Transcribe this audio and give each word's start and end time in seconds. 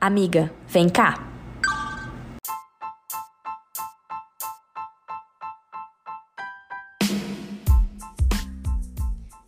Amiga, 0.00 0.50
vem 0.66 0.88
cá. 0.88 1.28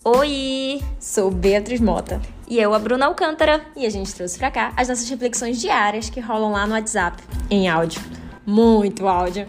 Oi! 0.04 0.82
Sou 1.00 1.30
Beatriz 1.30 1.80
Mota. 1.80 2.20
E 2.46 2.60
eu, 2.60 2.74
a 2.74 2.78
Bruna 2.78 3.06
Alcântara. 3.06 3.64
E 3.74 3.86
a 3.86 3.90
gente 3.90 4.14
trouxe 4.14 4.36
pra 4.36 4.50
cá 4.50 4.74
as 4.76 4.88
nossas 4.88 5.08
reflexões 5.08 5.58
diárias 5.58 6.10
que 6.10 6.20
rolam 6.20 6.52
lá 6.52 6.66
no 6.66 6.74
WhatsApp, 6.74 7.22
em 7.48 7.70
áudio. 7.70 8.02
Muito 8.44 9.08
áudio. 9.08 9.46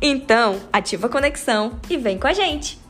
Então, 0.00 0.58
ativa 0.72 1.08
a 1.08 1.10
conexão 1.10 1.78
e 1.90 1.98
vem 1.98 2.18
com 2.18 2.26
a 2.26 2.32
gente! 2.32 2.87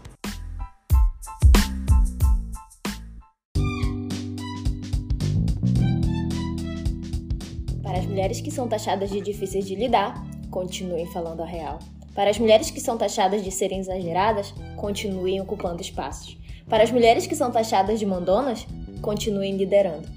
Mulheres 8.19 8.41
que 8.41 8.50
são 8.50 8.67
taxadas 8.67 9.11
de 9.11 9.21
difíceis 9.21 9.64
de 9.64 9.77
lidar, 9.77 10.21
continuem 10.50 11.07
falando 11.07 11.40
a 11.40 11.46
real. 11.46 11.79
Para 12.17 12.31
as 12.31 12.36
mulheres 12.36 12.68
que 12.68 12.81
são 12.81 12.99
taxadas 12.99 13.45
de 13.45 13.53
serem 13.53 13.79
exageradas, 13.79 14.53
continuem 14.75 15.40
ocupando 15.40 15.81
espaços. 15.81 16.36
Para 16.68 16.82
as 16.82 16.90
mulheres 16.90 17.29
que 17.29 17.36
são 17.36 17.53
taxadas 17.53 18.00
de 18.00 18.04
mandonas, 18.04 18.67
continuem 19.00 19.57
liderando. 19.57 20.09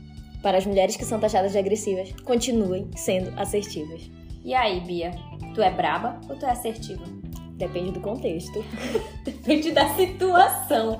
Para 0.41 0.57
as 0.57 0.65
mulheres 0.65 0.95
que 0.95 1.05
são 1.05 1.19
taxadas 1.19 1.51
de 1.51 1.59
agressivas, 1.59 2.11
continuem 2.23 2.89
sendo 2.95 3.39
assertivas. 3.39 4.09
E 4.43 4.55
aí, 4.55 4.79
Bia? 4.79 5.11
Tu 5.53 5.61
é 5.61 5.69
braba 5.69 6.19
ou 6.27 6.35
tu 6.35 6.47
é 6.47 6.49
assertiva? 6.49 7.03
Depende 7.51 7.91
do 7.91 8.01
contexto. 8.01 8.65
Depende 9.23 9.71
da 9.71 9.87
situação. 9.95 10.99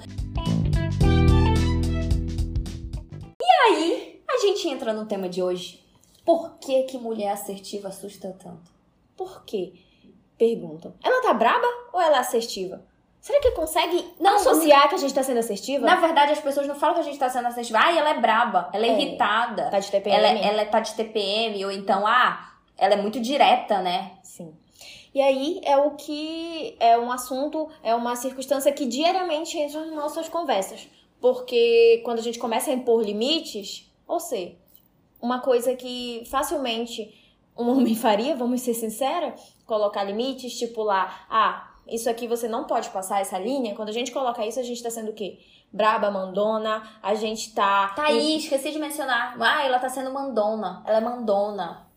E 3.41 3.71
aí, 3.71 4.21
a 4.29 4.37
gente 4.37 4.67
entra 4.67 4.93
no 4.93 5.07
tema 5.07 5.27
de 5.27 5.41
hoje. 5.41 5.80
Por 6.23 6.57
que 6.59 6.83
que 6.83 6.97
mulher 6.97 7.31
assertiva 7.31 7.87
assusta 7.89 8.35
tanto? 8.41 8.71
Por 9.17 9.43
quê? 9.45 9.73
Perguntam. 10.37 10.93
Ela 11.03 11.21
tá 11.21 11.33
braba 11.33 11.67
ou 11.93 12.01
ela 12.01 12.17
é 12.17 12.19
assertiva? 12.19 12.83
Será 13.19 13.39
que 13.39 13.51
consegue 13.51 14.03
não 14.19 14.37
associar 14.37 14.89
que 14.89 14.95
a 14.95 14.97
gente 14.97 15.13
tá 15.13 15.21
sendo 15.21 15.39
assertiva? 15.39 15.85
Na 15.85 15.95
verdade, 15.95 16.31
as 16.31 16.39
pessoas 16.39 16.65
não 16.65 16.73
falam 16.73 16.95
que 16.95 17.01
a 17.01 17.03
gente 17.03 17.19
tá 17.19 17.29
sendo 17.29 17.47
assertiva. 17.47 17.79
Ah, 17.79 17.95
ela 17.95 18.09
é 18.09 18.19
braba, 18.19 18.69
ela 18.73 18.83
é, 18.83 18.89
é 18.89 18.93
irritada. 18.93 19.69
Tá 19.69 19.79
de 19.79 19.91
TPM. 19.91 20.15
Ela, 20.17 20.27
ela 20.27 20.65
tá 20.65 20.79
de 20.79 20.95
TPM, 20.95 21.63
ou 21.63 21.71
então, 21.71 22.05
ah, 22.07 22.51
ela 22.75 22.95
é 22.95 22.97
muito 22.97 23.19
direta, 23.19 23.79
né? 23.79 24.13
Sim. 24.23 24.55
E 25.13 25.21
aí 25.21 25.61
é 25.63 25.77
o 25.77 25.91
que 25.91 26.75
é 26.79 26.97
um 26.97 27.11
assunto, 27.11 27.69
é 27.83 27.93
uma 27.93 28.15
circunstância 28.15 28.71
que 28.71 28.87
diariamente 28.87 29.55
entra 29.57 29.85
nas 29.85 29.95
nossas 29.95 30.27
conversas. 30.27 30.87
Porque 31.19 32.01
quando 32.03 32.17
a 32.17 32.23
gente 32.23 32.39
começa 32.39 32.71
a 32.71 32.73
impor 32.73 33.03
limites, 33.03 33.91
ou 34.07 34.19
seja, 34.19 34.55
uma 35.21 35.39
coisa 35.39 35.75
que 35.75 36.23
facilmente 36.29 37.13
um 37.57 37.69
homem 37.69 37.95
faria, 37.95 38.35
vamos 38.35 38.61
ser 38.61 38.73
sinceros, 38.73 39.39
colocar 39.65 40.03
limites, 40.03 40.53
estipular, 40.53 41.25
ah, 41.29 41.71
isso 41.87 42.09
aqui 42.09 42.27
você 42.27 42.47
não 42.47 42.65
pode 42.65 42.89
passar 42.89 43.21
essa 43.21 43.37
linha. 43.37 43.75
Quando 43.75 43.89
a 43.89 43.93
gente 43.93 44.11
coloca 44.11 44.45
isso, 44.45 44.59
a 44.59 44.63
gente 44.63 44.81
tá 44.81 44.89
sendo 44.89 45.11
o 45.11 45.13
quê? 45.13 45.39
Braba, 45.73 46.11
mandona, 46.11 46.83
a 47.01 47.15
gente 47.15 47.53
tá. 47.53 47.89
Tá 47.89 48.07
aí, 48.07 48.37
esqueci 48.37 48.71
de 48.71 48.79
mencionar. 48.79 49.35
Ah, 49.39 49.65
ela 49.65 49.79
tá 49.79 49.89
sendo 49.89 50.11
mandona. 50.11 50.83
Ela 50.85 50.97
é 50.97 51.01
mandona. 51.01 51.87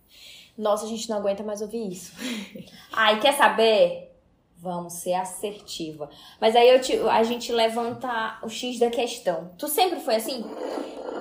Nossa, 0.56 0.86
a 0.86 0.88
gente 0.88 1.08
não 1.08 1.18
aguenta 1.18 1.42
mais 1.42 1.60
ouvir 1.60 1.90
isso. 1.90 2.12
Ai, 2.92 3.20
quer 3.20 3.34
saber? 3.34 4.12
Vamos 4.56 4.94
ser 4.94 5.14
assertiva. 5.14 6.08
Mas 6.40 6.56
aí 6.56 6.68
eu 6.68 6.80
te, 6.80 6.96
a 7.00 7.22
gente 7.22 7.52
levanta 7.52 8.38
o 8.42 8.48
X 8.48 8.78
da 8.78 8.90
questão. 8.90 9.50
Tu 9.58 9.68
sempre 9.68 10.00
foi 10.00 10.16
assim? 10.16 10.44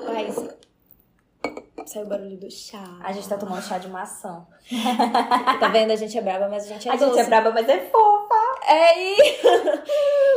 Rapaz, 0.05 0.37
Saiu 1.85 2.05
o 2.05 2.09
barulho 2.09 2.37
do 2.37 2.49
chá. 2.49 2.83
A 3.03 3.11
gente 3.11 3.27
tá 3.27 3.37
tomando 3.37 3.61
chá 3.61 3.77
de 3.77 3.87
maçã. 3.87 4.45
tá 5.59 5.67
vendo? 5.69 5.91
A 5.91 5.95
gente 5.95 6.17
é 6.17 6.21
braba, 6.21 6.47
mas 6.47 6.65
a 6.65 6.67
gente 6.73 6.87
é 6.87 6.91
A 6.91 6.95
doce. 6.95 7.11
gente 7.11 7.19
é 7.19 7.25
braba, 7.25 7.51
mas 7.51 7.67
é 7.67 7.79
fofa. 7.79 8.35
É 8.67 8.93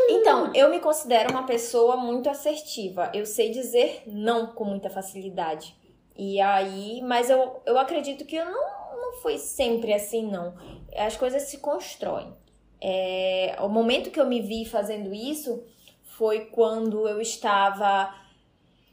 Então, 0.11 0.53
eu 0.55 0.71
me 0.71 0.81
considero 0.81 1.31
uma 1.31 1.45
pessoa 1.45 1.97
muito 1.97 2.29
assertiva. 2.29 3.11
Eu 3.15 3.25
sei 3.27 3.51
dizer 3.51 4.03
não 4.07 4.49
com 4.49 4.65
muita 4.65 4.91
facilidade. 4.91 5.77
E 6.17 6.41
aí, 6.41 7.03
mas 7.03 7.29
eu, 7.31 7.61
eu 7.67 7.79
acredito 7.79 8.25
que 8.25 8.37
eu 8.37 8.45
não, 8.47 8.97
não 8.97 9.13
fui 9.21 9.39
sempre 9.39 9.93
assim, 9.93 10.27
não. 10.31 10.55
As 10.97 11.17
coisas 11.17 11.43
se 11.43 11.59
constroem. 11.59 12.35
É, 12.81 13.57
o 13.61 13.69
momento 13.69 14.11
que 14.11 14.21
eu 14.21 14.27
me 14.27 14.41
vi 14.41 14.65
fazendo 14.65 15.13
isso 15.15 15.63
foi 16.05 16.47
quando 16.47 17.07
eu 17.09 17.21
estava 17.21 18.15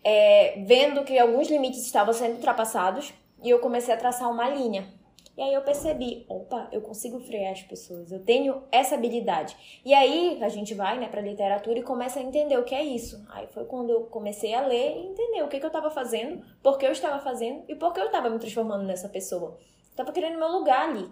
é, 0.03 0.63
vendo 0.65 1.03
que 1.03 1.17
alguns 1.17 1.49
limites 1.49 1.85
estavam 1.85 2.13
sendo 2.13 2.35
ultrapassados 2.35 3.13
e 3.43 3.49
eu 3.49 3.59
comecei 3.59 3.93
a 3.93 3.97
traçar 3.97 4.29
uma 4.29 4.49
linha. 4.49 4.87
E 5.35 5.41
aí 5.41 5.53
eu 5.53 5.63
percebi, 5.63 6.25
opa, 6.29 6.67
eu 6.71 6.79
consigo 6.81 7.19
frear 7.19 7.53
as 7.53 7.63
pessoas, 7.63 8.11
eu 8.11 8.23
tenho 8.23 8.63
essa 8.71 8.93
habilidade. 8.93 9.81
E 9.83 9.91
aí 9.91 10.37
a 10.43 10.47
gente 10.47 10.75
vai, 10.75 10.99
né, 10.99 11.07
para 11.07 11.21
literatura 11.21 11.79
e 11.79 11.83
começa 11.83 12.19
a 12.19 12.23
entender 12.23 12.55
o 12.57 12.63
que 12.63 12.75
é 12.75 12.83
isso. 12.83 13.25
Aí 13.29 13.47
foi 13.47 13.65
quando 13.65 13.89
eu 13.89 14.01
comecei 14.01 14.53
a 14.53 14.61
ler 14.61 14.95
e 14.95 15.07
entender 15.07 15.41
o 15.41 15.47
que, 15.47 15.59
que 15.59 15.65
eu 15.65 15.69
estava 15.69 15.89
fazendo, 15.89 16.45
por 16.61 16.77
que 16.77 16.85
eu 16.85 16.91
estava 16.91 17.19
fazendo 17.19 17.63
e 17.67 17.73
por 17.73 17.93
que 17.93 17.99
eu 17.99 18.05
estava 18.05 18.29
me 18.29 18.37
transformando 18.37 18.83
nessa 18.83 19.09
pessoa. 19.09 19.57
Eu 19.89 19.95
tava 19.95 20.11
querendo 20.11 20.37
meu 20.37 20.49
lugar 20.49 20.89
ali. 20.89 21.09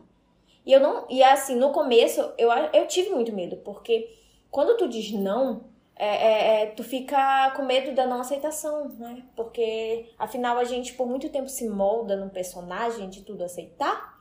E 0.64 0.72
eu 0.72 0.80
não, 0.80 1.08
e 1.10 1.24
assim, 1.24 1.56
no 1.56 1.72
começo 1.72 2.22
eu 2.38 2.52
eu 2.52 2.88
tive 2.88 3.10
muito 3.10 3.34
medo, 3.34 3.58
porque 3.58 4.08
quando 4.52 4.78
tu 4.78 4.88
diz 4.88 5.12
não, 5.14 5.71
é, 5.96 6.08
é, 6.08 6.64
é, 6.64 6.66
tu 6.68 6.84
fica 6.84 7.52
com 7.56 7.64
medo 7.64 7.94
da 7.94 8.08
não 8.08 8.22
aceitação, 8.22 8.90
né? 8.98 9.24
Porque 9.36 10.10
afinal 10.18 10.58
a 10.58 10.64
gente 10.64 10.94
por 10.94 11.08
muito 11.08 11.30
tempo 11.30 11.48
se 11.48 11.70
molda 11.70 12.16
num 12.16 12.30
personagem 12.30 13.10
de 13.10 13.22
tudo 13.22 13.44
aceitar. 13.44 14.20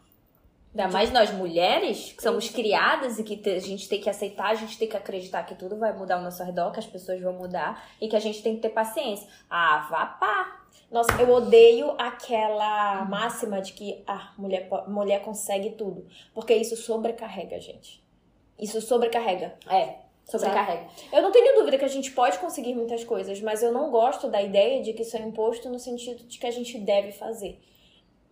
Ainda 0.73 0.89
mais 0.93 1.11
nós 1.11 1.33
mulheres, 1.33 2.13
que 2.13 2.23
somos 2.23 2.49
criadas 2.49 3.19
e 3.19 3.25
que 3.25 3.51
a 3.51 3.59
gente 3.59 3.89
tem 3.89 4.01
que 4.01 4.09
aceitar, 4.09 4.51
a 4.51 4.55
gente 4.55 4.79
tem 4.79 4.87
que 4.87 4.97
acreditar 4.97 5.43
que 5.43 5.57
tudo 5.57 5.77
vai 5.77 5.93
mudar 5.93 6.17
ao 6.17 6.23
nosso 6.23 6.45
redor, 6.45 6.71
que 6.71 6.79
as 6.79 6.87
pessoas 6.87 7.21
vão 7.21 7.33
mudar 7.33 7.85
e 8.01 8.07
que 8.07 8.15
a 8.15 8.21
gente 8.21 8.41
tem 8.41 8.55
que 8.55 8.63
ter 8.63 8.69
paciência. 8.69 9.27
Ah, 9.49 9.89
vá 9.91 10.07
pá! 10.07 10.61
Nossa, 10.91 11.13
eu 11.21 11.31
odeio 11.31 11.95
aquela 11.99 13.05
máxima 13.05 13.61
de 13.61 13.73
que 13.73 14.03
a 14.07 14.15
ah, 14.15 14.35
mulher, 14.37 14.69
mulher 14.87 15.23
consegue 15.23 15.71
tudo. 15.71 16.07
Porque 16.35 16.55
isso 16.55 16.77
sobrecarrega 16.77 17.57
a 17.57 17.61
gente. 17.61 18.03
Isso 18.59 18.81
sobrecarrega. 18.81 19.55
É. 19.69 20.10
Sobrecarrega. 20.31 20.87
Eu 21.13 21.23
não 21.23 21.33
tenho 21.33 21.55
dúvida 21.57 21.77
que 21.77 21.85
a 21.85 21.89
gente 21.89 22.13
pode 22.13 22.39
conseguir 22.39 22.75
muitas 22.75 23.05
coisas, 23.05 23.41
mas 23.41 23.63
eu 23.63 23.73
não 23.73 23.91
gosto 23.91 24.29
da 24.29 24.41
ideia 24.41 24.83
de 24.83 24.93
que 24.93 25.03
isso 25.03 25.17
é 25.17 25.21
imposto 25.21 25.69
no 25.69 25.79
sentido 25.79 26.25
de 26.25 26.39
que 26.39 26.47
a 26.47 26.51
gente 26.51 26.79
deve 26.79 27.13
fazer. 27.13 27.61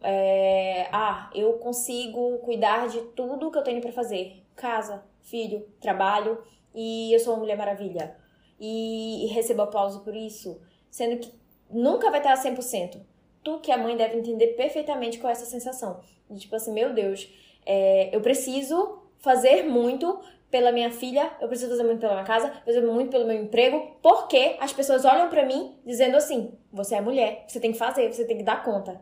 É, 0.00 0.88
ah, 0.92 1.28
eu 1.34 1.54
consigo 1.54 2.38
cuidar 2.38 2.88
de 2.88 3.00
tudo 3.16 3.50
que 3.50 3.58
eu 3.58 3.64
tenho 3.64 3.80
para 3.80 3.92
fazer: 3.92 4.44
casa, 4.54 5.04
filho, 5.22 5.66
trabalho, 5.80 6.42
e 6.74 7.12
eu 7.12 7.18
sou 7.18 7.34
uma 7.34 7.40
mulher 7.40 7.56
maravilha. 7.56 8.16
E, 8.60 9.24
e 9.24 9.26
recebo 9.28 9.62
aplauso 9.62 10.00
por 10.00 10.14
isso, 10.14 10.60
sendo 10.90 11.18
que 11.18 11.32
nunca 11.70 12.10
vai 12.10 12.20
estar 12.20 12.32
a 12.32 12.42
100%. 12.42 13.00
Tu, 13.42 13.58
que 13.60 13.72
é 13.72 13.76
mãe, 13.76 13.96
deve 13.96 14.18
entender 14.18 14.48
perfeitamente 14.48 15.18
qual 15.18 15.30
é 15.30 15.32
essa 15.32 15.46
sensação. 15.46 16.00
De 16.30 16.40
tipo 16.40 16.54
assim, 16.54 16.72
meu 16.72 16.92
Deus, 16.92 17.28
é, 17.64 18.14
eu 18.14 18.20
preciso 18.20 19.02
fazer 19.18 19.62
muito 19.64 20.20
pela 20.50 20.72
minha 20.72 20.90
filha, 20.90 21.30
eu 21.40 21.48
preciso 21.48 21.70
fazer 21.70 21.84
muito 21.84 22.00
pela 22.00 22.14
minha 22.14 22.24
casa, 22.24 22.46
eu 22.46 22.52
preciso 22.52 22.80
fazer 22.80 22.92
muito 22.92 23.10
pelo 23.10 23.26
meu 23.26 23.42
emprego, 23.42 23.96
porque 24.02 24.56
as 24.60 24.72
pessoas 24.72 25.04
olham 25.04 25.28
para 25.28 25.44
mim 25.44 25.76
dizendo 25.84 26.16
assim: 26.16 26.52
você 26.72 26.94
é 26.94 27.00
mulher, 27.00 27.44
você 27.46 27.60
tem 27.60 27.72
que 27.72 27.78
fazer, 27.78 28.12
você 28.12 28.24
tem 28.24 28.38
que 28.38 28.42
dar 28.42 28.62
conta. 28.62 29.00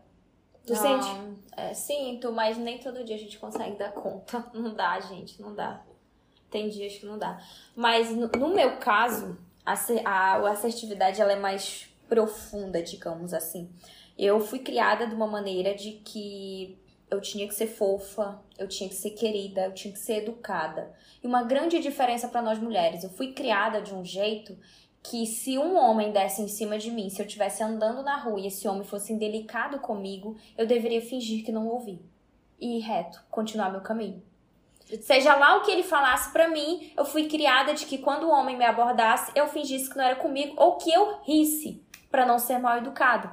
Tu 0.67 0.73
não, 0.73 0.81
sente? 0.81 1.07
É, 1.57 1.73
sinto, 1.73 2.33
mas 2.33 2.59
nem 2.59 2.79
todo 2.79 3.05
dia 3.05 3.15
a 3.15 3.19
gente 3.19 3.39
consegue 3.39 3.77
dar 3.77 3.93
conta. 3.93 4.45
Não 4.53 4.75
dá, 4.75 4.99
gente, 5.01 5.41
não 5.41 5.55
dá. 5.55 5.83
Tem 6.51 6.69
dias 6.69 6.99
que 6.99 7.07
não 7.07 7.19
dá. 7.19 7.41
Mas 7.75 8.11
no, 8.11 8.29
no 8.29 8.49
meu 8.49 8.77
caso, 8.79 9.39
a, 9.65 9.75
a, 10.05 10.37
a 10.37 10.51
assertividade 10.51 11.21
ela 11.21 11.33
é 11.33 11.37
mais 11.37 11.89
profunda, 12.09 12.83
digamos 12.83 13.33
assim. 13.33 13.71
Eu 14.19 14.41
fui 14.41 14.59
criada 14.59 15.07
de 15.07 15.15
uma 15.15 15.27
maneira 15.27 15.75
de 15.75 15.93
que 15.93 16.79
eu 17.11 17.21
tinha 17.21 17.47
que 17.47 17.55
ser 17.55 17.67
fofa, 17.67 18.41
eu 18.59 18.69
tinha 18.69 18.89
que 18.89 18.95
ser 18.95 19.11
querida, 19.11 19.67
eu 19.67 19.75
tinha 19.75 19.93
que 19.93 19.99
ser 19.99 20.23
educada. 20.23 20.93
E 21.23 21.27
uma 21.27 21.43
grande 21.43 21.79
diferença 21.79 22.29
para 22.29 22.43
nós 22.43 22.59
mulheres, 22.59 23.05
eu 23.05 23.11
fui 23.11 23.33
criada 23.33 23.81
de 23.81 23.95
um 23.95 24.05
jeito 24.05 24.57
que 25.03 25.25
se 25.25 25.57
um 25.57 25.77
homem 25.77 26.11
desse 26.11 26.43
em 26.43 26.49
cima 26.49 26.79
de 26.79 26.91
mim, 26.91 27.09
se 27.09 27.23
eu 27.23 27.27
estivesse 27.27 27.63
andando 27.63 28.03
na 28.03 28.17
rua 28.17 28.41
e 28.41 28.49
esse 28.49 28.67
homem 28.67 28.83
fosse 28.83 29.13
indelicado 29.13 29.79
comigo, 29.79 30.37
eu 30.59 30.67
deveria 30.67 31.01
fingir 31.01 31.45
que 31.45 31.53
não 31.53 31.69
ouvi. 31.69 32.01
E 32.61 32.79
ir 32.79 32.81
reto, 32.81 33.23
continuar 33.31 33.71
meu 33.71 33.83
caminho. 33.83 34.23
Seja 35.03 35.37
lá 35.37 35.57
o 35.57 35.63
que 35.63 35.71
ele 35.71 35.83
falasse 35.83 36.33
para 36.33 36.49
mim, 36.49 36.93
eu 36.97 37.05
fui 37.05 37.29
criada 37.29 37.75
de 37.75 37.87
que 37.87 37.99
quando 37.99 38.25
o 38.25 38.31
homem 38.31 38.57
me 38.57 38.65
abordasse, 38.65 39.31
eu 39.35 39.47
fingisse 39.47 39.91
que 39.91 39.97
não 39.97 40.05
era 40.05 40.17
comigo 40.17 40.55
ou 40.57 40.77
que 40.77 40.93
eu 40.93 41.21
risse 41.23 41.85
para 42.11 42.27
não 42.27 42.39
ser 42.39 42.59
mal 42.59 42.79
educado. 42.79 43.31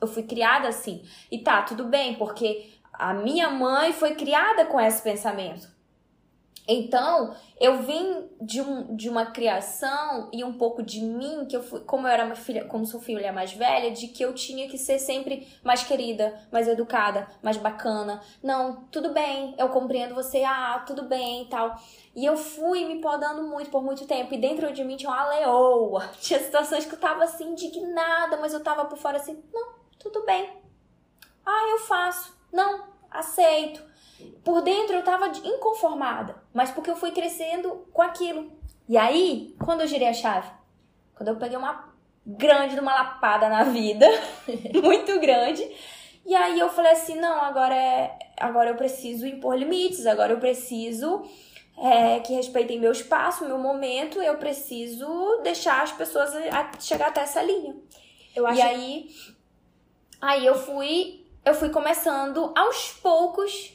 Eu 0.00 0.06
fui 0.06 0.24
criada 0.24 0.68
assim. 0.68 1.02
E 1.30 1.38
tá, 1.38 1.62
tudo 1.62 1.84
bem, 1.84 2.14
porque 2.16 2.75
a 2.98 3.14
minha 3.14 3.50
mãe 3.50 3.92
foi 3.92 4.14
criada 4.14 4.64
com 4.66 4.80
esse 4.80 5.02
pensamento. 5.02 5.76
Então, 6.68 7.32
eu 7.60 7.82
vim 7.82 8.28
de, 8.40 8.60
um, 8.60 8.96
de 8.96 9.08
uma 9.08 9.26
criação 9.26 10.28
e 10.32 10.42
um 10.42 10.52
pouco 10.52 10.82
de 10.82 11.00
mim, 11.00 11.46
que 11.46 11.56
eu 11.56 11.62
fui, 11.62 11.80
como 11.80 12.08
eu 12.08 12.10
era 12.10 12.24
uma 12.24 12.34
filha, 12.34 12.64
como 12.64 12.84
sou 12.84 13.00
filha 13.00 13.32
mais 13.32 13.52
velha, 13.52 13.92
de 13.92 14.08
que 14.08 14.24
eu 14.24 14.34
tinha 14.34 14.68
que 14.68 14.76
ser 14.76 14.98
sempre 14.98 15.46
mais 15.62 15.84
querida, 15.84 16.36
mais 16.50 16.66
educada, 16.66 17.28
mais 17.40 17.56
bacana. 17.56 18.20
Não, 18.42 18.84
tudo 18.90 19.12
bem, 19.12 19.54
eu 19.56 19.68
compreendo 19.68 20.14
você, 20.14 20.42
ah, 20.42 20.82
tudo 20.84 21.04
bem 21.04 21.42
e 21.42 21.46
tal. 21.46 21.76
E 22.16 22.26
eu 22.26 22.36
fui 22.36 22.84
me 22.84 23.00
podando 23.00 23.44
muito 23.44 23.70
por 23.70 23.82
muito 23.84 24.04
tempo. 24.04 24.34
E 24.34 24.38
dentro 24.38 24.72
de 24.72 24.82
mim 24.82 24.96
tinha 24.96 25.10
uma 25.10 25.28
leoa. 25.28 26.08
Tinha 26.18 26.40
situações 26.40 26.84
que 26.84 26.94
eu 26.94 26.98
tava 27.00 27.22
assim, 27.24 27.52
indignada, 27.52 28.38
mas 28.38 28.52
eu 28.52 28.62
tava 28.62 28.86
por 28.86 28.98
fora 28.98 29.18
assim, 29.18 29.40
não, 29.52 29.74
tudo 29.98 30.24
bem. 30.24 30.50
Ah, 31.44 31.68
eu 31.70 31.78
faço. 31.78 32.35
Não, 32.56 32.86
aceito 33.10 33.86
por 34.44 34.62
dentro 34.62 34.94
eu 34.94 35.02
tava 35.02 35.28
inconformada, 35.44 36.36
mas 36.52 36.70
porque 36.70 36.90
eu 36.90 36.96
fui 36.96 37.10
crescendo 37.10 37.86
com 37.92 38.02
aquilo. 38.02 38.52
E 38.88 38.96
aí, 38.96 39.54
quando 39.64 39.80
eu 39.80 39.86
girei 39.86 40.08
a 40.08 40.12
chave, 40.12 40.48
quando 41.14 41.28
eu 41.28 41.36
peguei 41.36 41.56
uma 41.56 41.92
grande 42.24 42.78
uma 42.78 42.94
lapada 42.94 43.48
na 43.48 43.64
vida, 43.64 44.06
muito 44.82 45.18
grande, 45.20 45.68
e 46.24 46.34
aí 46.34 46.58
eu 46.58 46.68
falei 46.70 46.92
assim, 46.92 47.16
não, 47.16 47.40
agora 47.42 47.74
é, 47.74 48.18
agora 48.38 48.70
eu 48.70 48.76
preciso 48.76 49.26
impor 49.26 49.56
limites, 49.56 50.06
agora 50.06 50.32
eu 50.32 50.38
preciso 50.38 51.24
é, 51.78 52.20
que 52.20 52.32
respeitem 52.32 52.80
meu 52.80 52.92
espaço, 52.92 53.44
meu 53.44 53.58
momento, 53.58 54.22
eu 54.22 54.36
preciso 54.36 55.40
deixar 55.42 55.82
as 55.82 55.92
pessoas 55.92 56.32
chegar 56.80 57.08
até 57.08 57.20
essa 57.20 57.42
linha. 57.42 57.76
Eu 58.34 58.46
acho... 58.46 58.58
E 58.58 58.62
aí, 58.62 59.08
aí 60.20 60.46
eu 60.46 60.54
fui, 60.54 61.25
eu 61.46 61.54
fui 61.54 61.70
começando 61.70 62.52
aos 62.56 62.90
poucos 62.94 63.72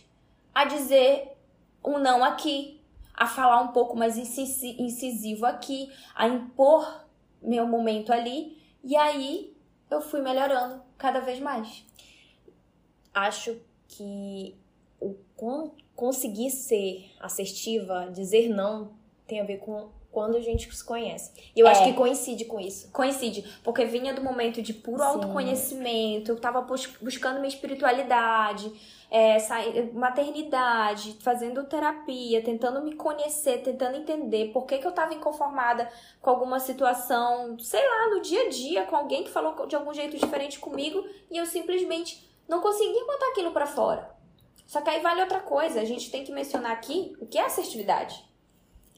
a 0.53 0.65
dizer 0.65 1.37
um 1.81 1.97
não 1.97 2.21
aqui, 2.21 2.81
a 3.13 3.25
falar 3.25 3.61
um 3.61 3.69
pouco 3.69 3.95
mais 3.95 4.17
incisivo 4.17 5.45
aqui, 5.45 5.89
a 6.13 6.27
impor 6.27 7.05
meu 7.41 7.65
momento 7.65 8.11
ali. 8.11 8.61
E 8.83 8.93
aí 8.97 9.55
eu 9.89 10.01
fui 10.01 10.21
melhorando 10.21 10.83
cada 10.97 11.21
vez 11.21 11.39
mais. 11.39 11.85
Acho 13.13 13.57
que 13.87 14.53
o 14.99 15.15
conseguir 15.95 16.51
ser 16.51 17.09
assertiva, 17.21 18.11
dizer 18.11 18.49
não, 18.49 18.91
tem 19.25 19.39
a 19.39 19.45
ver 19.45 19.59
com 19.59 19.89
quando 20.11 20.35
a 20.35 20.41
gente 20.41 20.73
se 20.75 20.83
conhece. 20.83 21.31
E 21.55 21.59
eu 21.59 21.67
é. 21.67 21.71
acho 21.71 21.83
que 21.83 21.93
coincide 21.93 22.45
com 22.45 22.59
isso. 22.59 22.91
Coincide, 22.91 23.43
porque 23.63 23.85
vinha 23.85 24.13
do 24.13 24.21
momento 24.21 24.61
de 24.61 24.73
puro 24.73 24.97
Sim. 24.97 25.05
autoconhecimento, 25.05 26.31
eu 26.31 26.39
tava 26.39 26.61
buscando 27.01 27.39
minha 27.39 27.47
espiritualidade, 27.47 28.71
é, 29.09 29.37
maternidade, 29.93 31.17
fazendo 31.21 31.63
terapia, 31.65 32.43
tentando 32.43 32.81
me 32.81 32.95
conhecer, 32.95 33.61
tentando 33.61 33.97
entender 33.97 34.51
por 34.51 34.65
que, 34.65 34.77
que 34.77 34.87
eu 34.87 34.91
tava 34.91 35.13
inconformada 35.13 35.89
com 36.21 36.29
alguma 36.29 36.59
situação, 36.59 37.57
sei 37.59 37.85
lá, 37.87 38.09
no 38.09 38.21
dia 38.21 38.43
a 38.43 38.49
dia, 38.49 38.83
com 38.83 38.95
alguém 38.95 39.23
que 39.23 39.29
falou 39.29 39.65
de 39.65 39.75
algum 39.75 39.93
jeito 39.93 40.17
diferente 40.17 40.59
comigo 40.59 41.05
e 41.29 41.37
eu 41.37 41.45
simplesmente 41.45 42.29
não 42.47 42.61
conseguia 42.61 43.05
botar 43.05 43.27
aquilo 43.27 43.51
para 43.51 43.65
fora. 43.65 44.09
Só 44.65 44.79
que 44.79 44.89
aí 44.89 45.01
vale 45.01 45.21
outra 45.21 45.41
coisa, 45.41 45.81
a 45.81 45.85
gente 45.85 46.09
tem 46.09 46.23
que 46.23 46.31
mencionar 46.31 46.71
aqui 46.71 47.13
o 47.19 47.25
que 47.25 47.37
é 47.37 47.45
assertividade. 47.45 48.30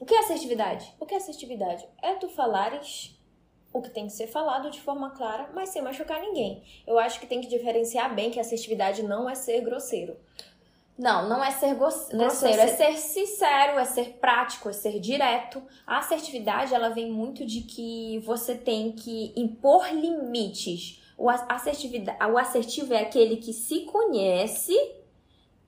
O 0.00 0.04
que 0.04 0.14
é 0.14 0.18
assertividade? 0.18 0.92
O 0.98 1.06
que 1.06 1.14
é 1.14 1.16
assertividade? 1.16 1.86
É 2.02 2.14
tu 2.14 2.28
falares 2.28 3.16
o 3.72 3.82
que 3.82 3.90
tem 3.90 4.06
que 4.06 4.12
ser 4.12 4.28
falado 4.28 4.70
de 4.70 4.80
forma 4.80 5.10
clara, 5.10 5.50
mas 5.52 5.70
sem 5.70 5.82
machucar 5.82 6.20
ninguém. 6.20 6.62
Eu 6.86 6.98
acho 6.98 7.18
que 7.18 7.26
tem 7.26 7.40
que 7.40 7.48
diferenciar 7.48 8.14
bem 8.14 8.30
que 8.30 8.38
assertividade 8.38 9.02
não 9.02 9.28
é 9.28 9.34
ser 9.34 9.60
grosseiro. 9.62 10.16
Não, 10.96 11.28
não 11.28 11.42
é 11.42 11.50
ser 11.50 11.74
grosseiro, 11.74 12.60
é 12.60 12.68
ser 12.68 12.96
sincero, 12.96 13.80
é 13.80 13.84
ser 13.84 14.18
prático, 14.20 14.68
é 14.68 14.72
ser 14.72 15.00
direto. 15.00 15.60
A 15.84 15.98
assertividade, 15.98 16.72
ela 16.72 16.90
vem 16.90 17.10
muito 17.10 17.44
de 17.44 17.62
que 17.62 18.20
você 18.20 18.54
tem 18.54 18.92
que 18.92 19.32
impor 19.36 19.92
limites. 19.92 21.02
O, 21.18 21.28
assertividade, 21.28 22.24
o 22.30 22.38
assertivo 22.38 22.94
é 22.94 23.00
aquele 23.00 23.38
que 23.38 23.52
se 23.52 23.80
conhece 23.80 24.76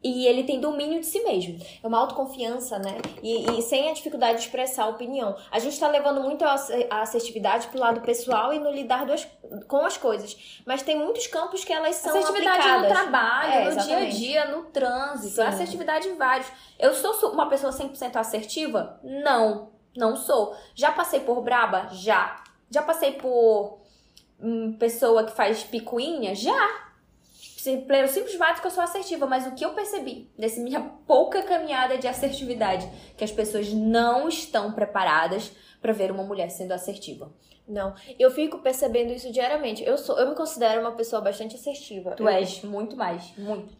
e 0.06 0.26
ele 0.26 0.44
tem 0.44 0.61
domínio 0.61 1.00
de 1.00 1.06
si 1.06 1.20
mesmo. 1.25 1.58
É 1.82 1.87
uma 1.87 1.99
autoconfiança, 1.99 2.79
né? 2.79 2.99
E, 3.23 3.58
e 3.58 3.62
sem 3.62 3.91
a 3.91 3.93
dificuldade 3.93 4.38
de 4.38 4.44
expressar 4.44 4.85
a 4.85 4.88
opinião. 4.88 5.37
A 5.50 5.58
gente 5.58 5.79
tá 5.79 5.88
levando 5.88 6.23
muito 6.23 6.44
a, 6.44 6.55
a 6.91 7.00
assertividade 7.03 7.67
pro 7.69 7.81
lado 7.81 8.00
pessoal 8.03 8.53
e 8.53 8.58
no 8.58 8.70
lidar 8.70 9.06
com 9.67 9.85
as 9.85 9.97
coisas. 9.97 10.62
Mas 10.64 10.82
tem 10.82 10.97
muitos 10.97 11.26
campos 11.26 11.64
que 11.64 11.73
elas 11.73 11.97
são 11.97 12.17
assertividade 12.17 12.58
aplicadas. 12.58 12.88
no 12.88 12.94
trabalho, 12.94 13.53
é, 13.53 13.75
no 13.75 13.82
dia 13.82 13.99
a 13.99 14.08
dia, 14.08 14.44
no 14.47 14.62
trânsito. 14.67 15.35
Sim. 15.35 15.43
Assertividade 15.43 16.08
em 16.08 16.17
vários. 16.17 16.47
Eu 16.79 16.94
sou 16.94 17.32
uma 17.32 17.49
pessoa 17.49 17.73
100% 17.73 18.17
assertiva? 18.17 19.00
Não, 19.03 19.70
não 19.97 20.17
sou. 20.17 20.55
Já 20.75 20.93
passei 20.93 21.20
por 21.20 21.43
braba? 21.43 21.88
Já. 21.93 22.44
Já 22.70 22.82
passei 22.82 23.12
por 23.12 23.81
hum, 24.41 24.76
pessoa 24.79 25.25
que 25.25 25.32
faz 25.32 25.64
picuinha? 25.64 26.35
Já 26.35 26.86
pelo 27.87 28.09
simples 28.09 28.35
fato 28.35 28.61
que 28.61 28.67
eu 28.67 28.71
sou 28.71 28.83
assertiva, 28.83 29.27
mas 29.27 29.47
o 29.47 29.55
que 29.55 29.65
eu 29.65 29.75
percebi 29.75 30.31
nessa 30.37 30.61
minha 30.61 30.81
pouca 31.07 31.43
caminhada 31.43 31.99
de 31.99 32.07
assertividade, 32.07 32.89
que 33.17 33.25
as 33.25 33.33
pessoas 33.33 33.73
não 33.73 34.29
estão 34.29 34.73
preparadas 34.73 35.53
para 35.81 35.93
ver 35.93 36.11
uma 36.11 36.25
mulher 36.25 36.51
sendo 36.51 36.73
assertiva. 36.73 37.33
Não, 37.69 37.95
eu 38.19 38.31
fico 38.31 38.59
percebendo 38.59 39.13
isso 39.13 39.33
diariamente. 39.33 39.83
Eu 39.85 39.99
sou, 39.99 40.17
eu 40.19 40.29
me 40.29 40.37
considero 40.37 40.81
uma 40.81 40.93
pessoa 40.93 41.21
bastante 41.21 41.57
assertiva. 41.57 42.13
Tu 42.13 42.23
eu... 42.23 42.29
és 42.29 42.63
muito 42.63 42.97
mais, 42.97 43.37
muito. 43.37 43.75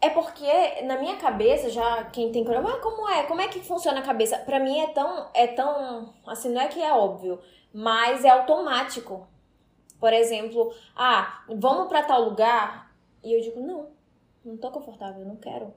É 0.00 0.10
porque 0.10 0.82
na 0.82 0.98
minha 0.98 1.16
cabeça 1.16 1.70
já 1.70 2.04
quem 2.04 2.32
tem 2.32 2.44
que 2.44 2.52
ah, 2.52 2.78
como 2.80 3.08
é? 3.08 3.22
Como 3.22 3.40
é 3.40 3.46
que 3.48 3.60
funciona 3.60 4.00
a 4.00 4.02
cabeça? 4.02 4.36
Para 4.38 4.58
mim 4.58 4.80
é 4.80 4.88
tão 4.88 5.30
é 5.32 5.46
tão 5.46 6.12
assim, 6.26 6.52
não 6.52 6.60
é 6.60 6.66
que 6.66 6.82
é 6.82 6.92
óbvio, 6.92 7.40
mas 7.72 8.24
é 8.24 8.28
automático. 8.28 9.28
Por 10.00 10.12
exemplo, 10.12 10.74
ah, 10.96 11.44
vamos 11.48 11.86
para 11.86 12.02
tal 12.02 12.22
lugar, 12.22 12.91
e 13.22 13.32
eu 13.32 13.40
digo, 13.40 13.60
não, 13.60 13.90
não 14.44 14.56
tô 14.56 14.70
confortável, 14.70 15.24
não 15.24 15.36
quero. 15.36 15.72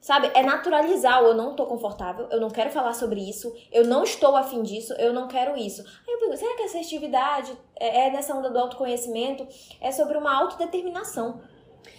Sabe? 0.00 0.30
É 0.34 0.42
naturalizar 0.42 1.22
o 1.22 1.28
eu 1.28 1.34
não 1.34 1.54
tô 1.54 1.66
confortável, 1.66 2.28
eu 2.30 2.40
não 2.40 2.48
quero 2.48 2.70
falar 2.70 2.92
sobre 2.92 3.20
isso, 3.20 3.54
eu 3.70 3.84
não 3.84 4.04
estou 4.04 4.36
afim 4.36 4.62
disso, 4.62 4.92
eu 4.94 5.12
não 5.12 5.28
quero 5.28 5.56
isso. 5.56 5.82
Aí 5.82 6.14
eu 6.14 6.18
pergunto, 6.18 6.38
será 6.38 6.56
que 6.56 6.62
a 6.62 6.66
assertividade 6.66 7.56
é, 7.74 8.06
é 8.06 8.10
nessa 8.10 8.34
onda 8.34 8.50
do 8.50 8.58
autoconhecimento? 8.58 9.46
É 9.80 9.92
sobre 9.92 10.16
uma 10.16 10.34
autodeterminação. 10.34 11.40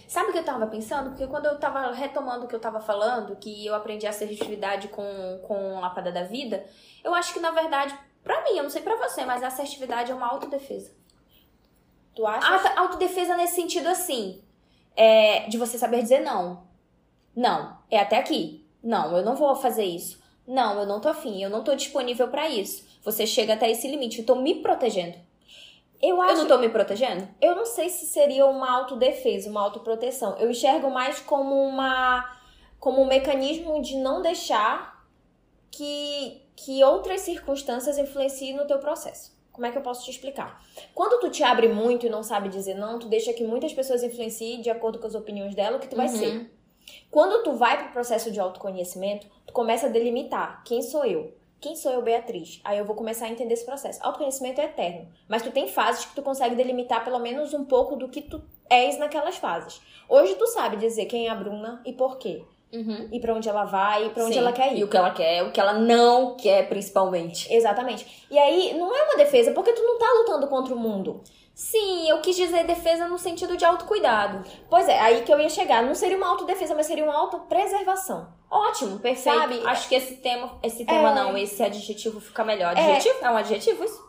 Sabe 0.06 0.30
o 0.30 0.32
que 0.32 0.38
eu 0.38 0.44
tava 0.44 0.66
pensando? 0.66 1.10
Porque 1.10 1.26
quando 1.26 1.46
eu 1.46 1.58
tava 1.58 1.92
retomando 1.92 2.46
o 2.46 2.48
que 2.48 2.54
eu 2.54 2.60
tava 2.60 2.80
falando, 2.80 3.36
que 3.36 3.66
eu 3.66 3.74
aprendi 3.74 4.06
a 4.06 4.10
assertividade 4.10 4.88
com, 4.88 5.04
com 5.46 5.76
a 5.76 5.80
Lapada 5.80 6.10
da 6.10 6.24
Vida, 6.24 6.64
eu 7.04 7.14
acho 7.14 7.32
que 7.32 7.40
na 7.40 7.50
verdade, 7.50 7.94
pra 8.22 8.42
mim, 8.42 8.56
eu 8.56 8.62
não 8.62 8.70
sei 8.70 8.82
pra 8.82 8.96
você, 8.96 9.24
mas 9.24 9.42
a 9.42 9.48
assertividade 9.48 10.10
é 10.10 10.14
uma 10.14 10.28
autodefesa. 10.28 10.92
Tu 12.14 12.26
acha? 12.26 12.70
A 12.70 12.80
autodefesa 12.80 13.36
nesse 13.36 13.54
sentido 13.54 13.86
assim 13.86 14.42
é, 14.98 15.48
de 15.48 15.56
você 15.56 15.78
saber 15.78 16.02
dizer 16.02 16.20
não. 16.20 16.64
Não, 17.34 17.78
é 17.88 18.00
até 18.00 18.18
aqui. 18.18 18.66
Não, 18.82 19.16
eu 19.16 19.24
não 19.24 19.36
vou 19.36 19.54
fazer 19.54 19.84
isso. 19.84 20.20
Não, 20.44 20.80
eu 20.80 20.86
não 20.86 21.00
tô 21.00 21.08
afim, 21.08 21.40
eu 21.40 21.48
não 21.48 21.62
tô 21.62 21.74
disponível 21.76 22.26
para 22.26 22.48
isso. 22.48 22.84
Você 23.04 23.24
chega 23.24 23.54
até 23.54 23.70
esse 23.70 23.86
limite, 23.86 24.18
eu 24.18 24.26
tô 24.26 24.34
me 24.34 24.56
protegendo. 24.56 25.16
Eu, 26.02 26.20
acho, 26.20 26.32
eu 26.32 26.38
não 26.38 26.48
tô 26.48 26.58
me 26.58 26.68
protegendo? 26.68 27.28
Eu 27.40 27.54
não 27.54 27.64
sei 27.64 27.88
se 27.88 28.06
seria 28.06 28.46
uma 28.46 28.70
autodefesa, 28.70 29.48
uma 29.48 29.60
autoproteção. 29.60 30.36
Eu 30.38 30.50
enxergo 30.50 30.90
mais 30.90 31.20
como 31.20 31.54
uma 31.54 32.36
como 32.80 33.02
um 33.02 33.06
mecanismo 33.06 33.82
de 33.82 33.96
não 33.96 34.22
deixar 34.22 35.04
que, 35.70 36.40
que 36.54 36.82
outras 36.84 37.22
circunstâncias 37.22 37.98
influenciem 37.98 38.56
no 38.56 38.66
teu 38.66 38.78
processo. 38.78 39.36
Como 39.58 39.66
é 39.66 39.72
que 39.72 39.78
eu 39.78 39.82
posso 39.82 40.04
te 40.04 40.12
explicar? 40.12 40.64
Quando 40.94 41.18
tu 41.18 41.30
te 41.30 41.42
abre 41.42 41.66
muito 41.66 42.06
e 42.06 42.08
não 42.08 42.22
sabe 42.22 42.48
dizer 42.48 42.74
não, 42.74 42.96
tu 42.96 43.08
deixa 43.08 43.32
que 43.32 43.42
muitas 43.42 43.72
pessoas 43.72 44.04
influenciem 44.04 44.60
de 44.60 44.70
acordo 44.70 45.00
com 45.00 45.06
as 45.08 45.16
opiniões 45.16 45.52
dela 45.52 45.78
o 45.78 45.80
que 45.80 45.88
tu 45.88 45.96
vai 45.96 46.06
uhum. 46.06 46.16
ser. 46.16 46.50
Quando 47.10 47.42
tu 47.42 47.54
vai 47.54 47.76
pro 47.76 47.92
processo 47.92 48.30
de 48.30 48.38
autoconhecimento, 48.38 49.26
tu 49.44 49.52
começa 49.52 49.86
a 49.86 49.90
delimitar 49.90 50.62
quem 50.62 50.80
sou 50.80 51.04
eu. 51.04 51.36
Quem 51.60 51.74
sou 51.74 51.90
eu, 51.90 52.02
Beatriz? 52.02 52.60
Aí 52.62 52.78
eu 52.78 52.84
vou 52.84 52.94
começar 52.94 53.26
a 53.26 53.30
entender 53.30 53.54
esse 53.54 53.66
processo. 53.66 53.98
Autoconhecimento 54.00 54.60
é 54.60 54.66
eterno, 54.66 55.08
mas 55.26 55.42
tu 55.42 55.50
tem 55.50 55.66
fases 55.66 56.04
que 56.04 56.14
tu 56.14 56.22
consegue 56.22 56.54
delimitar 56.54 57.04
pelo 57.04 57.18
menos 57.18 57.52
um 57.52 57.64
pouco 57.64 57.96
do 57.96 58.08
que 58.08 58.22
tu 58.22 58.40
és 58.70 58.96
naquelas 58.96 59.38
fases. 59.38 59.82
Hoje 60.08 60.36
tu 60.36 60.46
sabe 60.46 60.76
dizer 60.76 61.06
quem 61.06 61.26
é 61.26 61.30
a 61.30 61.34
Bruna 61.34 61.82
e 61.84 61.92
por 61.92 62.16
quê. 62.18 62.44
Uhum. 62.72 63.08
E 63.10 63.18
para 63.18 63.34
onde 63.34 63.48
ela 63.48 63.64
vai, 63.64 64.06
e 64.06 64.10
para 64.10 64.24
onde 64.24 64.34
Sim. 64.34 64.40
ela 64.40 64.52
quer 64.52 64.72
ir. 64.72 64.78
E 64.78 64.84
o 64.84 64.88
que 64.88 64.96
ela 64.96 65.10
quer, 65.10 65.42
o 65.42 65.50
que 65.50 65.60
ela 65.60 65.72
não 65.72 66.36
quer, 66.36 66.68
principalmente. 66.68 67.52
Exatamente. 67.52 68.26
E 68.30 68.38
aí, 68.38 68.74
não 68.74 68.94
é 68.94 69.02
uma 69.04 69.16
defesa, 69.16 69.52
porque 69.52 69.72
tu 69.72 69.82
não 69.82 69.98
tá 69.98 70.06
lutando 70.18 70.46
contra 70.48 70.74
o 70.74 70.78
mundo. 70.78 71.22
Sim, 71.58 72.08
eu 72.08 72.20
quis 72.20 72.36
dizer 72.36 72.64
defesa 72.64 73.08
no 73.08 73.18
sentido 73.18 73.56
de 73.56 73.64
autocuidado. 73.64 74.48
Pois 74.70 74.88
é, 74.88 75.00
aí 75.00 75.22
que 75.22 75.32
eu 75.32 75.40
ia 75.40 75.48
chegar. 75.48 75.82
Não 75.82 75.92
seria 75.92 76.16
uma 76.16 76.28
autodefesa, 76.28 76.72
mas 76.72 76.86
seria 76.86 77.02
uma 77.02 77.18
autopreservação. 77.18 78.28
Ótimo, 78.48 79.00
perfeito. 79.00 79.36
Sabe? 79.36 79.60
Acho 79.66 79.88
que 79.88 79.96
esse 79.96 80.18
tema, 80.18 80.56
esse 80.62 80.84
tema 80.84 81.10
é... 81.10 81.14
não, 81.14 81.36
esse 81.36 81.60
adjetivo 81.60 82.20
fica 82.20 82.44
melhor. 82.44 82.78
Adjetivo? 82.78 83.18
É... 83.22 83.24
é 83.24 83.30
um 83.32 83.36
adjetivo 83.36 83.82
isso? 83.82 84.00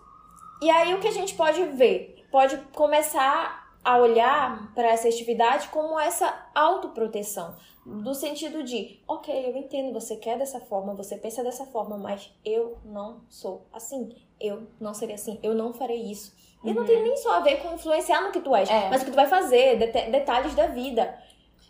E 0.62 0.70
aí 0.70 0.94
o 0.94 1.00
que 1.00 1.08
a 1.08 1.12
gente 1.12 1.34
pode 1.34 1.64
ver? 1.64 2.24
Pode 2.32 2.56
começar 2.76 3.59
a 3.84 3.98
olhar 3.98 4.74
para 4.76 4.88
essa 4.90 5.08
atividade 5.08 5.68
como 5.70 6.00
essa 6.00 6.48
autoproteção. 6.54 7.56
Do 7.86 8.14
sentido 8.14 8.62
de, 8.64 9.00
ok, 9.08 9.34
eu 9.50 9.56
entendo, 9.58 9.94
você 9.94 10.16
quer 10.16 10.38
dessa 10.38 10.60
forma, 10.60 10.94
você 10.94 11.18
pensa 11.18 11.44
dessa 11.44 11.66
forma, 11.66 11.98
mas 11.98 12.32
eu 12.46 12.78
não 12.86 13.22
sou 13.30 13.66
assim. 13.74 14.16
Eu 14.40 14.68
não 14.80 14.94
seria 14.94 15.16
assim, 15.16 15.40
eu 15.42 15.56
não 15.56 15.74
farei 15.74 16.00
isso. 16.12 16.32
E 16.64 16.74
não 16.74 16.86
tem 16.86 17.02
nem 17.02 17.16
só 17.18 17.36
a 17.36 17.40
ver 17.40 17.62
com 17.62 17.74
influenciar 17.74 18.22
no 18.22 18.32
que 18.32 18.42
tu 18.42 18.54
és, 18.54 18.70
É. 18.70 18.90
mas 18.90 19.02
o 19.02 19.06
que 19.06 19.12
tu 19.12 19.16
vai 19.16 19.28
fazer, 19.28 19.78
dete- 19.80 20.12
detalhes 20.12 20.54
da 20.54 20.68
vida. 20.68 21.18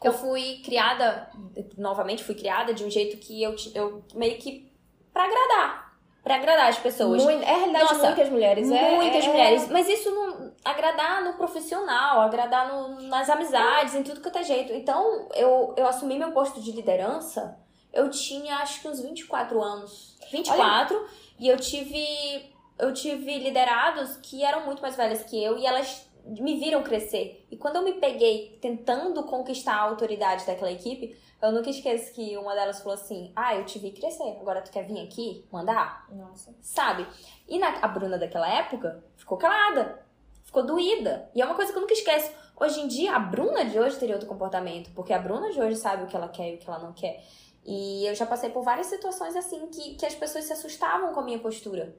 Eu 0.04 0.12
fui 0.14 0.62
criada, 0.64 1.30
novamente 1.78 2.24
fui 2.24 2.34
criada 2.36 2.74
de 2.74 2.84
um 2.84 2.90
jeito 2.90 3.18
que 3.18 3.42
eu, 3.42 3.56
eu 3.76 4.04
meio 4.16 4.38
que 4.40 4.72
pra 5.14 5.26
agradar. 5.26 5.89
Pra 6.24 6.36
agradar 6.36 6.68
as 6.70 6.78
pessoas. 6.78 7.24
Mui- 7.24 7.34
é 7.44 7.50
a 7.54 7.58
realidade 7.58 7.88
de 7.88 7.94
Nossa, 7.94 8.06
muitas 8.08 8.30
mulheres. 8.30 8.70
é- 8.72 8.96
Muitas 8.96 9.26
é- 9.26 9.28
mulheres. 9.30 9.68
Mas 9.70 9.88
isso 9.88 10.12
não. 10.12 10.52
Agradar 10.66 11.24
no 11.24 11.34
profissional, 11.34 12.20
agradar 12.22 12.68
no- 12.72 13.02
nas 13.04 13.30
amizades, 13.30 13.96
em 13.96 14.04
tudo 14.04 14.20
que 14.22 14.38
é 14.38 14.44
jeito. 14.44 14.74
Então, 14.74 15.30
eu, 15.34 15.74
eu 15.78 15.88
assumi 15.88 16.18
meu 16.20 16.32
posto 16.32 16.60
de 16.60 16.72
liderança, 16.74 17.58
eu 17.94 18.10
tinha 18.10 18.58
acho 18.58 18.82
que 18.82 18.88
uns 18.88 19.00
24 19.00 19.62
anos. 19.62 20.18
24. 20.32 21.02
E 21.40 21.48
eu 21.48 21.58
tive. 21.58 22.54
Eu 22.78 22.94
tive 22.94 23.38
liderados 23.40 24.18
que 24.18 24.44
eram 24.44 24.66
muito 24.66 24.82
mais 24.82 24.96
velhas 24.96 25.24
que 25.24 25.42
eu 25.42 25.58
e 25.58 25.66
elas 25.66 26.08
me 26.26 26.60
viram 26.60 26.82
crescer. 26.84 27.46
E 27.52 27.58
quando 27.58 27.78
eu 27.78 27.82
me 27.82 27.94
peguei 27.94 28.58
tentando 28.62 29.24
conquistar 29.24 29.74
a 29.76 29.82
autoridade 29.82 30.46
daquela 30.46 30.72
equipe, 30.72 31.18
eu 31.42 31.52
nunca 31.52 31.70
esqueço 31.70 32.14
que 32.14 32.38
uma 32.38 32.54
delas 32.54 32.80
falou 32.80 32.94
assim: 32.94 33.32
Ah, 33.36 33.56
eu 33.56 33.66
te 33.66 33.80
vi 33.80 33.92
crescer, 33.92 34.38
agora 34.40 34.62
tu 34.62 34.72
quer 34.72 34.86
vir 34.86 35.00
aqui 35.02 35.46
mandar? 35.52 36.08
Nossa. 36.12 36.54
sabe? 36.62 37.08
E 37.48 37.58
na, 37.58 37.80
a 37.82 37.88
Bruna 37.88 38.18
daquela 38.18 38.48
época 38.48 39.04
ficou 39.16 39.38
calada, 39.38 40.06
ficou 40.44 40.66
doída. 40.66 41.30
E 41.34 41.42
é 41.42 41.46
uma 41.46 41.56
coisa 41.56 41.72
que 41.72 41.78
eu 41.78 41.82
nunca 41.82 41.94
esqueço. 41.94 42.32
Hoje 42.60 42.82
em 42.82 42.88
dia, 42.88 43.16
a 43.16 43.20
Bruna 43.20 43.64
de 43.64 43.80
hoje 43.80 43.98
teria 43.98 44.16
outro 44.16 44.28
comportamento, 44.28 44.92
porque 44.94 45.14
a 45.14 45.20
Bruna 45.20 45.50
de 45.50 45.62
hoje 45.62 45.78
sabe 45.78 46.04
o 46.04 46.08
que 46.08 46.16
ela 46.16 46.28
quer 46.28 46.52
e 46.52 46.56
o 46.56 46.58
que 46.58 46.70
ela 46.70 46.80
não 46.80 46.92
quer. 46.92 47.24
E 47.66 48.06
eu 48.06 48.16
já 48.16 48.26
passei 48.26 48.50
por 48.50 48.64
várias 48.64 48.88
situações 48.88 49.36
assim 49.36 49.68
que, 49.68 49.96
que 49.96 50.06
as 50.06 50.16
pessoas 50.16 50.46
se 50.46 50.54
assustavam 50.54 51.14
com 51.14 51.20
a 51.22 51.24
minha 51.24 51.40
postura. 51.40 51.96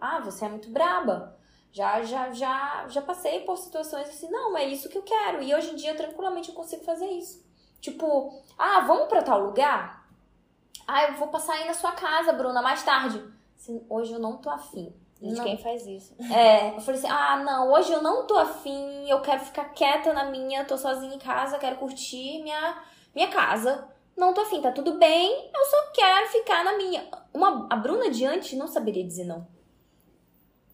Ah, 0.00 0.20
você 0.20 0.44
é 0.44 0.48
muito 0.48 0.68
braba. 0.68 1.38
Já, 1.72 2.02
já, 2.02 2.30
já, 2.32 2.86
já 2.88 3.00
passei 3.00 3.40
por 3.40 3.56
situações 3.56 4.06
assim, 4.06 4.28
não, 4.30 4.54
é 4.56 4.66
isso 4.66 4.90
que 4.90 4.98
eu 4.98 5.02
quero. 5.02 5.42
E 5.42 5.54
hoje 5.54 5.70
em 5.70 5.76
dia, 5.76 5.94
tranquilamente, 5.94 6.50
eu 6.50 6.54
consigo 6.54 6.84
fazer 6.84 7.06
isso. 7.06 7.42
Tipo, 7.82 8.40
ah, 8.56 8.80
vamos 8.86 9.08
pra 9.08 9.22
tal 9.22 9.40
lugar? 9.40 10.06
Ah, 10.86 11.08
eu 11.08 11.14
vou 11.14 11.28
passar 11.28 11.54
aí 11.54 11.66
na 11.66 11.74
sua 11.74 11.90
casa, 11.90 12.32
Bruna, 12.32 12.62
mais 12.62 12.82
tarde. 12.84 13.20
Assim, 13.58 13.84
hoje 13.90 14.12
eu 14.12 14.20
não 14.20 14.36
tô 14.36 14.48
afim. 14.48 14.94
Gente, 15.20 15.36
Não. 15.36 15.44
quem 15.44 15.58
faz 15.58 15.84
isso? 15.84 16.14
É, 16.32 16.76
eu 16.76 16.80
falei 16.80 17.00
assim, 17.00 17.10
ah, 17.10 17.42
não, 17.44 17.72
hoje 17.72 17.92
eu 17.92 18.00
não 18.00 18.24
tô 18.24 18.38
afim, 18.38 19.08
eu 19.08 19.20
quero 19.20 19.40
ficar 19.40 19.64
quieta 19.70 20.12
na 20.12 20.24
minha, 20.30 20.64
tô 20.64 20.78
sozinha 20.78 21.14
em 21.14 21.18
casa, 21.18 21.58
quero 21.58 21.76
curtir 21.76 22.40
minha, 22.42 22.82
minha 23.12 23.28
casa. 23.28 23.88
Não 24.16 24.32
tô 24.32 24.42
afim, 24.42 24.60
tá 24.60 24.70
tudo 24.70 24.98
bem, 24.98 25.50
eu 25.52 25.64
só 25.64 25.90
quero 25.92 26.28
ficar 26.28 26.64
na 26.64 26.76
minha. 26.76 27.04
Uma, 27.34 27.66
a 27.68 27.76
Bruna 27.76 28.10
de 28.10 28.24
antes 28.24 28.56
não 28.56 28.68
saberia 28.68 29.04
dizer 29.04 29.24
não. 29.24 29.44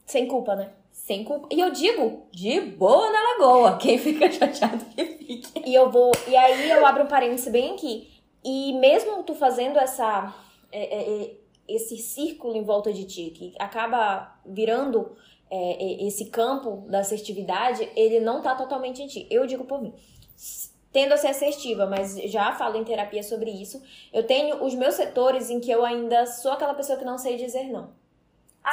Sem 0.05 0.29
culpa, 0.29 0.55
né? 0.55 0.73
Sem 1.09 1.25
culpa. 1.25 1.49
E 1.51 1.59
eu 1.59 1.71
digo, 1.71 2.27
de 2.31 2.61
boa 2.61 3.11
na 3.11 3.23
lagoa. 3.33 3.79
Quem 3.79 3.97
fica 3.97 4.29
chateado 4.31 4.85
que 4.95 5.07
fique. 5.07 5.63
E 5.65 5.75
eu 5.75 5.91
vou. 5.91 6.13
E 6.27 6.37
aí 6.37 6.69
eu 6.69 6.85
abro 6.85 7.05
um 7.05 7.07
parênteses 7.07 7.51
bem 7.51 7.73
aqui. 7.73 8.11
E 8.45 8.75
mesmo 8.75 9.23
tu 9.23 9.35
fazendo 9.35 9.79
essa. 9.79 10.35
é, 10.71 10.83
é, 10.83 11.23
é, 11.23 11.35
esse 11.67 11.97
círculo 11.97 12.55
em 12.55 12.63
volta 12.63 12.93
de 12.93 13.05
ti, 13.05 13.31
que 13.35 13.55
acaba 13.59 14.39
virando 14.45 15.17
é, 15.51 15.83
é, 15.83 16.07
esse 16.07 16.27
campo 16.27 16.87
da 16.91 16.99
assertividade, 16.99 17.89
ele 17.97 18.21
não 18.21 18.43
tá 18.43 18.55
totalmente 18.55 19.03
em 19.03 19.07
ti. 19.07 19.27
Eu 19.31 19.47
digo 19.47 19.65
por 19.65 19.81
mim. 19.81 19.95
Tendo 20.93 21.15
a 21.15 21.17
ser 21.17 21.29
assertiva, 21.29 21.87
mas 21.87 22.17
já 22.25 22.53
falo 22.53 22.77
em 22.77 22.85
terapia 22.85 23.23
sobre 23.23 23.51
isso. 23.51 23.83
Eu 24.13 24.27
tenho 24.27 24.63
os 24.63 24.75
meus 24.75 24.95
setores 24.95 25.49
em 25.49 25.59
que 25.59 25.71
eu 25.71 25.87
ainda 25.87 26.27
sou 26.27 26.53
aquela 26.53 26.75
pessoa 26.75 26.99
que 26.99 27.05
não 27.05 27.17
sei 27.17 27.39
dizer 27.39 27.65
não. 27.65 27.97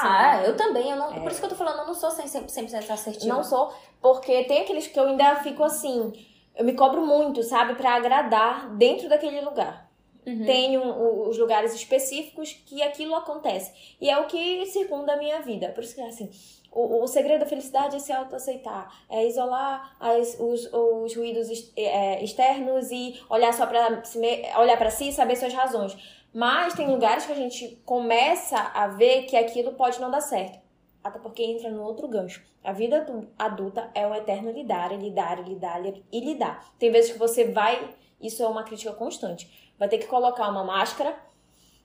Ah, 0.01 0.43
eu 0.45 0.55
também. 0.57 0.89
Eu 0.91 0.97
não, 0.97 1.13
Por 1.21 1.31
isso 1.31 1.39
que 1.39 1.45
eu 1.45 1.49
tô 1.49 1.55
falando, 1.55 1.79
eu 1.79 1.87
não 1.87 1.93
sou 1.93 2.09
100%, 2.09 2.49
100 2.49 2.65
assertiva. 2.91 3.33
Não 3.33 3.43
sou, 3.43 3.73
porque 4.01 4.43
tem 4.45 4.61
aqueles 4.61 4.87
que 4.87 4.99
eu 4.99 5.05
ainda 5.07 5.35
fico 5.37 5.63
assim. 5.63 6.11
Eu 6.55 6.63
me 6.63 6.73
cobro 6.73 7.05
muito, 7.05 7.43
sabe, 7.43 7.75
Pra 7.75 7.95
agradar 7.95 8.69
dentro 8.75 9.09
daquele 9.09 9.41
lugar. 9.41 9.85
Uhum. 10.25 10.43
Tenho 10.45 11.27
os 11.29 11.37
lugares 11.37 11.73
específicos 11.75 12.51
que 12.65 12.81
aquilo 12.81 13.13
acontece. 13.15 13.71
E 14.01 14.09
é 14.09 14.17
o 14.17 14.25
que 14.25 14.65
circunda 14.65 15.13
a 15.13 15.17
minha 15.17 15.41
vida. 15.41 15.69
Por 15.69 15.83
isso 15.83 15.93
que, 15.93 16.01
assim, 16.01 16.31
o, 16.71 17.03
o 17.03 17.07
segredo 17.07 17.41
da 17.41 17.45
felicidade 17.45 17.95
é 17.95 17.99
se 17.99 18.11
autoaceitar. 18.11 18.91
É 19.07 19.27
isolar 19.27 19.95
as- 19.99 20.35
os, 20.39 20.67
os 20.73 21.15
ruídos 21.15 21.47
é, 21.77 22.23
externos 22.23 22.89
e 22.89 23.21
olhar 23.29 23.53
só 23.53 23.67
pra 23.67 24.03
si, 24.03 24.19
olhar 24.57 24.77
para 24.77 24.89
si 24.89 25.09
e 25.09 25.13
saber 25.13 25.35
suas 25.35 25.53
razões. 25.53 25.95
Mas 26.37 26.73
tem 26.73 26.89
lugares 26.89 27.25
que 27.25 27.31
a 27.31 27.35
gente 27.35 27.81
começa 27.85 28.59
a 28.59 28.87
ver 28.87 29.23
que 29.23 29.37
aquilo 29.37 29.71
pode 29.71 30.01
não 30.01 30.11
dar 30.11 30.19
certo. 30.19 30.59
Até 31.01 31.17
porque 31.17 31.41
entra 31.41 31.71
no 31.71 31.81
outro 31.81 32.09
gancho. 32.09 32.43
A 32.61 32.73
vida 32.73 32.97
adu- 32.97 33.29
adulta 33.39 33.89
é 33.95 34.05
um 34.05 34.13
eterno 34.13 34.51
lidar, 34.51 34.91
e 34.91 34.97
lidar, 34.97 35.39
e 35.39 35.43
lidar 35.43 35.81
e 36.11 36.19
lidar. 36.19 36.73
Tem 36.77 36.91
vezes 36.91 37.13
que 37.13 37.17
você 37.17 37.45
vai, 37.45 37.95
isso 38.19 38.43
é 38.43 38.47
uma 38.47 38.63
crítica 38.63 38.91
constante, 38.91 39.71
vai 39.79 39.87
ter 39.87 39.97
que 39.97 40.07
colocar 40.07 40.49
uma 40.49 40.65
máscara, 40.65 41.15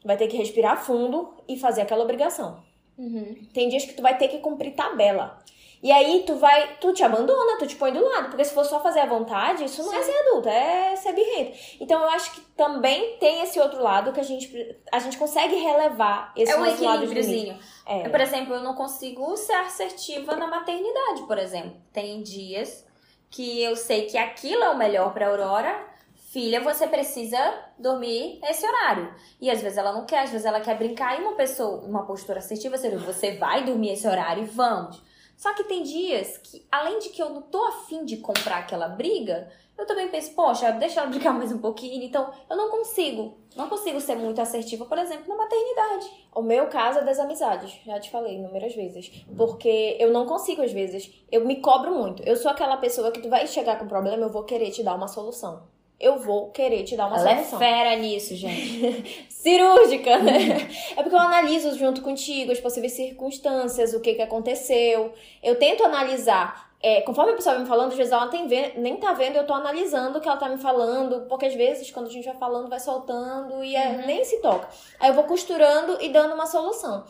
vai 0.04 0.16
ter 0.16 0.26
que 0.26 0.37
respirar 0.37 0.83
fundo 0.85 1.33
e 1.47 1.57
fazer 1.57 1.83
aquela 1.83 2.02
obrigação. 2.02 2.61
Uhum. 2.99 3.47
Tem 3.54 3.69
dias 3.69 3.85
que 3.85 3.95
tu 3.95 4.02
vai 4.02 4.19
ter 4.19 4.26
que 4.26 4.38
cumprir 4.38 4.75
tabela. 4.75 5.38
E 5.82 5.90
aí 5.90 6.25
tu 6.26 6.34
vai, 6.34 6.76
tu 6.78 6.92
te 6.92 7.02
abandona, 7.02 7.56
tu 7.58 7.66
te 7.66 7.75
põe 7.75 7.90
do 7.90 8.04
lado, 8.04 8.28
porque 8.28 8.44
se 8.44 8.52
for 8.52 8.64
só 8.64 8.80
fazer 8.80 9.00
à 9.00 9.06
vontade, 9.06 9.64
isso 9.64 9.82
não 9.82 9.94
é 9.94 10.02
ser 10.02 10.12
adulto, 10.12 10.49
é 10.49 10.94
ser 10.94 11.14
birrento. 11.14 11.56
Então 11.80 12.02
eu 12.02 12.10
acho 12.10 12.32
que 12.34 12.42
também 12.52 13.16
tem 13.16 13.40
esse 13.40 13.58
outro 13.58 13.82
lado 13.82 14.12
que 14.12 14.20
a 14.20 14.22
gente 14.22 14.76
a 14.92 14.99
gente 14.99 15.16
consegue 15.16 15.54
relevar 15.54 16.32
esse 16.37 16.52
É 16.52 16.56
um 16.56 16.64
nosso 16.64 16.84
lado 16.84 17.06
de. 17.06 17.56
É. 17.87 18.08
Por 18.10 18.20
exemplo, 18.20 18.54
eu 18.54 18.62
não 18.62 18.75
consigo 18.75 19.34
ser 19.38 19.54
assertiva 19.54 20.37
na 20.37 20.46
maternidade, 20.46 21.22
por 21.26 21.38
exemplo. 21.38 21.72
Tem 21.92 22.22
dias 22.22 22.87
que 23.30 23.62
eu 23.62 23.75
sei 23.75 24.04
que 24.04 24.18
aquilo 24.18 24.62
é 24.62 24.70
o 24.70 24.76
melhor 24.76 25.14
pra 25.14 25.28
Aurora. 25.28 25.88
Filha, 26.30 26.60
você 26.60 26.87
precisa 26.87 27.38
dormir 27.76 28.38
esse 28.44 28.64
horário. 28.64 29.12
E 29.40 29.50
às 29.50 29.60
vezes 29.60 29.78
ela 29.78 29.92
não 29.92 30.04
quer, 30.04 30.20
às 30.20 30.30
vezes 30.30 30.46
ela 30.46 30.60
quer 30.60 30.76
brincar. 30.76 31.18
E 31.18 31.22
uma 31.22 31.32
pessoa, 31.32 31.80
uma 31.80 32.04
postura 32.04 32.38
assertiva 32.38 32.76
seria: 32.76 32.99
você 32.99 33.37
vai 33.37 33.64
dormir 33.64 33.92
esse 33.92 34.06
horário 34.06 34.44
e 34.44 34.46
vamos. 34.46 35.02
Só 35.40 35.54
que 35.54 35.64
tem 35.64 35.82
dias 35.82 36.37
que, 36.37 36.66
além 36.70 36.99
de 36.99 37.09
que 37.09 37.23
eu 37.23 37.30
não 37.30 37.40
tô 37.40 37.64
afim 37.64 38.04
de 38.04 38.18
comprar 38.18 38.59
aquela 38.59 38.88
briga, 38.88 39.49
eu 39.78 39.87
também 39.87 40.06
penso, 40.09 40.35
poxa, 40.35 40.70
deixa 40.73 41.00
ela 41.00 41.09
brincar 41.09 41.32
mais 41.32 41.50
um 41.50 41.56
pouquinho. 41.56 42.04
Então, 42.04 42.30
eu 42.50 42.54
não 42.54 42.68
consigo. 42.70 43.38
Não 43.56 43.66
consigo 43.66 43.99
ser 44.02 44.16
muito 44.16 44.38
assertiva, 44.38 44.85
por 44.85 44.99
exemplo, 44.99 45.26
na 45.26 45.37
maternidade. 45.42 46.28
O 46.35 46.42
meu 46.42 46.66
caso 46.66 46.99
é 46.99 47.04
das 47.04 47.18
amizades, 47.18 47.73
já 47.87 47.99
te 47.99 48.11
falei 48.11 48.35
inúmeras 48.35 48.75
vezes. 48.75 49.25
Porque 49.35 49.97
eu 49.99 50.12
não 50.12 50.26
consigo, 50.26 50.61
às 50.61 50.73
vezes. 50.73 51.11
Eu 51.32 51.47
me 51.47 51.62
cobro 51.62 51.94
muito. 51.94 52.23
Eu 52.25 52.37
sou 52.37 52.50
aquela 52.50 52.76
pessoa 52.76 53.11
que 53.11 53.23
tu 53.23 53.30
vai 53.30 53.47
chegar 53.47 53.78
com 53.78 53.87
um 53.87 53.88
problema, 53.88 54.23
eu 54.23 54.30
vou 54.30 54.44
querer 54.44 54.70
te 54.70 54.82
dar 54.82 54.94
uma 54.94 55.09
solução. 55.09 55.62
Eu 56.00 56.19
vou 56.19 56.50
querer 56.50 56.83
te 56.85 56.97
dar 56.97 57.07
uma 57.09 57.19
Ela 57.19 57.30
é 57.33 57.37
solução. 57.37 57.59
fera 57.59 57.95
nisso, 57.97 58.35
gente. 58.35 59.26
cirúrgica, 59.30 60.19
né? 60.19 60.69
É 60.97 61.02
porque 61.02 61.14
eu 61.14 61.21
analiso 61.21 61.76
junto 61.78 62.00
contigo 62.02 62.50
as 62.52 62.59
possíveis 62.61 62.92
circunstâncias, 62.92 63.92
o 63.92 64.00
que 64.00 64.14
que 64.14 64.23
aconteceu. 64.23 65.12
Eu 65.42 65.57
tento 65.59 65.85
analisar. 65.85 66.71
é, 66.83 67.02
conforme 67.02 67.33
a 67.33 67.37
pessoa 67.37 67.54
vai 67.57 67.62
me 67.62 67.69
falando, 67.69 67.90
às 67.90 67.97
vezes 67.99 68.11
ela 68.12 68.28
tem 68.28 68.47
nem 68.78 68.97
tá 68.97 69.12
vendo, 69.12 69.37
eu 69.37 69.47
tô 69.47 69.52
analisando 69.52 70.16
o 70.16 70.21
que 70.23 70.26
ela 70.26 70.38
tá 70.38 70.49
me 70.49 70.57
falando, 70.57 71.26
porque 71.28 71.45
às 71.45 71.54
vezes 71.54 71.90
quando 71.90 72.07
a 72.07 72.11
gente 72.11 72.25
vai 72.25 72.37
falando, 72.37 72.71
vai 72.71 72.80
soltando 72.80 73.62
e 73.62 73.76
é- 73.76 74.07
nem 74.07 74.25
se 74.25 74.40
toca. 74.40 74.66
Aí 74.99 75.11
eu 75.11 75.14
vou 75.14 75.25
costurando 75.25 75.99
e 76.00 76.09
dando 76.09 76.33
uma 76.35 76.47
solução. 76.47 77.04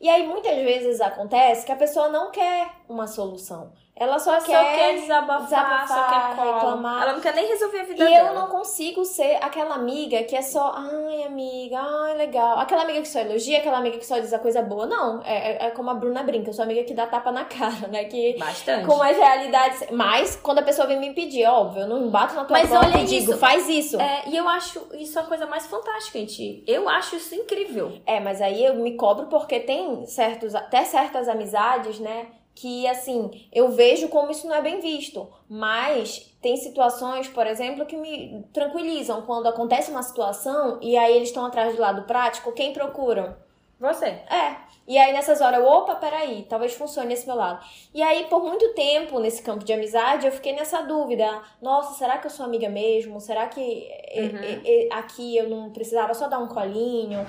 E 0.00 0.08
aí 0.08 0.24
muitas 0.26 0.54
vezes 0.56 1.00
acontece 1.00 1.66
que 1.66 1.72
a 1.72 1.76
pessoa 1.76 2.08
não 2.08 2.30
quer 2.30 2.68
uma 2.88 3.08
solução. 3.08 3.72
Ela 3.98 4.18
só, 4.18 4.38
Só 4.38 4.44
quer 4.46 4.76
quer 4.76 4.94
desabafar, 5.00 5.44
desabafar, 5.44 5.88
só 5.88 6.02
quer 6.04 6.36
colo. 6.36 6.54
reclamar. 6.54 7.02
Ela 7.02 7.12
não 7.14 7.20
quer 7.22 7.34
nem 7.34 7.48
resolver 7.48 7.80
a 7.80 7.84
vida 7.84 8.04
E 8.04 8.08
dela. 8.08 8.28
eu 8.28 8.34
não 8.34 8.48
consigo 8.48 9.06
ser 9.06 9.38
aquela 9.42 9.74
amiga 9.74 10.22
que 10.24 10.36
é 10.36 10.42
só, 10.42 10.74
ai, 10.76 11.22
amiga, 11.22 11.78
ai, 11.80 12.14
legal. 12.14 12.58
Aquela 12.58 12.82
amiga 12.82 13.00
que 13.00 13.08
só 13.08 13.20
elogia, 13.20 13.56
aquela 13.56 13.78
amiga 13.78 13.96
que 13.96 14.04
só 14.04 14.18
diz 14.18 14.34
a 14.34 14.38
coisa 14.38 14.60
boa. 14.60 14.84
Não, 14.84 15.22
é, 15.24 15.52
é- 15.52 15.66
é 15.68 15.70
como 15.70 15.88
a 15.88 15.94
Bruna 15.94 16.22
brinca, 16.22 16.50
eu 16.50 16.52
sou 16.52 16.62
amiga 16.64 16.84
que 16.84 16.92
dá 16.92 17.06
tapa 17.06 17.32
na 17.32 17.46
cara, 17.48 17.88
né? 17.88 18.04
Que 18.04 18.36
Bastante. 18.38 18.84
com 18.84 19.02
as 19.02 19.16
realidades. 19.16 19.86
Mas 19.90 20.36
quando 20.36 20.58
a 20.58 20.62
pessoa 20.62 20.86
vem 20.86 21.00
me 21.00 21.14
pedir, 21.14 21.46
óbvio, 21.46 21.82
eu 21.84 21.88
não 21.88 22.10
bato 22.10 22.34
na 22.34 22.44
tua 22.44 22.58
Mas 22.58 22.68
porta 22.68 22.86
olha 22.88 22.98
e 23.02 23.04
digo, 23.06 23.30
isso. 23.32 23.38
faz 23.38 23.66
isso. 23.66 23.98
É. 23.98 24.24
É, 24.26 24.28
e 24.28 24.36
eu 24.36 24.46
acho 24.46 24.86
isso 24.92 25.18
a 25.18 25.22
coisa 25.22 25.46
mais 25.46 25.66
fantástica 25.66 26.18
em 26.18 26.26
ti. 26.26 26.62
Eu 26.66 26.86
acho 26.86 27.16
isso 27.16 27.34
incrível. 27.34 27.92
mas 28.22 28.42
aí 28.42 28.62
eu 28.62 28.74
me 28.74 28.94
cobro 28.94 29.26
porque 29.26 29.58
tem 29.58 30.04
certos, 30.04 30.54
até 30.54 30.84
certas 30.84 31.28
amizades, 31.30 31.98
né? 31.98 32.26
Que 32.56 32.88
assim, 32.88 33.48
eu 33.52 33.68
vejo 33.68 34.08
como 34.08 34.32
isso 34.32 34.48
não 34.48 34.54
é 34.54 34.62
bem 34.62 34.80
visto. 34.80 35.28
Mas 35.48 36.34
tem 36.40 36.56
situações, 36.56 37.28
por 37.28 37.46
exemplo, 37.46 37.86
que 37.86 37.96
me 37.96 38.44
tranquilizam 38.52 39.22
quando 39.22 39.46
acontece 39.46 39.90
uma 39.90 40.02
situação 40.02 40.78
e 40.82 40.96
aí 40.96 41.14
eles 41.14 41.28
estão 41.28 41.44
atrás 41.44 41.76
do 41.76 41.80
lado 41.80 42.02
prático, 42.02 42.52
quem 42.52 42.72
procuram? 42.72 43.36
Você. 43.78 44.06
É. 44.06 44.56
E 44.88 44.96
aí 44.96 45.12
nessas 45.12 45.40
horas, 45.40 45.60
eu, 45.60 45.66
opa, 45.66 45.96
peraí, 45.96 46.46
talvez 46.48 46.72
funcione 46.72 47.12
esse 47.12 47.26
meu 47.26 47.36
lado. 47.36 47.64
E 47.92 48.02
aí, 48.02 48.24
por 48.26 48.42
muito 48.42 48.72
tempo, 48.72 49.18
nesse 49.18 49.42
campo 49.42 49.64
de 49.64 49.72
amizade, 49.72 50.26
eu 50.26 50.32
fiquei 50.32 50.54
nessa 50.54 50.80
dúvida. 50.82 51.42
Nossa, 51.60 51.94
será 51.94 52.16
que 52.18 52.26
eu 52.26 52.30
sou 52.30 52.46
amiga 52.46 52.68
mesmo? 52.68 53.20
Será 53.20 53.48
que 53.48 53.60
uhum. 53.60 54.64
e, 54.64 54.86
e, 54.86 54.88
aqui 54.92 55.36
eu 55.36 55.50
não 55.50 55.70
precisava 55.70 56.14
só 56.14 56.28
dar 56.28 56.38
um 56.38 56.48
colinho? 56.48 57.26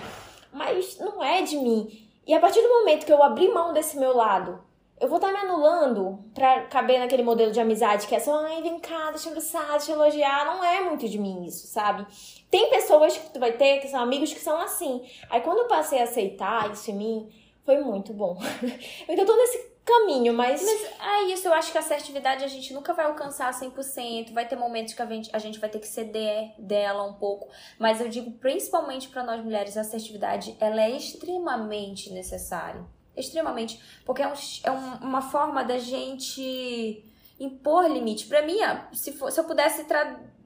Mas 0.53 0.97
não 0.99 1.21
é 1.23 1.41
de 1.41 1.57
mim. 1.57 2.07
E 2.25 2.33
a 2.33 2.39
partir 2.39 2.61
do 2.61 2.69
momento 2.69 3.05
que 3.05 3.11
eu 3.11 3.23
abri 3.23 3.49
mão 3.49 3.73
desse 3.73 3.97
meu 3.97 4.15
lado, 4.15 4.63
eu 4.99 5.07
vou 5.07 5.17
estar 5.17 5.31
tá 5.31 5.33
me 5.33 5.49
anulando 5.49 6.19
pra 6.33 6.63
caber 6.63 6.99
naquele 6.99 7.21
modelo 7.21 7.51
de 7.51 7.59
amizade 7.59 8.07
que 8.07 8.15
é 8.15 8.19
só, 8.19 8.45
ai, 8.45 8.61
vem 8.61 8.79
cá, 8.79 9.11
deixa 9.11 9.27
eu 9.27 9.31
abraçar, 9.31 9.69
deixa 9.71 9.91
eu 9.91 9.95
elogiar. 9.95 10.45
Não 10.45 10.63
é 10.63 10.81
muito 10.81 11.07
de 11.07 11.19
mim 11.19 11.45
isso, 11.45 11.67
sabe? 11.67 12.05
Tem 12.49 12.69
pessoas 12.69 13.15
que 13.15 13.29
tu 13.31 13.39
vai 13.39 13.51
ter 13.51 13.79
que 13.79 13.87
são 13.87 13.99
amigos 13.99 14.33
que 14.33 14.39
são 14.39 14.59
assim. 14.59 15.07
Aí 15.29 15.41
quando 15.41 15.59
eu 15.59 15.67
passei 15.67 15.99
a 15.99 16.03
aceitar 16.03 16.71
isso 16.71 16.89
em 16.89 16.95
mim, 16.95 17.29
foi 17.63 17.79
muito 17.79 18.11
bom. 18.11 18.39
eu 19.07 19.09
ainda 19.09 19.25
tô 19.25 19.35
nesse 19.35 19.77
caminho, 19.85 20.33
mas. 20.33 20.63
Mas 20.63 20.99
é 20.99 21.23
isso, 21.31 21.47
eu 21.47 21.53
acho 21.53 21.71
que 21.71 21.77
a 21.77 21.81
assertividade 21.81 22.43
a 22.43 22.47
gente 22.47 22.73
nunca 22.73 22.91
vai 22.93 23.05
alcançar 23.05 23.53
100%. 23.53 24.33
Vai 24.33 24.47
ter 24.47 24.55
momentos 24.55 24.95
que 24.95 25.01
a 25.01 25.05
gente, 25.05 25.29
a 25.31 25.37
gente 25.37 25.59
vai 25.59 25.69
ter 25.69 25.79
que 25.79 25.87
ceder 25.87 26.53
dela 26.57 27.03
um 27.03 27.13
pouco. 27.13 27.49
Mas 27.77 28.01
eu 28.01 28.09
digo, 28.09 28.31
principalmente 28.31 29.09
para 29.09 29.23
nós 29.23 29.43
mulheres, 29.43 29.77
a 29.77 29.81
assertividade 29.81 30.57
ela 30.59 30.81
é 30.81 30.89
extremamente 30.89 32.11
necessária 32.11 32.96
extremamente. 33.17 33.81
Porque 34.05 34.21
é, 34.21 34.27
um, 34.27 34.33
é 34.63 34.71
um, 34.71 34.93
uma 35.07 35.21
forma 35.21 35.63
da 35.63 35.77
gente 35.77 37.03
impor 37.39 37.89
limite. 37.89 38.27
Para 38.27 38.41
mim, 38.43 38.57
se, 38.93 39.11
for, 39.13 39.31
se 39.31 39.39
eu 39.39 39.43
pudesse 39.43 39.85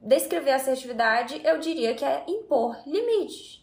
descrever 0.00 0.52
a 0.52 0.56
assertividade, 0.56 1.40
eu 1.44 1.58
diria 1.58 1.94
que 1.94 2.04
é 2.04 2.24
impor 2.26 2.76
limites. 2.86 3.62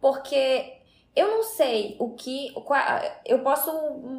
Porque 0.00 0.78
eu 1.14 1.28
não 1.28 1.42
sei 1.42 1.96
o 1.98 2.10
que. 2.14 2.54
Eu 3.24 3.40
posso 3.42 3.70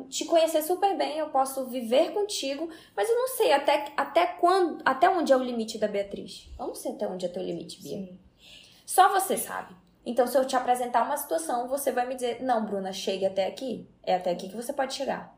te 0.09 0.25
conhecer 0.25 0.61
super 0.61 0.97
bem, 0.97 1.17
eu 1.17 1.29
posso 1.29 1.65
viver 1.67 2.11
contigo, 2.11 2.69
mas 2.95 3.09
eu 3.09 3.15
não 3.15 3.27
sei 3.29 3.53
até, 3.53 3.91
até 3.95 4.25
quando. 4.25 4.81
Até 4.83 5.09
onde 5.09 5.31
é 5.31 5.37
o 5.37 5.43
limite 5.43 5.77
da 5.77 5.87
Beatriz. 5.87 6.49
Eu 6.59 6.67
não 6.67 6.75
sei 6.75 6.91
até 6.91 7.07
onde 7.07 7.25
é 7.25 7.29
teu 7.29 7.43
limite, 7.43 7.81
Bia. 7.81 7.97
Sim. 7.97 8.19
Só 8.85 9.09
você 9.09 9.37
sabe. 9.37 9.75
Então, 10.05 10.25
se 10.25 10.37
eu 10.37 10.45
te 10.45 10.55
apresentar 10.55 11.03
uma 11.03 11.17
situação, 11.17 11.67
você 11.67 11.91
vai 11.91 12.07
me 12.07 12.15
dizer: 12.15 12.41
não, 12.41 12.65
Bruna, 12.65 12.91
chegue 12.91 13.25
até 13.25 13.47
aqui. 13.47 13.87
É 14.03 14.15
até 14.15 14.31
aqui 14.31 14.49
que 14.49 14.55
você 14.55 14.73
pode 14.73 14.93
chegar. 14.93 15.37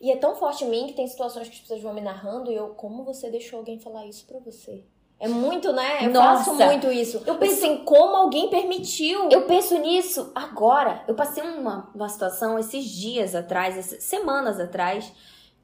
E 0.00 0.10
é 0.10 0.16
tão 0.16 0.34
forte 0.34 0.64
em 0.64 0.68
mim 0.68 0.86
que 0.88 0.94
tem 0.94 1.06
situações 1.06 1.48
que 1.48 1.54
as 1.54 1.60
pessoas 1.60 1.82
vão 1.82 1.94
me 1.94 2.00
narrando 2.00 2.50
e 2.50 2.54
eu, 2.54 2.70
como 2.70 3.04
você 3.04 3.30
deixou 3.30 3.60
alguém 3.60 3.78
falar 3.78 4.06
isso 4.06 4.26
pra 4.26 4.38
você? 4.40 4.84
É 5.18 5.28
muito, 5.28 5.72
né? 5.72 6.04
Eu 6.04 6.10
Nossa, 6.10 6.50
faço 6.50 6.54
muito 6.56 6.90
isso. 6.90 7.22
Eu 7.24 7.36
penso 7.38 7.64
assim, 7.64 7.84
como 7.84 8.16
alguém 8.16 8.50
permitiu. 8.50 9.28
Eu 9.30 9.46
penso 9.46 9.78
nisso 9.78 10.32
agora. 10.34 11.04
Eu 11.06 11.14
passei 11.14 11.44
uma, 11.44 11.88
uma 11.94 12.08
situação 12.08 12.58
esses 12.58 12.84
dias 12.84 13.32
atrás, 13.36 13.76
semanas 14.00 14.58
atrás, 14.58 15.12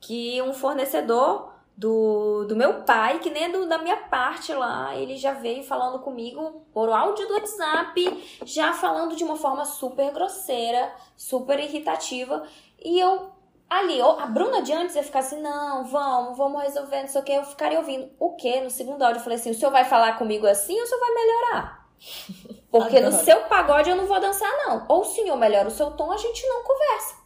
que 0.01 0.41
um 0.43 0.53
fornecedor 0.53 1.53
do, 1.79 2.45
do 2.49 2.57
meu 2.57 2.83
pai, 2.83 3.21
que 3.21 3.31
nem 3.31 3.45
é 3.45 3.49
do, 3.51 3.65
da 3.65 3.79
minha 3.79 3.97
parte 3.97 4.53
lá, 4.53 4.97
ele 4.97 5.17
já 5.17 5.33
veio 5.33 5.63
falando 5.63 6.01
comigo 6.01 6.67
por 6.75 6.91
áudio 6.91 7.29
do 7.29 7.35
WhatsApp, 7.35 8.41
já 8.45 8.73
falando 8.73 9.15
de 9.15 9.23
uma 9.23 9.37
forma 9.37 9.65
super 9.65 10.13
grosseira, 10.13 10.93
super 11.17 11.61
irritativa. 11.61 12.43
E 12.85 12.99
eu 12.99 13.31
ali, 13.71 14.01
a 14.01 14.27
Bruna 14.27 14.61
de 14.61 14.73
antes 14.73 14.97
ia 14.97 15.05
ficar 15.05 15.21
assim, 15.21 15.41
não, 15.41 15.85
vamos, 15.85 16.37
vamos 16.37 16.63
resolver, 16.63 17.03
não 17.03 17.09
sei 17.09 17.21
o 17.21 17.25
que, 17.25 17.33
eu 17.33 17.45
ficaria 17.45 17.79
ouvindo. 17.79 18.11
O 18.19 18.35
que? 18.35 18.61
No 18.61 18.71
segundo 18.71 19.03
áudio 19.03 19.21
eu 19.21 19.23
falei 19.23 19.39
assim, 19.39 19.53
o 19.53 19.55
senhor 19.55 19.71
vai 19.71 19.85
falar 19.85 20.19
comigo 20.19 20.49
assim 20.49 20.77
ou 20.77 20.83
o 20.83 20.87
senhor 20.87 21.01
vai 21.01 21.15
melhorar? 21.15 21.87
Porque 22.73 22.97
Adoro. 22.97 23.13
no 23.13 23.19
seu 23.23 23.41
pagode 23.43 23.89
eu 23.89 23.97
não 23.97 24.07
vou 24.07 24.19
dançar, 24.19 24.51
não. 24.67 24.85
Ou 24.89 25.03
o 25.03 25.05
senhor 25.05 25.37
melhora 25.37 25.69
o 25.69 25.71
seu 25.71 25.93
tom, 25.93 26.11
a 26.11 26.17
gente 26.17 26.45
não 26.49 26.65
conversa. 26.65 27.18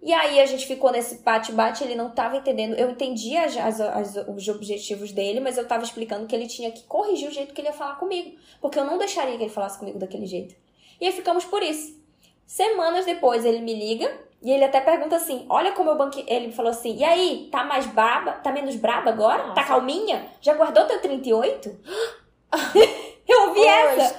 E 0.00 0.12
aí 0.12 0.40
a 0.40 0.46
gente 0.46 0.66
ficou 0.66 0.92
nesse 0.92 1.22
bate-bate, 1.22 1.82
ele 1.82 1.96
não 1.96 2.08
estava 2.08 2.36
entendendo. 2.36 2.74
Eu 2.74 2.90
entendia 2.90 3.44
as, 3.44 3.80
as, 3.80 4.16
os 4.28 4.48
objetivos 4.48 5.10
dele, 5.10 5.40
mas 5.40 5.56
eu 5.56 5.64
estava 5.64 5.82
explicando 5.82 6.26
que 6.26 6.34
ele 6.34 6.46
tinha 6.46 6.70
que 6.70 6.84
corrigir 6.84 7.28
o 7.28 7.32
jeito 7.32 7.52
que 7.52 7.60
ele 7.60 7.68
ia 7.68 7.74
falar 7.74 7.96
comigo. 7.96 8.38
Porque 8.60 8.78
eu 8.78 8.84
não 8.84 8.96
deixaria 8.96 9.36
que 9.36 9.42
ele 9.42 9.50
falasse 9.50 9.78
comigo 9.78 9.98
daquele 9.98 10.26
jeito. 10.26 10.54
E 11.00 11.06
aí 11.06 11.12
ficamos 11.12 11.44
por 11.44 11.62
isso. 11.62 11.98
Semanas 12.46 13.04
depois 13.04 13.44
ele 13.44 13.60
me 13.60 13.74
liga 13.74 14.10
e 14.40 14.50
ele 14.50 14.64
até 14.64 14.80
pergunta 14.80 15.16
assim: 15.16 15.44
Olha 15.48 15.72
como 15.72 15.90
eu 15.90 15.96
banquei. 15.96 16.24
Ele 16.28 16.52
falou 16.52 16.70
assim: 16.70 16.96
E 16.96 17.04
aí, 17.04 17.48
tá 17.50 17.64
mais 17.64 17.86
braba? 17.86 18.32
Tá 18.32 18.52
menos 18.52 18.76
braba 18.76 19.10
agora? 19.10 19.38
Tá 19.38 19.48
Nossa. 19.48 19.60
Tá 19.60 19.66
calminha? 19.66 20.26
Já 20.40 20.54
guardou 20.54 20.86
teu 20.86 21.00
38? 21.00 21.68
eu 23.28 23.48
ouvi 23.48 23.66
essa. 23.66 24.14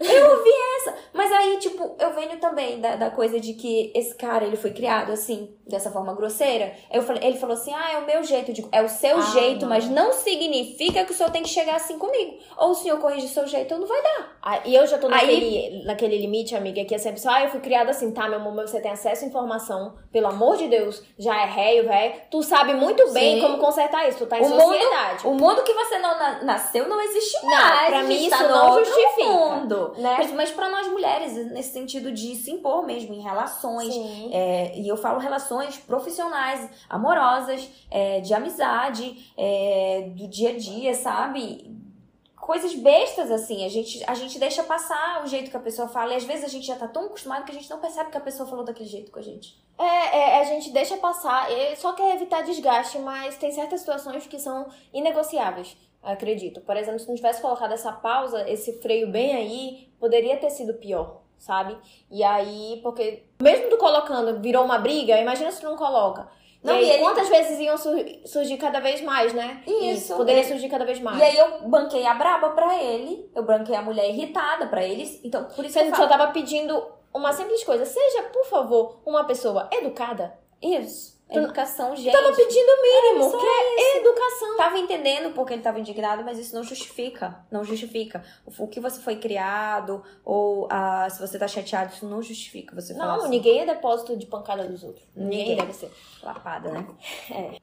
Eu 0.00 0.30
ouvi 0.30 0.50
essa. 0.76 0.94
Mas 1.12 1.30
aí, 1.32 1.58
tipo, 1.58 1.96
eu 1.98 2.12
venho 2.14 2.38
também 2.38 2.80
da, 2.80 2.96
da 2.96 3.10
coisa 3.10 3.38
de 3.38 3.54
que 3.54 3.92
esse 3.94 4.14
cara, 4.14 4.44
ele 4.44 4.56
foi 4.56 4.72
criado 4.72 5.12
assim, 5.12 5.54
dessa 5.66 5.90
forma 5.90 6.14
grosseira. 6.14 6.74
Eu 6.90 7.02
falei, 7.02 7.22
ele 7.24 7.38
falou 7.38 7.54
assim: 7.54 7.72
ah, 7.74 7.92
é 7.92 7.98
o 7.98 8.06
meu 8.06 8.22
jeito. 8.22 8.50
Eu 8.50 8.54
digo, 8.54 8.68
é 8.72 8.82
o 8.82 8.88
seu 8.88 9.16
ah, 9.18 9.20
jeito, 9.20 9.62
não. 9.62 9.68
mas 9.68 9.88
não 9.88 10.12
significa 10.12 11.04
que 11.04 11.12
o 11.12 11.14
senhor 11.14 11.30
tem 11.30 11.42
que 11.42 11.48
chegar 11.48 11.76
assim 11.76 11.98
comigo. 11.98 12.38
Ou 12.56 12.70
o 12.70 12.74
senhor 12.74 12.98
corrige 12.98 13.26
o 13.26 13.30
seu 13.30 13.46
jeito 13.46 13.74
ou 13.74 13.80
não 13.80 13.86
vai 13.86 14.02
dar. 14.02 14.36
Ah, 14.42 14.60
e 14.64 14.74
eu 14.74 14.86
já 14.86 14.98
tô 14.98 15.08
naquele, 15.08 15.58
aí, 15.58 15.84
naquele 15.84 16.18
limite, 16.18 16.56
amiga, 16.56 16.84
que 16.84 16.94
é 16.94 16.98
sempre 16.98 17.20
só, 17.20 17.30
ah, 17.30 17.44
eu 17.44 17.50
fui 17.50 17.60
criada 17.60 17.90
assim, 17.90 18.10
tá, 18.10 18.28
meu 18.28 18.38
amor, 18.38 18.66
você 18.66 18.80
tem 18.80 18.90
acesso 18.90 19.24
à 19.24 19.28
informação, 19.28 19.94
pelo 20.10 20.26
amor 20.26 20.56
de 20.56 20.68
Deus, 20.68 21.02
já 21.18 21.42
é 21.42 21.46
réio, 21.46 21.84
velho. 21.84 22.14
Tu 22.30 22.42
sabe 22.42 22.74
muito 22.74 23.12
bem 23.12 23.36
Sim. 23.36 23.42
como 23.42 23.58
consertar 23.58 24.08
isso, 24.08 24.18
tu 24.18 24.26
tá 24.26 24.38
em 24.38 24.42
o 24.42 24.48
sociedade. 24.48 25.24
Mundo, 25.24 25.42
o 25.42 25.46
mundo 25.46 25.62
que 25.62 25.72
você 25.72 25.98
não 25.98 26.44
nasceu 26.44 26.88
não 26.88 27.00
existe 27.00 27.44
mais. 27.46 27.82
Não, 27.82 27.86
pra 27.86 28.02
mim 28.02 28.26
isso 28.26 28.42
não 28.42 28.84
justifica. 28.84 29.28
Mundo, 29.28 29.81
né? 29.90 30.16
Mas, 30.18 30.32
mas 30.32 30.50
pra 30.50 30.70
nós 30.70 30.86
mulheres, 30.88 31.34
nesse 31.50 31.72
sentido 31.72 32.12
de 32.12 32.34
se 32.36 32.50
impor 32.50 32.84
mesmo 32.84 33.14
em 33.14 33.20
relações. 33.20 33.94
É, 34.32 34.76
e 34.76 34.88
eu 34.88 34.96
falo 34.96 35.18
relações 35.18 35.76
profissionais, 35.78 36.68
amorosas, 36.88 37.68
é, 37.90 38.20
de 38.20 38.32
amizade, 38.34 39.32
é, 39.36 40.10
do 40.14 40.28
dia 40.28 40.50
a 40.50 40.58
dia, 40.58 40.94
sabe? 40.94 41.76
Coisas 42.36 42.74
bestas, 42.74 43.30
assim, 43.30 43.64
a 43.64 43.68
gente, 43.68 44.02
a 44.06 44.14
gente 44.14 44.38
deixa 44.38 44.64
passar 44.64 45.22
o 45.22 45.26
jeito 45.28 45.50
que 45.50 45.56
a 45.56 45.60
pessoa 45.60 45.86
fala, 45.86 46.12
e 46.12 46.16
às 46.16 46.24
vezes 46.24 46.44
a 46.44 46.48
gente 46.48 46.66
já 46.66 46.74
tá 46.74 46.88
tão 46.88 47.06
acostumado 47.06 47.44
que 47.44 47.52
a 47.52 47.54
gente 47.54 47.70
não 47.70 47.78
percebe 47.78 48.10
que 48.10 48.16
a 48.16 48.20
pessoa 48.20 48.48
falou 48.48 48.64
daquele 48.64 48.88
jeito 48.88 49.12
com 49.12 49.20
a 49.20 49.22
gente. 49.22 49.62
É, 49.78 50.18
é 50.18 50.40
a 50.40 50.44
gente 50.44 50.70
deixa 50.70 50.96
passar, 50.96 51.48
só 51.76 51.92
quer 51.92 52.16
evitar 52.16 52.42
desgaste, 52.42 52.98
mas 52.98 53.36
tem 53.36 53.52
certas 53.52 53.80
situações 53.80 54.26
que 54.26 54.40
são 54.40 54.66
inegociáveis 54.92 55.76
acredito. 56.02 56.60
Por 56.60 56.76
exemplo, 56.76 56.98
se 56.98 57.08
não 57.08 57.14
tivesse 57.14 57.40
colocado 57.40 57.72
essa 57.72 57.92
pausa, 57.92 58.48
esse 58.48 58.80
freio 58.80 59.10
bem 59.10 59.34
aí, 59.34 59.92
poderia 59.98 60.36
ter 60.36 60.50
sido 60.50 60.74
pior 60.74 61.22
sabe? 61.42 61.76
E 62.08 62.22
aí, 62.22 62.78
porque 62.84 63.24
mesmo 63.42 63.68
tu 63.68 63.76
colocando, 63.76 64.40
virou 64.40 64.64
uma 64.64 64.78
briga, 64.78 65.18
imagina 65.18 65.50
se 65.50 65.60
tu 65.60 65.66
não 65.66 65.76
coloca. 65.76 66.28
Não, 66.62 66.74
e, 66.74 66.78
aí, 66.78 66.84
e 66.84 66.90
ele... 66.90 67.02
quantas 67.02 67.28
vezes 67.28 67.58
iam 67.58 67.76
surgir 68.24 68.56
cada 68.56 68.78
vez 68.78 69.00
mais, 69.00 69.32
né? 69.32 69.62
Isso. 69.66 70.16
poderia 70.16 70.44
surgir 70.44 70.68
cada 70.68 70.84
vez 70.84 71.00
mais. 71.00 71.18
E 71.18 71.22
aí 71.22 71.36
eu 71.36 71.68
banquei 71.68 72.06
a 72.06 72.14
braba 72.14 72.50
pra 72.50 72.80
ele, 72.80 73.28
eu 73.34 73.42
banquei 73.42 73.74
a 73.74 73.82
mulher 73.82 74.08
irritada 74.08 74.68
pra 74.68 74.84
eles, 74.84 75.20
então 75.24 75.44
por 75.44 75.64
isso 75.64 75.74
Você 75.74 75.86
que 75.86 75.90
eu 75.90 75.96
só 75.96 76.06
tava 76.06 76.28
pedindo 76.28 76.80
uma 77.12 77.32
simples 77.32 77.64
coisa, 77.64 77.84
seja, 77.84 78.22
por 78.32 78.44
favor, 78.44 79.02
uma 79.04 79.24
pessoa 79.24 79.68
educada. 79.72 80.38
Isso. 80.62 81.11
Educação, 81.38 81.96
gente. 81.96 82.12
Tava 82.12 82.34
pedindo 82.34 82.68
o 82.68 82.82
mínimo, 82.82 83.36
é, 83.36 83.40
que 83.40 83.46
é 83.46 83.98
educação. 83.98 84.56
Tava 84.56 84.78
entendendo 84.78 85.34
porque 85.34 85.54
ele 85.54 85.62
tava 85.62 85.80
indignado, 85.80 86.24
mas 86.24 86.38
isso 86.38 86.54
não 86.54 86.62
justifica. 86.62 87.44
Não 87.50 87.64
justifica. 87.64 88.22
O, 88.58 88.66
que 88.68 88.80
você 88.80 89.00
foi 89.00 89.16
criado, 89.16 90.02
ou 90.24 90.68
ah, 90.70 91.08
se 91.10 91.20
você 91.20 91.38
tá 91.38 91.48
chateado, 91.48 91.92
isso 91.92 92.06
não 92.06 92.22
justifica 92.22 92.74
você 92.74 92.94
Não, 92.94 93.16
assim. 93.16 93.28
ninguém 93.28 93.60
é 93.60 93.66
depósito 93.66 94.16
de 94.16 94.26
pancada 94.26 94.64
dos 94.64 94.82
outros. 94.82 95.04
Ninguém, 95.14 95.38
ninguém 95.38 95.56
deve 95.56 95.72
ser. 95.72 95.90
Lapada, 96.22 96.70
né? 96.70 96.86
É. 97.30 97.61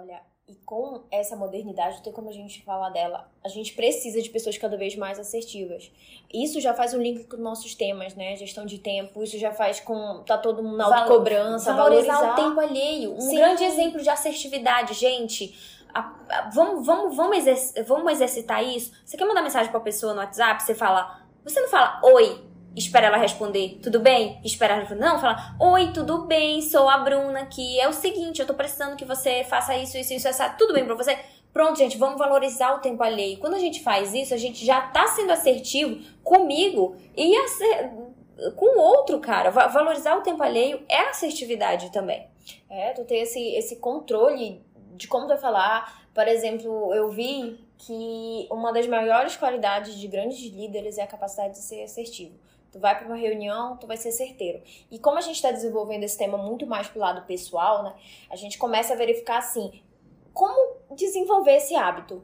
E 0.00 0.10
olha, 0.10 0.20
e 0.48 0.54
com 0.64 1.02
essa 1.12 1.36
modernidade, 1.36 1.96
não 1.96 2.02
tem 2.02 2.12
como 2.12 2.28
a 2.28 2.32
gente 2.32 2.62
falar 2.64 2.90
dela. 2.90 3.30
A 3.44 3.48
gente 3.48 3.72
precisa 3.74 4.20
de 4.20 4.28
pessoas 4.30 4.58
cada 4.58 4.76
vez 4.76 4.96
mais 4.96 5.18
assertivas. 5.18 5.92
Isso 6.32 6.60
já 6.60 6.74
faz 6.74 6.92
um 6.92 6.98
link 7.00 7.24
com 7.24 7.36
nossos 7.36 7.74
temas, 7.74 8.14
né? 8.16 8.34
Gestão 8.36 8.66
de 8.66 8.78
tempo, 8.78 9.22
isso 9.22 9.38
já 9.38 9.52
faz 9.52 9.78
com. 9.78 10.24
tá 10.24 10.36
todo 10.36 10.62
mundo 10.62 10.76
na 10.76 10.86
autocobrança, 10.86 11.72
valorizar, 11.72 12.14
valorizar 12.14 12.32
o 12.32 12.48
tempo 12.48 12.60
alheio. 12.60 13.14
Um 13.14 13.20
Sim. 13.20 13.36
grande 13.36 13.62
exemplo 13.62 14.00
de 14.00 14.08
assertividade, 14.08 14.94
gente. 14.94 15.56
A, 15.94 16.00
a, 16.28 16.50
vamos, 16.52 16.84
vamos, 16.84 17.16
vamos, 17.16 17.38
exerc 17.38 17.82
vamos 17.86 18.12
exercitar 18.12 18.64
isso. 18.64 18.92
Você 19.04 19.16
quer 19.16 19.26
mandar 19.26 19.42
mensagem 19.42 19.70
pra 19.70 19.80
pessoa 19.80 20.14
no 20.14 20.20
WhatsApp? 20.20 20.62
Você 20.62 20.74
fala. 20.74 21.20
Você 21.44 21.60
não 21.60 21.68
fala 21.68 22.00
oi, 22.02 22.44
espera 22.76 23.06
ela 23.06 23.16
responder, 23.16 23.78
tudo 23.82 24.00
bem? 24.00 24.40
Espera 24.44 24.74
ela. 24.74 24.94
Não, 24.94 25.18
fala, 25.18 25.56
oi, 25.58 25.92
tudo 25.92 26.26
bem, 26.26 26.62
sou 26.62 26.88
a 26.88 26.98
Bruna 26.98 27.40
aqui. 27.40 27.78
É 27.80 27.88
o 27.88 27.92
seguinte, 27.92 28.40
eu 28.40 28.46
tô 28.46 28.54
precisando 28.54 28.96
que 28.96 29.04
você 29.04 29.44
faça 29.44 29.76
isso, 29.76 29.96
isso, 29.98 30.14
isso, 30.14 30.28
essa. 30.28 30.48
Tudo 30.50 30.72
bem 30.72 30.84
pra 30.84 30.94
você? 30.94 31.18
Pronto, 31.52 31.78
gente, 31.78 31.98
vamos 31.98 32.18
valorizar 32.18 32.74
o 32.76 32.78
tempo 32.78 33.02
alheio. 33.02 33.38
Quando 33.38 33.54
a 33.54 33.58
gente 33.58 33.82
faz 33.82 34.14
isso, 34.14 34.32
a 34.32 34.36
gente 34.36 34.64
já 34.64 34.80
tá 34.80 35.08
sendo 35.08 35.32
assertivo 35.32 36.00
comigo 36.22 36.96
e 37.16 37.36
acer... 37.36 37.90
com 38.56 38.78
o 38.78 38.80
outro 38.80 39.18
cara. 39.18 39.50
Valorizar 39.50 40.16
o 40.16 40.22
tempo 40.22 40.42
alheio 40.42 40.84
é 40.88 41.08
assertividade 41.08 41.90
também. 41.90 42.28
É, 42.68 42.92
tu 42.92 43.04
tem 43.04 43.22
esse, 43.22 43.40
esse 43.56 43.76
controle 43.76 44.64
de 44.94 45.08
como 45.08 45.24
tu 45.24 45.30
vai 45.30 45.38
falar. 45.38 46.00
Por 46.14 46.28
exemplo, 46.28 46.94
eu 46.94 47.08
vi 47.08 47.58
que 47.78 48.46
uma 48.50 48.72
das 48.72 48.86
maiores 48.86 49.36
qualidades 49.36 49.98
de 49.98 50.06
grandes 50.06 50.38
líderes 50.52 50.98
é 50.98 51.02
a 51.02 51.06
capacidade 51.06 51.54
de 51.54 51.60
ser 51.60 51.82
assertivo 51.82 52.38
Tu 52.72 52.78
vai 52.78 52.96
para 52.96 53.06
uma 53.06 53.16
reunião, 53.16 53.76
tu 53.76 53.86
vai 53.86 53.96
ser 53.96 54.12
certeiro. 54.12 54.62
E 54.90 54.98
como 54.98 55.18
a 55.18 55.20
gente 55.20 55.36
está 55.36 55.50
desenvolvendo 55.50 56.04
esse 56.04 56.16
tema 56.16 56.38
muito 56.38 56.66
mais 56.66 56.86
pro 56.86 57.00
lado 57.00 57.26
pessoal, 57.26 57.82
né? 57.82 57.94
A 58.30 58.36
gente 58.36 58.58
começa 58.58 58.92
a 58.92 58.96
verificar 58.96 59.38
assim, 59.38 59.82
como 60.32 60.76
desenvolver 60.94 61.56
esse 61.56 61.74
hábito? 61.74 62.22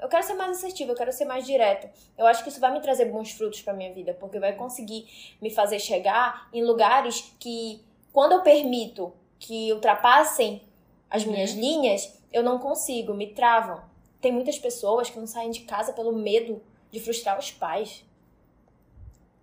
Eu 0.00 0.08
quero 0.08 0.24
ser 0.24 0.34
mais 0.34 0.56
assertiva, 0.56 0.92
eu 0.92 0.96
quero 0.96 1.12
ser 1.12 1.24
mais 1.24 1.44
direto. 1.44 1.88
Eu 2.16 2.26
acho 2.26 2.42
que 2.44 2.50
isso 2.50 2.60
vai 2.60 2.72
me 2.72 2.80
trazer 2.80 3.06
bons 3.06 3.32
frutos 3.32 3.60
para 3.62 3.74
minha 3.74 3.92
vida, 3.92 4.14
porque 4.14 4.38
vai 4.38 4.54
conseguir 4.54 5.08
me 5.42 5.50
fazer 5.50 5.80
chegar 5.80 6.48
em 6.52 6.64
lugares 6.64 7.34
que, 7.40 7.84
quando 8.12 8.32
eu 8.32 8.42
permito 8.42 9.12
que 9.38 9.72
ultrapassem 9.72 10.62
as 11.10 11.24
minhas 11.24 11.52
uhum. 11.52 11.60
linhas, 11.60 12.20
eu 12.32 12.42
não 12.42 12.58
consigo, 12.58 13.12
me 13.12 13.28
travam. 13.28 13.82
Tem 14.20 14.30
muitas 14.30 14.58
pessoas 14.58 15.10
que 15.10 15.18
não 15.18 15.26
saem 15.26 15.50
de 15.50 15.60
casa 15.60 15.92
pelo 15.92 16.12
medo 16.12 16.62
de 16.90 17.00
frustrar 17.00 17.38
os 17.38 17.50
pais. 17.50 18.04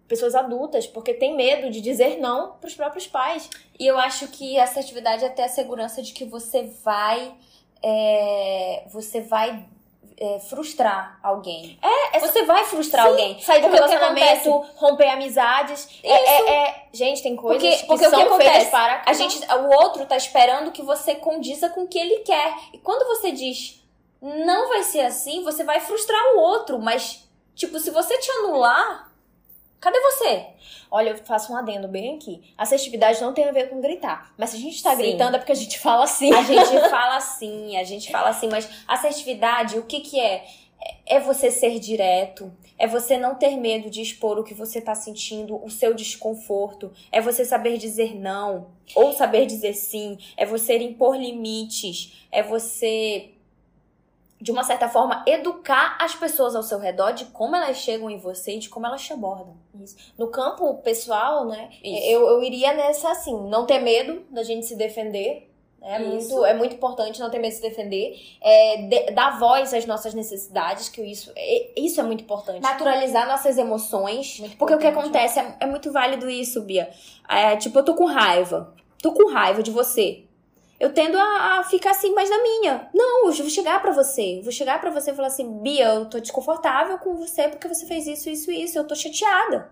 Pessoas 0.07 0.35
adultas, 0.35 0.85
porque 0.85 1.13
tem 1.13 1.35
medo 1.35 1.69
de 1.71 1.81
dizer 1.81 2.17
não 2.19 2.53
para 2.53 2.67
os 2.67 2.75
próprios 2.75 3.07
pais. 3.07 3.49
E 3.79 3.87
eu 3.87 3.97
acho 3.97 4.27
que 4.27 4.57
essa 4.57 4.79
atividade 4.79 5.25
é 5.25 5.29
ter 5.29 5.43
a 5.43 5.49
segurança 5.49 6.01
de 6.01 6.13
que 6.13 6.25
você 6.25 6.63
vai. 6.83 7.33
É, 7.83 8.83
você 8.91 9.21
vai 9.21 9.65
é, 10.17 10.39
frustrar 10.39 11.19
alguém. 11.21 11.77
É, 11.81 12.17
essa... 12.17 12.27
você 12.27 12.43
vai 12.43 12.63
frustrar 12.65 13.05
Sim, 13.05 13.11
alguém. 13.11 13.39
Sair 13.41 13.61
do 13.61 13.69
relacionamento, 13.69 14.49
romper 14.75 15.09
amizades. 15.09 15.87
É, 16.03 16.11
é, 16.11 16.49
é, 16.51 16.85
gente, 16.93 17.21
tem 17.21 17.35
coisas 17.35 17.61
porque, 17.61 17.77
que 17.77 17.87
porque 17.87 18.09
são 18.09 18.19
o 18.19 18.21
que 18.21 18.27
acontece? 18.27 18.71
para 18.71 19.03
a 19.05 19.13
gente, 19.13 19.39
o 19.53 19.69
outro 19.81 20.05
tá 20.05 20.15
esperando 20.15 20.71
que 20.71 20.81
você 20.81 21.15
condiza 21.15 21.69
com 21.69 21.81
o 21.81 21.87
que 21.87 21.99
ele 21.99 22.19
quer. 22.19 22.53
E 22.73 22.77
quando 22.77 23.05
você 23.07 23.31
diz 23.31 23.83
não 24.21 24.69
vai 24.69 24.83
ser 24.83 25.01
assim, 25.01 25.43
você 25.43 25.63
vai 25.63 25.79
frustrar 25.79 26.33
o 26.33 26.39
outro, 26.39 26.79
mas 26.79 27.27
tipo, 27.53 27.79
se 27.79 27.91
você 27.91 28.17
te 28.17 28.31
anular, 28.31 29.11
cadê 29.85 29.99
você? 29.99 30.47
Olha, 30.89 31.11
eu 31.11 31.17
faço 31.17 31.53
um 31.53 31.55
adendo 31.55 31.87
bem 31.87 32.15
aqui. 32.15 32.41
Assertividade 32.57 33.21
não 33.21 33.33
tem 33.33 33.47
a 33.47 33.51
ver 33.51 33.69
com 33.69 33.79
gritar. 33.79 34.33
Mas 34.35 34.49
se 34.49 34.57
a 34.57 34.59
gente 34.59 34.81
tá 34.81 34.91
Sim. 34.91 34.97
gritando 34.97 35.35
é 35.35 35.37
porque 35.37 35.51
a 35.51 35.55
gente 35.55 35.77
fala 35.77 36.05
assim. 36.05 36.33
A 36.33 36.41
gente 36.41 36.89
fala 36.89 37.17
assim, 37.17 37.77
a 37.77 37.83
gente 37.83 38.11
fala 38.11 38.29
assim. 38.29 38.49
Mas 38.49 38.67
assertividade, 38.87 39.77
o 39.77 39.83
que 39.83 39.99
que 39.99 40.19
é? 40.19 40.43
É 41.05 41.19
você 41.19 41.51
ser 41.51 41.79
direto, 41.79 42.51
é 42.77 42.87
você 42.87 43.17
não 43.17 43.35
ter 43.35 43.55
medo 43.57 43.89
de 43.89 44.01
expor 44.01 44.39
o 44.39 44.43
que 44.43 44.53
você 44.53 44.81
tá 44.81 44.95
sentindo, 44.95 45.63
o 45.63 45.69
seu 45.69 45.93
desconforto, 45.93 46.91
é 47.11 47.21
você 47.21 47.45
saber 47.45 47.77
dizer 47.77 48.15
não 48.15 48.67
ou 48.95 49.13
saber 49.13 49.45
dizer 49.45 49.73
sim, 49.73 50.17
é 50.35 50.45
você 50.45 50.77
impor 50.77 51.15
limites, 51.15 52.27
é 52.31 52.43
você 52.43 53.34
de 54.39 54.51
uma 54.51 54.63
certa 54.63 54.89
forma, 54.89 55.23
educar 55.25 55.97
as 55.99 56.13
pessoas 56.13 56.55
ao 56.55 56.63
seu 56.63 56.77
redor 56.77 57.11
de 57.11 57.25
como 57.25 57.55
elas 57.55 57.77
chegam 57.77 58.09
em 58.09 58.17
você 58.17 58.55
e 58.55 58.59
de 58.59 58.69
como 58.69 58.85
elas 58.85 59.01
te 59.01 59.13
abordam. 59.13 59.55
Isso. 59.81 59.95
No 60.17 60.27
campo 60.27 60.75
pessoal, 60.75 61.45
né, 61.45 61.69
eu, 61.83 62.27
eu 62.27 62.43
iria 62.43 62.73
nessa 62.73 63.11
assim, 63.11 63.47
não 63.47 63.65
ter 63.65 63.79
medo 63.79 64.23
da 64.29 64.43
gente 64.43 64.65
se 64.65 64.75
defender. 64.75 65.51
É 65.81 65.99
muito, 65.99 66.43
é 66.43 66.53
muito 66.55 66.75
importante 66.75 67.19
não 67.19 67.29
ter 67.29 67.37
medo 67.37 67.51
de 67.51 67.57
se 67.57 67.61
defender. 67.61 68.19
É, 68.41 68.81
de, 68.81 69.11
dar 69.11 69.37
voz 69.37 69.71
às 69.71 69.85
nossas 69.85 70.15
necessidades, 70.15 70.89
que 70.89 70.99
isso 71.01 71.31
é, 71.35 71.79
isso 71.79 71.99
é 72.01 72.03
muito 72.03 72.23
importante. 72.23 72.59
Naturalizar 72.59 73.27
nossas 73.27 73.57
emoções. 73.57 74.39
Muito 74.39 74.57
porque 74.57 74.73
o 74.73 74.79
que 74.79 74.87
acontece 74.87 75.39
é, 75.39 75.57
é, 75.59 75.65
muito 75.67 75.91
válido 75.91 76.27
isso, 76.27 76.61
Bia. 76.61 76.89
É, 77.29 77.55
tipo, 77.55 77.77
eu 77.77 77.85
tô 77.85 77.93
com 77.93 78.05
raiva. 78.05 78.73
Tô 79.01 79.13
com 79.13 79.31
raiva 79.31 79.61
de 79.61 79.69
você 79.69 80.24
eu 80.79 80.93
tendo 80.93 81.17
a, 81.17 81.59
a, 81.59 81.63
ficar 81.63 81.91
assim 81.91 82.13
mais 82.13 82.29
na 82.29 82.41
minha. 82.41 82.89
Não, 82.93 83.27
eu 83.27 83.33
vou 83.33 83.49
chegar 83.49 83.81
para 83.81 83.91
você. 83.91 84.39
Eu 84.39 84.43
vou 84.43 84.51
chegar 84.51 84.79
para 84.81 84.89
você 84.89 85.11
e 85.11 85.15
falar 85.15 85.29
assim: 85.29 85.59
Bia, 85.59 85.85
eu 85.85 86.09
tô 86.09 86.19
desconfortável 86.19 86.97
com 86.97 87.15
você 87.15 87.47
porque 87.47 87.67
você 87.67 87.85
fez 87.85 88.05
isso, 88.07 88.29
isso 88.29 88.51
e 88.51 88.63
isso. 88.63 88.77
Eu 88.77 88.85
tô 88.85 88.95
chateada. 88.95 89.71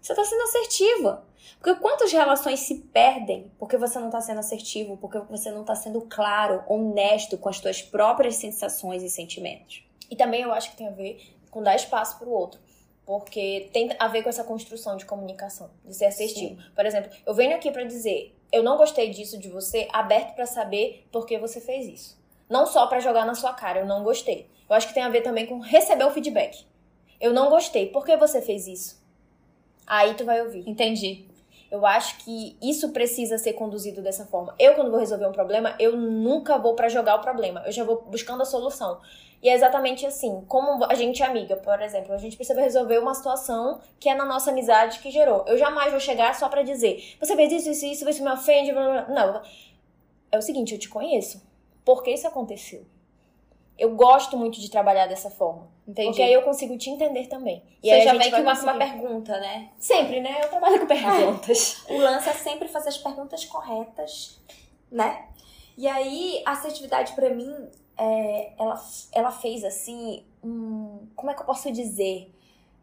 Você 0.00 0.14
tá 0.14 0.24
sendo 0.24 0.42
assertiva. 0.42 1.24
Porque 1.58 1.80
quantas 1.80 2.12
relações 2.12 2.60
se 2.60 2.74
perdem 2.92 3.50
porque 3.58 3.76
você 3.76 3.98
não 3.98 4.10
tá 4.10 4.20
sendo 4.20 4.40
assertivo, 4.40 4.96
porque 4.96 5.18
você 5.30 5.50
não 5.50 5.64
tá 5.64 5.74
sendo 5.74 6.00
claro, 6.02 6.62
honesto 6.68 7.38
com 7.38 7.48
as 7.48 7.58
suas 7.58 7.80
próprias 7.80 8.36
sensações 8.36 9.02
e 9.02 9.08
sentimentos. 9.08 9.84
E 10.10 10.16
também 10.16 10.42
eu 10.42 10.52
acho 10.52 10.70
que 10.70 10.76
tem 10.76 10.88
a 10.88 10.90
ver 10.90 11.20
com 11.50 11.62
dar 11.62 11.76
espaço 11.76 12.18
pro 12.18 12.30
outro. 12.30 12.60
Porque 13.06 13.70
tem 13.72 13.94
a 13.98 14.08
ver 14.08 14.22
com 14.22 14.28
essa 14.28 14.44
construção 14.44 14.96
de 14.96 15.04
comunicação, 15.04 15.70
de 15.84 15.94
ser 15.94 16.06
assertivo. 16.06 16.60
Sim. 16.60 16.70
Por 16.74 16.86
exemplo, 16.86 17.10
eu 17.26 17.34
venho 17.34 17.54
aqui 17.54 17.70
para 17.70 17.84
dizer, 17.84 18.34
eu 18.52 18.62
não 18.62 18.76
gostei 18.76 19.08
disso 19.08 19.38
de 19.38 19.48
você, 19.48 19.88
aberto 19.92 20.34
para 20.34 20.46
saber 20.46 21.06
por 21.10 21.26
que 21.26 21.38
você 21.38 21.60
fez 21.60 21.86
isso. 21.86 22.22
Não 22.48 22.66
só 22.66 22.86
para 22.86 23.00
jogar 23.00 23.24
na 23.24 23.34
sua 23.34 23.54
cara, 23.54 23.80
eu 23.80 23.86
não 23.86 24.04
gostei. 24.04 24.46
Eu 24.68 24.76
acho 24.76 24.86
que 24.86 24.94
tem 24.94 25.02
a 25.02 25.08
ver 25.08 25.22
também 25.22 25.46
com 25.46 25.58
receber 25.58 26.04
o 26.04 26.10
feedback. 26.10 26.66
Eu 27.18 27.32
não 27.32 27.48
gostei, 27.48 27.86
por 27.86 28.04
que 28.04 28.16
você 28.16 28.42
fez 28.42 28.66
isso? 28.66 29.02
Aí 29.86 30.14
tu 30.14 30.24
vai 30.24 30.42
ouvir. 30.42 30.68
Entendi. 30.68 31.26
Eu 31.70 31.86
acho 31.86 32.18
que 32.18 32.54
isso 32.60 32.90
precisa 32.90 33.38
ser 33.38 33.54
conduzido 33.54 34.02
dessa 34.02 34.26
forma. 34.26 34.54
Eu, 34.58 34.74
quando 34.74 34.90
vou 34.90 35.00
resolver 35.00 35.26
um 35.26 35.32
problema, 35.32 35.74
eu 35.78 35.96
nunca 35.96 36.58
vou 36.58 36.74
para 36.74 36.90
jogar 36.90 37.14
o 37.14 37.20
problema. 37.22 37.62
Eu 37.64 37.72
já 37.72 37.82
vou 37.82 38.02
buscando 38.02 38.42
a 38.42 38.44
solução. 38.44 39.00
E 39.42 39.48
é 39.48 39.54
exatamente 39.54 40.06
assim, 40.06 40.44
como 40.46 40.84
a 40.84 40.94
gente 40.94 41.20
é 41.20 41.26
amiga, 41.26 41.56
por 41.56 41.82
exemplo, 41.82 42.14
a 42.14 42.18
gente 42.18 42.36
precisa 42.36 42.60
resolver 42.60 42.98
uma 42.98 43.12
situação 43.12 43.80
que 43.98 44.08
é 44.08 44.14
na 44.14 44.24
nossa 44.24 44.52
amizade 44.52 45.00
que 45.00 45.10
gerou. 45.10 45.44
Eu 45.48 45.58
jamais 45.58 45.90
vou 45.90 45.98
chegar 45.98 46.32
só 46.36 46.48
para 46.48 46.62
dizer, 46.62 47.16
você 47.18 47.34
fez 47.34 47.52
isso, 47.52 47.70
isso, 47.70 47.86
isso, 47.86 48.08
isso 48.08 48.22
me 48.22 48.30
ofende, 48.30 48.70
blá, 48.70 49.02
blá. 49.02 49.08
não. 49.08 49.42
É 50.30 50.38
o 50.38 50.42
seguinte, 50.42 50.72
eu 50.72 50.78
te 50.78 50.88
conheço. 50.88 51.42
Por 51.84 52.04
que 52.04 52.12
isso 52.12 52.28
aconteceu? 52.28 52.86
Eu 53.76 53.96
gosto 53.96 54.36
muito 54.36 54.60
de 54.60 54.70
trabalhar 54.70 55.06
dessa 55.06 55.28
forma. 55.28 55.68
Entendi. 55.88 56.08
Porque 56.08 56.22
aí 56.22 56.32
eu 56.32 56.42
consigo 56.42 56.78
te 56.78 56.88
entender 56.88 57.26
também. 57.26 57.64
E 57.82 57.88
Você 57.88 57.94
aí 57.94 58.04
já 58.04 58.14
vem 58.14 58.30
com 58.30 58.36
uma, 58.36 58.52
uma 58.52 58.78
pergunta, 58.78 59.40
né? 59.40 59.70
Sempre, 59.76 60.20
né? 60.20 60.38
Eu 60.40 60.48
trabalho 60.50 60.78
com 60.78 60.86
perguntas. 60.86 61.84
É. 61.88 61.92
O 61.94 61.98
lance 61.98 62.28
é 62.28 62.32
sempre 62.32 62.68
fazer 62.68 62.90
as 62.90 62.98
perguntas 62.98 63.44
corretas, 63.44 64.40
né? 64.90 65.26
E 65.76 65.88
aí, 65.88 66.42
a 66.46 66.52
assertividade 66.52 67.12
para 67.14 67.30
mim 67.30 67.70
é, 68.02 68.52
ela, 68.58 68.84
ela 69.12 69.30
fez 69.30 69.62
assim, 69.62 70.24
um, 70.42 71.06
como 71.14 71.30
é 71.30 71.34
que 71.34 71.40
eu 71.40 71.46
posso 71.46 71.70
dizer? 71.70 72.34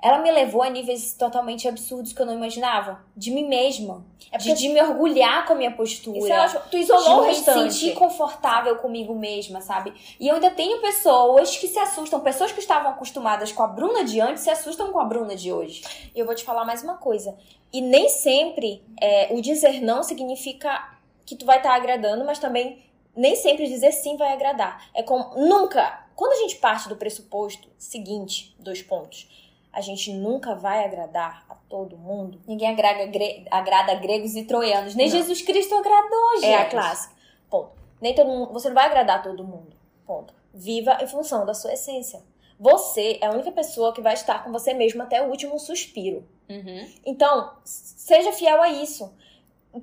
Ela 0.01 0.19
me 0.19 0.32
levou 0.32 0.63
a 0.63 0.69
níveis 0.69 1.13
totalmente 1.13 1.67
absurdos 1.67 2.13
que 2.13 2.21
eu 2.21 2.25
não 2.25 2.34
imaginava. 2.34 3.03
De 3.17 3.32
mim 3.32 3.45
mesma. 3.49 4.05
É 4.32 4.38
de, 4.38 4.53
de 4.53 4.69
me 4.69 4.82
orgulhar 4.82 5.45
com 5.45 5.51
a 5.51 5.55
minha 5.58 5.71
postura. 5.71 6.17
Isso 6.17 6.60
tu 6.71 6.77
isolou 6.77 7.23
de 7.23 7.38
me 7.38 7.43
sentir 7.43 7.95
confortável 7.95 8.77
comigo 8.77 9.13
mesma, 9.13 9.60
sabe? 9.60 9.93
E 10.17 10.29
eu 10.29 10.36
ainda 10.36 10.51
tenho 10.51 10.79
pessoas 10.79 11.58
que 11.58 11.67
se 11.67 11.77
assustam. 11.77 12.21
Pessoas 12.21 12.53
que 12.53 12.62
estavam 12.62 12.91
acostumadas 12.91 13.51
com 13.51 13.62
a 13.62 13.67
Bruna 13.67 14.05
de 14.05 14.21
antes 14.21 14.43
se 14.43 14.49
assustam 14.49 14.93
com 14.93 14.99
a 15.01 15.03
Bruna 15.03 15.36
de 15.36 15.51
hoje. 15.51 15.82
E 16.15 16.19
eu 16.19 16.25
vou 16.25 16.34
te 16.34 16.45
falar 16.45 16.63
mais 16.63 16.82
uma 16.82 16.95
coisa. 16.95 17.36
E 17.73 17.82
nem 17.82 18.08
sempre 18.08 18.82
é, 19.01 19.27
o 19.32 19.41
dizer 19.41 19.82
não 19.82 20.01
significa 20.01 20.97
que 21.25 21.36
tu 21.36 21.45
vai 21.45 21.58
estar 21.58 21.71
tá 21.71 21.75
agradando, 21.75 22.23
mas 22.23 22.39
também 22.39 22.82
nem 23.19 23.36
sempre 23.36 23.67
dizer 23.67 23.91
sim 23.91 24.15
vai 24.15 24.32
agradar. 24.32 24.89
É 24.93 25.03
como 25.03 25.36
nunca. 25.36 26.08
Quando 26.15 26.34
a 26.34 26.38
gente 26.38 26.55
parte 26.55 26.88
do 26.88 26.95
pressuposto 26.95 27.67
seguinte, 27.77 28.55
dois 28.58 28.82
pontos, 28.82 29.29
a 29.73 29.82
gente 29.82 30.13
nunca 30.13 30.55
vai 30.55 30.86
agradar 30.86 31.45
a 31.49 31.55
todo 31.55 31.97
mundo. 31.97 32.41
Ninguém 32.47 32.69
agrada, 32.69 33.05
gre, 33.05 33.45
agrada 33.51 33.93
gregos 33.95 34.36
e 34.36 34.43
troianos. 34.45 34.95
Nem 34.95 35.10
não. 35.10 35.17
Jesus 35.17 35.41
Cristo 35.41 35.75
agradou, 35.75 36.36
gente. 36.36 36.45
É 36.45 36.58
a 36.58 36.69
clássica. 36.69 37.13
Ponto. 37.49 37.71
Nem 38.01 38.15
todo 38.15 38.29
mundo, 38.29 38.53
você 38.53 38.69
não 38.69 38.75
vai 38.75 38.86
agradar 38.86 39.19
a 39.19 39.21
todo 39.21 39.43
mundo. 39.43 39.75
Ponto. 40.05 40.34
Viva 40.53 40.97
em 41.01 41.08
função 41.08 41.45
da 41.45 41.53
sua 41.53 41.73
essência. 41.73 42.23
Você 42.58 43.19
é 43.21 43.27
a 43.27 43.32
única 43.32 43.51
pessoa 43.51 43.93
que 43.93 44.01
vai 44.01 44.13
estar 44.13 44.43
com 44.43 44.51
você 44.51 44.73
mesmo 44.73 45.03
até 45.03 45.21
o 45.21 45.29
último 45.29 45.60
suspiro. 45.60 46.25
Uhum. 46.49 46.89
Então, 47.05 47.53
seja 47.63 48.32
fiel 48.32 48.62
a 48.62 48.69
isso. 48.69 49.13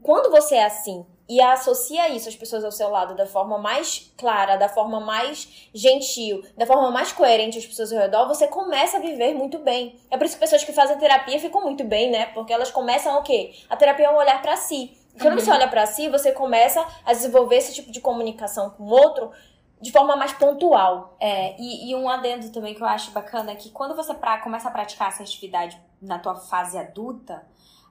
Quando 0.03 0.31
você 0.31 0.57
é 0.57 0.65
assim, 0.65 1.07
e 1.29 1.41
associa 1.41 2.09
isso 2.09 2.29
às 2.29 2.37
pessoas 2.37 2.65
ao 2.65 2.71
seu 2.71 2.89
lado 2.89 3.15
da 3.15 3.27
forma 3.27 3.59
mais 3.59 4.13
clara, 4.17 4.57
da 4.57 4.69
forma 4.69 5.01
mais 5.01 5.69
gentil, 5.75 6.45
da 6.57 6.67
forma 6.67 6.91
mais 6.91 7.13
coerente 7.13 7.59
às 7.59 7.67
pessoas 7.67 7.93
ao 7.93 7.99
redor, 7.99 8.29
você 8.29 8.47
começa 8.47 8.97
a 8.97 9.01
viver 9.01 9.35
muito 9.35 9.59
bem. 9.59 9.99
É 10.11 10.17
por 10.17 10.25
isso 10.25 10.37
que 10.37 10.41
pessoas 10.41 10.63
que 10.63 10.73
fazem 10.73 10.99
terapia 10.99 11.39
ficam 11.41 11.63
muito 11.63 11.83
bem, 11.85 12.11
né? 12.11 12.27
Porque 12.27 12.53
elas 12.53 12.71
começam 12.71 13.19
o 13.19 13.23
quê? 13.23 13.55
A 13.69 13.77
terapia 13.77 14.07
é 14.07 14.11
um 14.11 14.17
olhar 14.17 14.41
para 14.41 14.57
si. 14.57 14.97
Quando 15.21 15.35
uhum. 15.35 15.41
você 15.41 15.51
olha 15.51 15.69
para 15.69 15.87
si, 15.87 16.09
você 16.09 16.31
começa 16.31 16.87
a 17.05 17.13
desenvolver 17.13 17.57
esse 17.57 17.75
tipo 17.75 17.91
de 17.91 18.01
comunicação 18.01 18.71
com 18.71 18.85
o 18.85 18.91
outro 18.91 19.31
de 19.81 19.91
forma 19.91 20.17
mais 20.17 20.33
pontual. 20.33 21.17
É, 21.19 21.57
e, 21.59 21.91
e, 21.91 21.95
um 21.95 22.09
adendo 22.09 22.51
também 22.51 22.75
que 22.75 22.83
eu 22.83 22.87
acho 22.87 23.11
bacana 23.11 23.53
é 23.53 23.57
que 23.57 23.71
quando 23.71 23.95
você 23.95 24.15
pra, 24.15 24.39
começa 24.39 24.69
a 24.69 24.71
praticar 24.71 25.09
essa 25.09 25.23
atividade 25.23 25.81
na 26.01 26.19
tua 26.19 26.35
fase 26.35 26.79
adulta, 26.79 27.45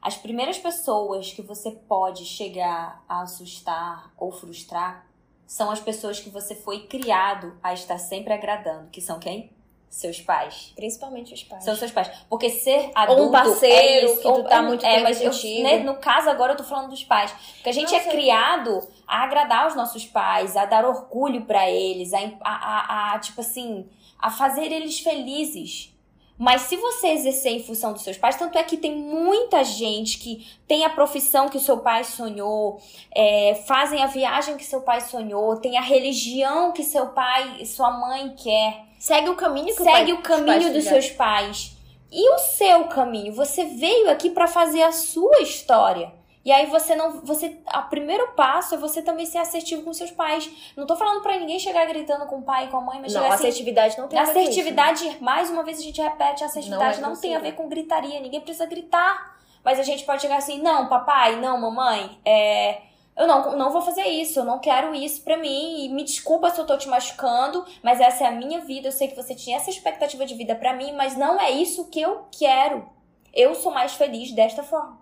as 0.06 0.16
primeiras 0.16 0.60
pessoas 0.60 1.32
que 1.32 1.42
você 1.42 1.72
pode 1.72 2.26
chegar 2.26 3.04
a 3.10 3.24
assustar 3.24 4.14
ou 4.16 4.32
frustrar 4.32 5.04
são 5.48 5.72
as 5.72 5.80
pessoas 5.80 6.20
que 6.20 6.30
você 6.30 6.54
foi 6.54 6.86
criado 6.86 7.58
a 7.64 7.74
estar 7.74 7.98
sempre 7.98 8.32
agradando, 8.32 8.88
que 8.92 9.02
são 9.02 9.18
quem? 9.18 9.52
Seus 9.90 10.22
pais. 10.22 10.74
Principalmente 10.76 11.34
os 11.34 11.44
pais. 11.44 11.64
São 11.64 11.76
seus 11.76 11.92
pais. 11.92 12.12
Porque 12.30 12.52
ser 12.52 12.92
adulto 12.94 13.22
ou 13.24 13.30
um 13.30 13.32
parceiro 13.32 13.76
é 13.76 14.06
isso, 14.06 14.22
que 14.22 14.32
tu 14.32 14.44
tá 14.44 14.62
muito 14.62 14.86
é, 14.86 15.02
mas 15.02 15.20
eu, 15.20 15.32
né, 15.64 15.80
No 15.80 15.96
caso 15.96 16.30
agora 16.30 16.54
eu 16.54 16.58
tô 16.58 16.64
falando 16.64 16.92
dos 16.92 17.04
pais. 17.04 17.32
Porque 17.56 17.70
a 17.70 17.74
gente 17.74 17.92
Nossa, 17.92 18.08
é 18.08 18.12
criado 18.12 18.88
a 19.08 19.24
agradar 19.24 19.66
os 19.66 19.76
nossos 19.76 20.06
pais, 20.06 20.56
a 20.56 20.66
dar 20.66 20.86
orgulho 20.86 21.46
para 21.46 21.68
eles, 21.68 22.14
a, 22.14 22.20
a, 22.42 22.54
a, 22.54 23.14
a, 23.16 23.20
tipo 23.20 23.42
assim, 23.42 23.90
a 24.20 24.30
fazer 24.30 24.72
eles 24.72 25.00
felizes. 25.00 25.95
Mas 26.38 26.64
se 26.64 26.76
você 26.76 27.08
exercer 27.08 27.54
em 27.54 27.64
função 27.64 27.94
dos 27.94 28.02
seus 28.02 28.18
pais, 28.18 28.36
tanto 28.36 28.58
é 28.58 28.64
que 28.64 28.76
tem 28.76 28.94
muita 28.94 29.64
gente 29.64 30.18
que 30.18 30.46
tem 30.68 30.84
a 30.84 30.90
profissão 30.90 31.48
que 31.48 31.56
o 31.56 31.62
seu 31.62 31.78
pai 31.78 32.04
sonhou, 32.04 32.82
é, 33.14 33.56
fazem 33.66 34.04
a 34.04 34.08
viagem 34.08 34.58
que 34.58 34.66
seu 34.66 34.82
pai 34.82 35.00
sonhou, 35.00 35.56
tem 35.58 35.78
a 35.78 35.82
religião 35.82 36.74
que 36.74 36.84
seu 36.84 37.08
pai 37.08 37.58
e 37.62 37.66
sua 37.66 37.92
mãe 37.92 38.36
quer. 38.36 38.84
Segue 39.00 39.30
o 39.30 39.36
caminho 39.36 39.74
que 39.76 39.84
Segue 39.84 40.12
o, 40.12 40.16
o 40.16 40.22
pai, 40.22 40.38
caminho 40.38 40.74
dos 40.74 40.84
seus 40.84 41.10
pais. 41.10 41.72
E 42.12 42.30
o 42.34 42.38
seu 42.38 42.86
caminho? 42.86 43.34
Você 43.34 43.66
veio 43.66 44.10
aqui 44.10 44.30
para 44.30 44.48
fazer 44.48 44.84
a 44.84 44.92
sua 44.92 45.42
história. 45.42 46.12
E 46.46 46.52
aí 46.52 46.68
você 46.68 46.96
não. 46.96 47.22
Você. 47.22 47.60
O 47.74 47.90
primeiro 47.90 48.34
passo 48.34 48.76
é 48.76 48.78
você 48.78 49.02
também 49.02 49.26
ser 49.26 49.40
assertivo 49.40 49.82
com 49.82 49.92
seus 49.92 50.12
pais. 50.12 50.48
Não 50.78 50.86
tô 50.86 50.96
falando 50.96 51.24
pra 51.24 51.40
ninguém 51.40 51.58
chegar 51.58 51.88
gritando 51.88 52.28
com 52.28 52.38
o 52.38 52.44
pai 52.44 52.66
e 52.66 52.68
com 52.68 52.78
a 52.78 52.82
mãe, 52.82 53.02
mas 53.02 53.14
Não, 53.16 53.24
assim. 53.24 53.34
assertividade 53.34 53.98
não 53.98 54.08
tem 54.08 54.20
a 54.20 54.26
ver 54.26 54.34
com 54.34 54.40
isso. 54.40 54.50
Assertividade, 54.52 55.18
mais 55.22 55.50
uma 55.50 55.64
vez 55.64 55.80
a 55.80 55.82
gente 55.82 56.00
repete, 56.00 56.44
assertividade 56.44 57.02
Não 57.02 57.10
não, 57.10 57.18
é 57.18 57.20
tem 57.20 57.36
a 57.36 57.40
ver 57.40 57.54
com 57.54 57.68
gritaria, 57.68 58.20
ninguém 58.20 58.40
precisa 58.40 58.68
gritar. 58.68 59.36
Mas 59.64 59.80
a 59.80 59.84
gente 59.84 60.06
pode 60.06 60.22
chegar 60.22 60.38
assim, 60.38 60.62
não, 60.62 60.88
papai, 60.88 61.38
não, 61.38 61.60
mamãe, 61.60 62.20
é, 62.24 62.84
eu 63.18 63.26
não, 63.26 63.58
não 63.58 63.72
vou 63.72 63.82
fazer 63.82 64.04
isso, 64.04 64.40
eu 64.40 64.46
não 64.46 64.60
quero 64.60 64.94
isso 64.94 65.24
pra 65.24 65.38
mim, 65.38 65.86
e 65.86 65.90
me 65.90 66.04
desculpa 66.04 66.52
se 66.52 66.62
eu 66.62 66.68
tô 66.68 66.78
te 66.78 66.88
machucando, 66.88 67.66
mas 67.82 68.00
essa 68.00 68.26
é 68.26 68.28
a 68.28 68.32
minha 68.32 68.60
vida, 68.60 68.90
eu 68.90 68.92
sei 68.92 69.08
que 69.08 69.16
você 69.16 69.34
tinha 69.34 69.58
essa 69.58 69.72
expectativa 69.72 70.24
de 70.24 70.36
vida 70.36 70.54
pra 70.54 70.74
mim, 70.76 70.92
mas 70.92 71.18
não 71.18 71.42
é 71.42 71.50
isso 71.50 71.90
que 71.90 72.00
eu 72.00 72.28
quero. 72.30 72.88
Eu 73.34 73.56
sou 73.56 73.72
mais 73.72 73.94
feliz 73.96 74.32
desta 74.32 74.62
forma. 74.62 75.00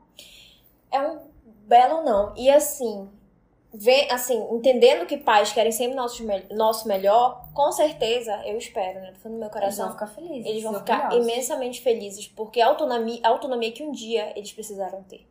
É 0.90 1.02
um 1.02 1.33
belo 1.68 2.04
não. 2.04 2.34
E 2.36 2.50
assim, 2.50 3.10
vem, 3.74 4.10
assim, 4.12 4.40
entendendo 4.52 5.06
que 5.06 5.18
pais 5.18 5.52
querem 5.52 5.72
sempre 5.72 5.96
nosso, 5.96 6.24
nosso 6.52 6.88
melhor, 6.88 7.50
com 7.54 7.72
certeza, 7.72 8.42
eu 8.46 8.58
espero, 8.58 9.00
né? 9.02 9.12
Do 9.12 9.20
fundo 9.20 9.34
do 9.34 9.40
meu 9.40 9.50
coração. 9.50 9.92
ficar 9.92 10.08
felizes. 10.08 10.46
Eles 10.46 10.64
vão 10.64 10.76
ficar 10.76 11.14
imensamente 11.16 11.82
felizes, 11.82 12.28
porque 12.28 12.62
a 12.62 12.68
autonomia, 12.68 13.20
a 13.24 13.30
autonomia 13.30 13.72
que 13.72 13.84
um 13.84 13.92
dia 13.92 14.32
eles 14.36 14.54
precisaram 14.54 15.04
ter. 15.04 15.28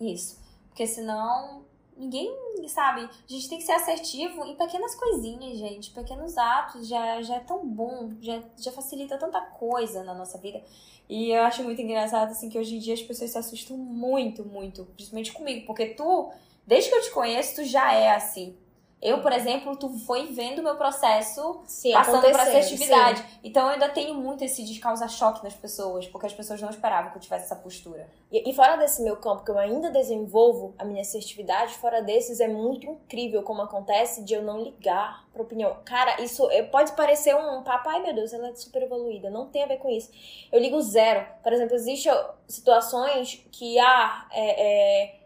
Isso. 0.00 0.40
Porque 0.68 0.86
senão 0.86 1.64
ninguém 2.00 2.50
sabe. 2.68 3.02
A 3.02 3.32
gente 3.32 3.48
tem 3.48 3.58
que 3.58 3.64
ser 3.64 3.72
assertivo 3.72 4.44
em 4.46 4.56
pequenas 4.56 4.94
coisinhas, 4.94 5.58
gente. 5.58 5.90
Pequenos 5.90 6.38
atos 6.38 6.88
já, 6.88 7.20
já 7.22 7.36
é 7.36 7.40
tão 7.40 7.66
bom, 7.66 8.10
já, 8.20 8.42
já 8.56 8.72
facilita 8.72 9.18
tanta 9.18 9.40
coisa 9.40 10.02
na 10.02 10.14
nossa 10.14 10.38
vida. 10.38 10.62
E 11.08 11.30
eu 11.30 11.42
acho 11.42 11.62
muito 11.64 11.82
engraçado, 11.82 12.30
assim, 12.30 12.48
que 12.48 12.58
hoje 12.58 12.76
em 12.76 12.78
dia 12.78 12.94
as 12.94 13.02
pessoas 13.02 13.32
se 13.32 13.38
assustam 13.38 13.76
muito, 13.76 14.44
muito. 14.44 14.84
Principalmente 14.94 15.32
comigo. 15.32 15.66
Porque 15.66 15.86
tu, 15.86 16.30
desde 16.66 16.88
que 16.88 16.96
eu 16.96 17.02
te 17.02 17.10
conheço, 17.10 17.56
tu 17.56 17.64
já 17.64 17.92
é 17.92 18.12
assim. 18.12 18.56
Eu, 19.02 19.22
por 19.22 19.32
exemplo, 19.32 19.74
tu 19.76 19.88
foi 20.00 20.26
vendo 20.26 20.58
o 20.58 20.62
meu 20.62 20.76
processo 20.76 21.62
Sim, 21.64 21.92
passando 21.92 22.20
pra 22.20 22.30
acontecendo, 22.30 22.56
assertividade. 22.58 23.24
Então 23.42 23.64
eu 23.64 23.70
ainda 23.70 23.88
tenho 23.88 24.14
muito 24.14 24.44
esse 24.44 24.62
de 24.62 24.78
causar 24.78 25.08
choque 25.08 25.42
nas 25.42 25.54
pessoas, 25.54 26.06
porque 26.06 26.26
as 26.26 26.34
pessoas 26.34 26.60
não 26.60 26.68
esperavam 26.68 27.10
que 27.10 27.16
eu 27.16 27.22
tivesse 27.22 27.46
essa 27.46 27.56
postura. 27.56 28.08
E, 28.30 28.50
e 28.50 28.54
fora 28.54 28.76
desse 28.76 29.02
meu 29.02 29.16
campo, 29.16 29.42
que 29.42 29.50
eu 29.50 29.58
ainda 29.58 29.90
desenvolvo 29.90 30.74
a 30.78 30.84
minha 30.84 31.00
assertividade, 31.00 31.74
fora 31.74 32.02
desses 32.02 32.40
é 32.40 32.48
muito 32.48 32.86
incrível 32.86 33.42
como 33.42 33.62
acontece 33.62 34.22
de 34.22 34.34
eu 34.34 34.42
não 34.42 34.62
ligar 34.62 35.24
pra 35.32 35.42
opinião. 35.42 35.78
Cara, 35.84 36.20
isso 36.20 36.50
é, 36.50 36.62
pode 36.62 36.92
parecer 36.92 37.34
um 37.34 37.62
papo, 37.62 37.88
ai 37.88 38.02
meu 38.02 38.14
Deus, 38.14 38.34
ela 38.34 38.48
é 38.48 38.54
super 38.54 38.82
evoluída. 38.82 39.30
Não 39.30 39.46
tem 39.46 39.64
a 39.64 39.66
ver 39.66 39.78
com 39.78 39.88
isso. 39.88 40.10
Eu 40.52 40.60
ligo 40.60 40.80
zero. 40.82 41.26
Por 41.42 41.52
exemplo, 41.52 41.74
existem 41.74 42.12
situações 42.46 43.46
que, 43.50 43.78
ah, 43.78 44.26
é, 44.30 45.04
é, 45.04 45.19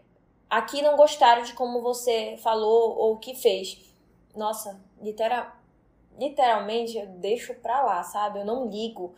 aqui 0.49 0.81
não 0.81 0.95
gostaram 0.95 1.43
de 1.43 1.53
como 1.53 1.81
você 1.81 2.37
falou 2.41 2.97
ou 2.97 3.13
o 3.13 3.17
que 3.17 3.35
fez. 3.35 3.79
Nossa, 4.35 4.79
literal, 5.01 5.51
literalmente 6.17 6.97
eu 6.97 7.07
deixo 7.07 7.53
pra 7.55 7.81
lá, 7.81 8.03
sabe? 8.03 8.39
Eu 8.39 8.45
não 8.45 8.67
ligo 8.67 9.15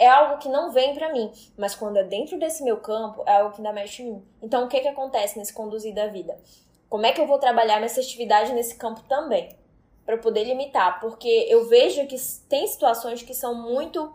é 0.00 0.08
algo 0.08 0.38
que 0.38 0.48
não 0.48 0.70
vem 0.72 0.94
pra 0.94 1.12
mim, 1.12 1.30
mas 1.58 1.74
quando 1.74 1.98
é 1.98 2.02
dentro 2.02 2.38
desse 2.38 2.64
meu 2.64 2.78
campo, 2.78 3.22
é 3.26 3.36
algo 3.36 3.54
que 3.54 3.60
ainda 3.60 3.70
mexe 3.70 4.02
em 4.02 4.12
mim. 4.12 4.24
Então, 4.40 4.64
o 4.64 4.68
que 4.68 4.80
que 4.80 4.88
acontece 4.88 5.38
nesse 5.38 5.52
conduzir 5.52 5.94
da 5.94 6.06
vida? 6.06 6.40
Como 6.88 7.04
é 7.04 7.12
que 7.12 7.20
eu 7.20 7.26
vou 7.26 7.38
trabalhar 7.38 7.76
minha 7.76 7.84
assertividade 7.84 8.54
nesse 8.54 8.76
campo 8.76 9.02
também? 9.02 9.54
Eu 10.08 10.18
poder 10.18 10.44
limitar, 10.44 10.98
porque 11.00 11.28
eu 11.50 11.68
vejo 11.68 12.06
que 12.06 12.16
tem 12.48 12.66
situações 12.66 13.22
que 13.22 13.34
são 13.34 13.54
muito, 13.54 14.10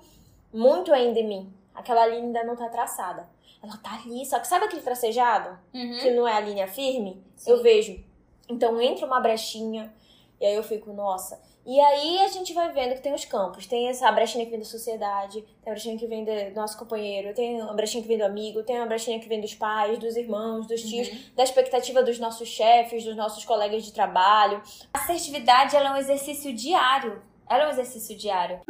muito 0.52 0.92
ainda 0.92 1.20
em 1.20 1.28
mim. 1.28 1.54
Aquela 1.74 2.08
linha 2.08 2.24
ainda 2.24 2.44
não 2.44 2.56
tá 2.56 2.68
traçada. 2.68 3.30
Ela 3.66 3.78
tá 3.78 3.96
ali, 3.96 4.24
só 4.26 4.40
que 4.40 4.48
sabe 4.48 4.66
aquele 4.66 4.84
tracejado? 4.84 5.58
Que 5.72 6.12
não 6.12 6.28
é 6.28 6.34
a 6.34 6.40
linha 6.40 6.68
firme? 6.68 7.24
Sim. 7.36 7.52
Eu 7.52 7.64
vejo. 7.64 8.00
Então, 8.48 8.80
entra 8.80 9.08
uma 9.08 9.20
brechinha, 9.20 9.92
e 10.40 10.46
aí 10.46 10.54
eu 10.54 10.62
fico, 10.62 10.94
nossa. 10.94 11.42
E 11.66 11.80
aí 11.80 12.20
a 12.20 12.28
gente 12.28 12.54
vai 12.54 12.72
vendo 12.72 12.94
que 12.94 13.02
tem 13.02 13.12
os 13.12 13.26
campos. 13.26 13.66
Tem 13.66 13.88
essa 13.88 14.12
brechinha 14.12 14.46
que 14.46 14.52
vem 14.52 14.60
da 14.60 14.66
sociedade, 14.66 15.42
tem 15.42 15.72
a 15.72 15.72
brechinha 15.72 15.98
que 15.98 16.06
vem 16.06 16.24
do 16.24 16.54
nosso 16.54 16.78
companheiro, 16.78 17.34
tem 17.34 17.60
a 17.60 17.74
brechinha 17.74 18.04
que 18.04 18.08
vem 18.08 18.20
do 18.20 18.24
amigo, 18.24 18.62
tem 18.62 18.78
a 18.78 18.86
brechinha 18.86 19.20
que 19.20 19.28
vem 19.28 19.42
dos 19.42 19.56
pais, 19.56 19.98
dos 19.98 20.16
irmãos, 20.16 20.68
dos 20.68 20.84
tios, 20.84 21.10
da 21.34 21.44
expectativa 21.44 22.04
dos 22.04 22.20
nossos 22.20 22.48
chefes, 22.48 23.04
dos 23.04 23.16
nossos 23.16 23.44
colegas 23.44 23.84
de 23.84 23.92
trabalho. 23.92 24.62
A 24.94 25.00
assertividade 25.00 25.76
ela 25.76 25.90
é 25.90 25.92
um 25.94 25.98
exercício 25.98 26.54
diário. 26.54 27.20
Ela 27.50 27.64
é 27.64 27.68
um 27.68 27.72
exercício 27.72 28.16
diário. 28.16 28.62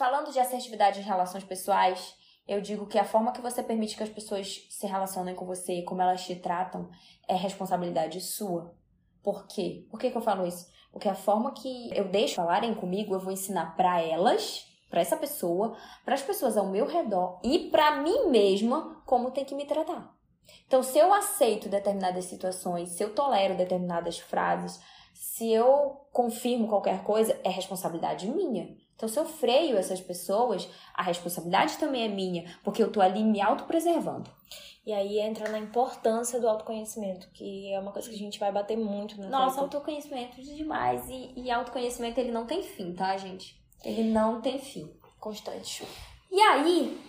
Falando 0.00 0.32
de 0.32 0.40
assertividade 0.40 0.98
em 0.98 1.02
relações 1.02 1.44
pessoais, 1.44 2.14
eu 2.48 2.58
digo 2.62 2.86
que 2.86 2.98
a 2.98 3.04
forma 3.04 3.32
que 3.32 3.40
você 3.42 3.62
permite 3.62 3.94
que 3.94 4.02
as 4.02 4.08
pessoas 4.08 4.66
se 4.70 4.86
relacionem 4.86 5.34
com 5.34 5.44
você 5.44 5.82
como 5.82 6.00
elas 6.00 6.24
te 6.24 6.34
tratam 6.36 6.88
é 7.28 7.34
responsabilidade 7.34 8.18
sua. 8.22 8.74
Por 9.22 9.46
quê? 9.46 9.86
Por 9.90 10.00
que, 10.00 10.10
que 10.10 10.16
eu 10.16 10.22
falo 10.22 10.46
isso? 10.46 10.66
Porque 10.90 11.06
a 11.06 11.14
forma 11.14 11.52
que 11.52 11.94
eu 11.94 12.08
deixo 12.08 12.36
falarem 12.36 12.72
comigo, 12.72 13.14
eu 13.14 13.20
vou 13.20 13.30
ensinar 13.30 13.76
pra 13.76 14.00
elas, 14.00 14.66
pra 14.88 15.02
essa 15.02 15.18
pessoa, 15.18 15.76
para 16.02 16.14
as 16.14 16.22
pessoas 16.22 16.56
ao 16.56 16.70
meu 16.70 16.86
redor 16.86 17.38
e 17.44 17.68
pra 17.68 18.00
mim 18.00 18.30
mesma 18.30 19.02
como 19.04 19.30
tem 19.30 19.44
que 19.44 19.54
me 19.54 19.66
tratar. 19.66 20.16
Então, 20.66 20.82
se 20.82 20.98
eu 20.98 21.12
aceito 21.12 21.68
determinadas 21.68 22.24
situações, 22.24 22.88
se 22.92 23.04
eu 23.04 23.14
tolero 23.14 23.54
determinadas 23.54 24.18
frases, 24.18 24.80
se 25.12 25.52
eu 25.52 26.08
confirmo 26.10 26.68
qualquer 26.68 27.04
coisa, 27.04 27.38
é 27.44 27.50
responsabilidade 27.50 28.26
minha. 28.26 28.74
Então, 29.00 29.08
se 29.08 29.18
eu 29.18 29.24
freio 29.24 29.78
essas 29.78 29.98
pessoas, 29.98 30.68
a 30.92 31.02
responsabilidade 31.02 31.78
também 31.78 32.04
é 32.04 32.08
minha, 32.08 32.54
porque 32.62 32.82
eu 32.82 32.92
tô 32.92 33.00
ali 33.00 33.24
me 33.24 33.40
autopreservando. 33.40 34.30
E 34.86 34.92
aí 34.92 35.18
entra 35.18 35.48
na 35.48 35.58
importância 35.58 36.38
do 36.38 36.46
autoconhecimento, 36.46 37.30
que 37.32 37.72
é 37.72 37.80
uma 37.80 37.92
coisa 37.92 38.10
que 38.10 38.14
a 38.14 38.18
gente 38.18 38.38
vai 38.38 38.52
bater 38.52 38.76
muito 38.76 39.18
na 39.18 39.30
Nossa, 39.30 39.52
tecla. 39.52 39.62
autoconhecimento 39.62 40.42
demais. 40.42 41.08
E, 41.08 41.32
e 41.34 41.50
autoconhecimento, 41.50 42.20
ele 42.20 42.30
não 42.30 42.44
tem 42.44 42.62
fim, 42.62 42.92
tá, 42.92 43.16
gente? 43.16 43.58
Ele 43.82 44.04
não 44.04 44.42
tem 44.42 44.58
fim. 44.58 44.92
constante. 45.18 45.82
E 46.30 46.38
aí 46.38 47.00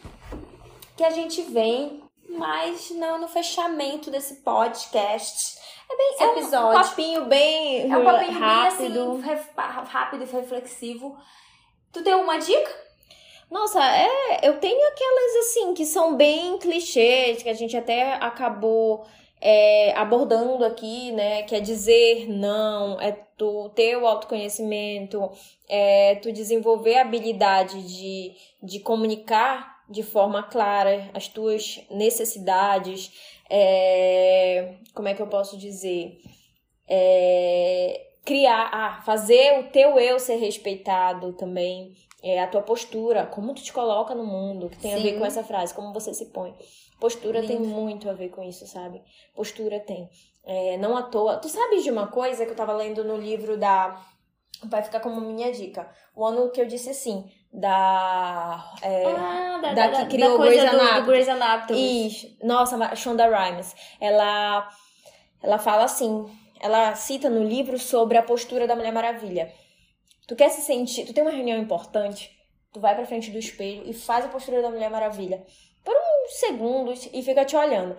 que 0.95 1.03
a 1.03 1.09
gente 1.09 1.41
vem 1.41 2.01
mais 2.29 2.89
no, 2.91 3.17
no 3.17 3.27
fechamento 3.27 4.09
desse 4.09 4.35
podcast. 4.35 5.59
É 5.91 5.97
bem 5.97 6.11
esse 6.13 6.55
É 6.55 6.59
um 6.61 6.71
papinho 6.73 7.25
bem 7.25 7.91
É 7.91 7.97
um 7.97 8.05
papinho 8.05 8.39
rápido. 8.39 9.17
bem 9.17 9.33
assim, 9.33 9.49
rápido 9.89 10.23
e 10.23 10.27
reflexivo. 10.27 11.17
Tu 11.91 12.03
tem 12.03 12.13
alguma 12.13 12.37
dica? 12.37 12.81
Nossa, 13.49 13.79
é, 13.83 14.47
eu 14.47 14.59
tenho 14.59 14.87
aquelas 14.87 15.35
assim 15.45 15.73
que 15.73 15.85
são 15.85 16.15
bem 16.15 16.57
clichês, 16.57 17.43
que 17.43 17.49
a 17.49 17.53
gente 17.53 17.75
até 17.75 18.13
acabou 18.13 19.05
é, 19.41 19.93
abordando 19.97 20.63
aqui, 20.63 21.11
né? 21.11 21.43
Que 21.43 21.55
é 21.55 21.59
dizer 21.59 22.29
não, 22.29 22.99
é 23.01 23.11
tu 23.37 23.69
ter 23.75 23.97
o 23.97 24.07
autoconhecimento, 24.07 25.29
é 25.67 26.15
tu 26.15 26.31
desenvolver 26.31 26.95
a 26.95 27.01
habilidade 27.01 27.81
de, 27.83 28.31
de 28.63 28.79
comunicar 28.79 29.81
de 29.89 30.03
forma 30.03 30.43
clara 30.43 31.09
as 31.13 31.27
tuas 31.27 31.81
necessidades, 31.89 33.11
é, 33.49 34.75
como 34.93 35.09
é 35.09 35.13
que 35.13 35.21
eu 35.21 35.27
posso 35.27 35.57
dizer? 35.57 36.17
É, 36.87 38.10
criar, 38.25 38.69
ah, 38.71 39.01
fazer 39.03 39.59
o 39.59 39.69
teu 39.71 39.99
eu 39.99 40.19
ser 40.19 40.35
respeitado 40.35 41.33
também, 41.33 41.93
é, 42.23 42.41
a 42.41 42.47
tua 42.47 42.61
postura, 42.61 43.25
como 43.25 43.53
tu 43.53 43.63
te 43.63 43.73
coloca 43.73 44.13
no 44.13 44.25
mundo, 44.25 44.69
que 44.69 44.77
tem 44.77 44.93
a 44.93 44.97
ver 44.97 45.13
Sim. 45.13 45.19
com 45.19 45.25
essa 45.25 45.43
frase, 45.43 45.73
como 45.73 45.93
você 45.93 46.13
se 46.13 46.27
põe. 46.27 46.55
Postura 46.99 47.41
tem 47.41 47.57
Lindo. 47.57 47.69
muito 47.69 48.07
a 48.07 48.13
ver 48.13 48.29
com 48.29 48.43
isso, 48.43 48.67
sabe? 48.67 49.01
Postura 49.35 49.79
tem. 49.79 50.07
É, 50.45 50.77
não 50.77 50.95
à 50.95 51.01
toa. 51.01 51.37
Tu 51.37 51.49
sabes 51.49 51.83
de 51.83 51.89
uma 51.89 52.07
coisa 52.07 52.45
que 52.45 52.51
eu 52.51 52.55
tava 52.55 52.73
lendo 52.73 53.03
no 53.03 53.17
livro 53.17 53.57
da. 53.57 53.99
Vai 54.65 54.83
ficar 54.83 54.99
como 54.99 55.19
minha 55.19 55.51
dica. 55.51 55.89
O 56.15 56.23
ano 56.23 56.51
que 56.51 56.61
eu 56.61 56.67
disse 56.67 56.91
assim, 56.91 57.25
da. 57.51 58.71
é, 58.83 59.05
ah, 59.07 59.59
da, 59.63 59.73
da 59.73 60.05
que 60.05 60.15
criou 60.15 60.37
coisa 60.37 60.69
Grey's 60.69 60.99
do. 60.99 61.05
Grey's 61.07 61.29
Anatomy. 61.29 62.07
Isso. 62.07 62.37
Nossa, 62.43 62.95
Shonda 62.95 63.25
Rhimes. 63.27 63.75
Ela, 63.99 64.69
ela 65.41 65.57
fala 65.57 65.85
assim, 65.85 66.25
ela 66.61 66.93
cita 66.95 67.29
no 67.29 67.43
livro 67.43 67.77
sobre 67.79 68.17
a 68.17 68.23
postura 68.23 68.67
da 68.67 68.75
Mulher 68.75 68.91
Maravilha. 68.93 69.51
Tu 70.27 70.35
quer 70.35 70.49
se 70.49 70.61
sentir, 70.61 71.05
tu 71.05 71.13
tem 71.13 71.23
uma 71.23 71.31
reunião 71.31 71.57
importante, 71.59 72.29
tu 72.71 72.79
vai 72.79 72.95
pra 72.95 73.05
frente 73.05 73.31
do 73.31 73.37
espelho 73.39 73.83
e 73.85 73.93
faz 73.93 74.25
a 74.25 74.29
postura 74.29 74.61
da 74.61 74.69
Mulher 74.69 74.89
Maravilha 74.89 75.43
por 75.83 75.93
uns 75.95 76.33
segundos 76.39 77.09
e 77.11 77.21
fica 77.23 77.43
te 77.43 77.55
olhando. 77.55 77.97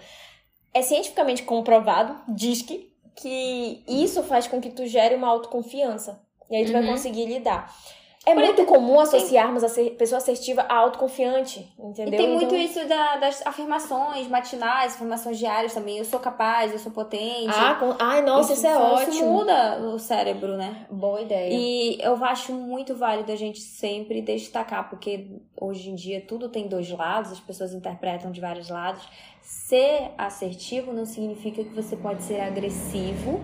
É 0.73 0.81
cientificamente 0.81 1.43
comprovado, 1.43 2.19
diz 2.35 2.63
que, 2.63 2.91
que 3.17 3.83
isso 3.87 4.23
faz 4.23 4.47
com 4.47 4.61
que 4.61 4.71
tu 4.71 4.87
gere 4.87 5.15
uma 5.15 5.29
autoconfiança. 5.29 6.23
E 6.51 6.57
aí 6.57 6.65
tu 6.65 6.73
vai 6.73 6.83
Uhum. 6.83 6.89
conseguir 6.89 7.27
lidar. 7.27 7.75
É 8.25 8.35
Por 8.35 8.41
muito 8.41 8.61
exemplo, 8.61 8.75
comum 8.75 9.01
associarmos 9.01 9.65
tem... 9.73 9.89
a 9.89 9.91
pessoa 9.91 10.19
assertiva 10.19 10.65
a 10.69 10.77
autoconfiante, 10.77 11.69
entendeu? 11.77 12.15
E 12.15 12.17
tem 12.17 12.33
muito 12.33 12.55
então... 12.55 12.59
isso 12.59 12.87
da, 12.87 13.17
das 13.17 13.45
afirmações 13.45 14.29
matinais, 14.29 14.95
afirmações 14.95 15.39
diárias 15.39 15.75
também. 15.75 15.99
Eu 15.99 16.05
sou 16.05 16.21
capaz, 16.21 16.73
eu 16.73 16.79
sou 16.79 16.93
potente. 16.93 17.49
Ah, 17.49 17.75
com... 17.75 17.97
Ai, 17.99 18.23
nossa, 18.23 18.53
isso, 18.53 18.65
isso 18.65 18.67
é 18.67 18.79
ótimo. 18.79 19.13
Isso 19.13 19.25
muda 19.25 19.81
o 19.81 19.99
cérebro, 19.99 20.57
né? 20.57 20.87
Boa 20.89 21.21
ideia. 21.21 21.53
E 21.53 21.99
eu 22.01 22.15
acho 22.25 22.53
muito 22.53 22.95
válido 22.95 23.33
a 23.33 23.37
gente 23.37 23.61
sempre 23.61 24.23
destacar, 24.23 24.89
porque 24.89 25.27
hoje 25.61 25.91
em 25.91 25.97
dia 25.97 26.21
tudo 26.21 26.49
tem 26.49 26.69
dois 26.69 26.89
lados, 26.91 27.33
as 27.33 27.41
pessoas 27.41 27.75
interpretam 27.75 28.31
de 28.31 28.41
vários 28.41 28.69
lados. 28.69 29.03
Ser 29.41 30.13
assertivo 30.17 30.93
não 30.93 31.05
significa 31.05 31.65
que 31.65 31.75
você 31.75 31.97
pode 31.97 32.23
ser 32.23 32.41
agressivo 32.41 33.43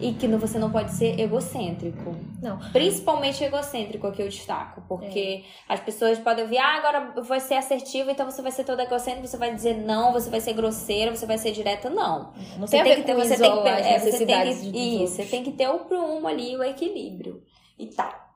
e 0.00 0.12
que 0.12 0.28
você 0.28 0.58
não 0.58 0.70
pode 0.70 0.92
ser 0.92 1.18
egocêntrico. 1.18 2.14
Não. 2.40 2.58
Principalmente 2.72 3.42
egocêntrico 3.42 4.06
é 4.06 4.10
que 4.12 4.22
eu 4.22 4.28
destaco, 4.28 4.82
porque 4.88 5.44
é. 5.44 5.72
as 5.72 5.80
pessoas 5.80 6.18
podem 6.18 6.44
ouvir, 6.44 6.58
ah, 6.58 6.76
agora 6.76 7.12
vou 7.20 7.40
ser 7.40 7.54
assertivo, 7.54 8.10
então 8.10 8.30
você 8.30 8.40
vai 8.40 8.52
ser 8.52 8.64
toda 8.64 8.84
egocêntrica, 8.84 9.26
você 9.26 9.36
vai 9.36 9.54
dizer 9.54 9.74
não, 9.74 10.12
você 10.12 10.30
vai 10.30 10.40
ser 10.40 10.52
grosseiro, 10.52 11.16
você 11.16 11.26
vai 11.26 11.38
ser 11.38 11.50
direta, 11.50 11.90
não. 11.90 12.32
Não 12.58 12.66
você 12.66 12.82
tem, 12.82 12.96
que 12.96 13.02
ter, 13.02 13.14
você 13.14 13.36
tem 13.36 13.62
que 13.62 13.68
é, 13.68 13.98
você 13.98 14.26
tem 14.26 14.54
que, 14.54 15.02
isso, 15.02 15.14
você 15.14 15.24
tem 15.24 15.42
que 15.42 15.52
ter 15.52 15.68
o 15.68 15.80
prumo 15.80 16.28
ali, 16.28 16.56
o 16.56 16.62
equilíbrio 16.62 17.42
e 17.78 17.86
tal. 17.86 18.27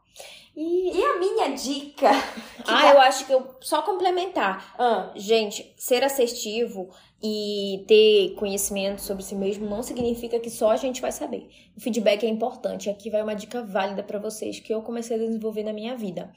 E, 0.55 0.99
e, 0.99 1.05
a 1.05 1.19
minha 1.19 1.49
dica? 1.49 2.11
Ah, 2.65 2.93
eu 2.93 3.01
acho 3.01 3.27
que 3.27 3.33
eu 3.33 3.57
só 3.61 3.83
complementar. 3.83 4.75
Ah. 4.79 5.11
Gente, 5.17 5.75
ser 5.77 6.05
assertivo 6.05 6.91
e 7.21 7.85
ter 7.89 8.37
conhecimento 8.37 9.01
sobre 9.01 9.25
si 9.25 9.35
mesmo 9.35 9.69
não 9.69 9.83
significa 9.83 10.39
que 10.39 10.49
só 10.49 10.71
a 10.71 10.77
gente 10.77 11.01
vai 11.01 11.11
saber. 11.11 11.51
O 11.77 11.81
feedback 11.81 12.25
é 12.25 12.29
importante. 12.29 12.89
Aqui 12.89 13.11
vai 13.11 13.21
uma 13.21 13.35
dica 13.35 13.65
válida 13.65 14.03
para 14.03 14.21
vocês 14.21 14.61
que 14.61 14.73
eu 14.73 14.81
comecei 14.81 15.17
a 15.17 15.19
desenvolver 15.19 15.65
na 15.65 15.73
minha 15.73 15.97
vida. 15.97 16.33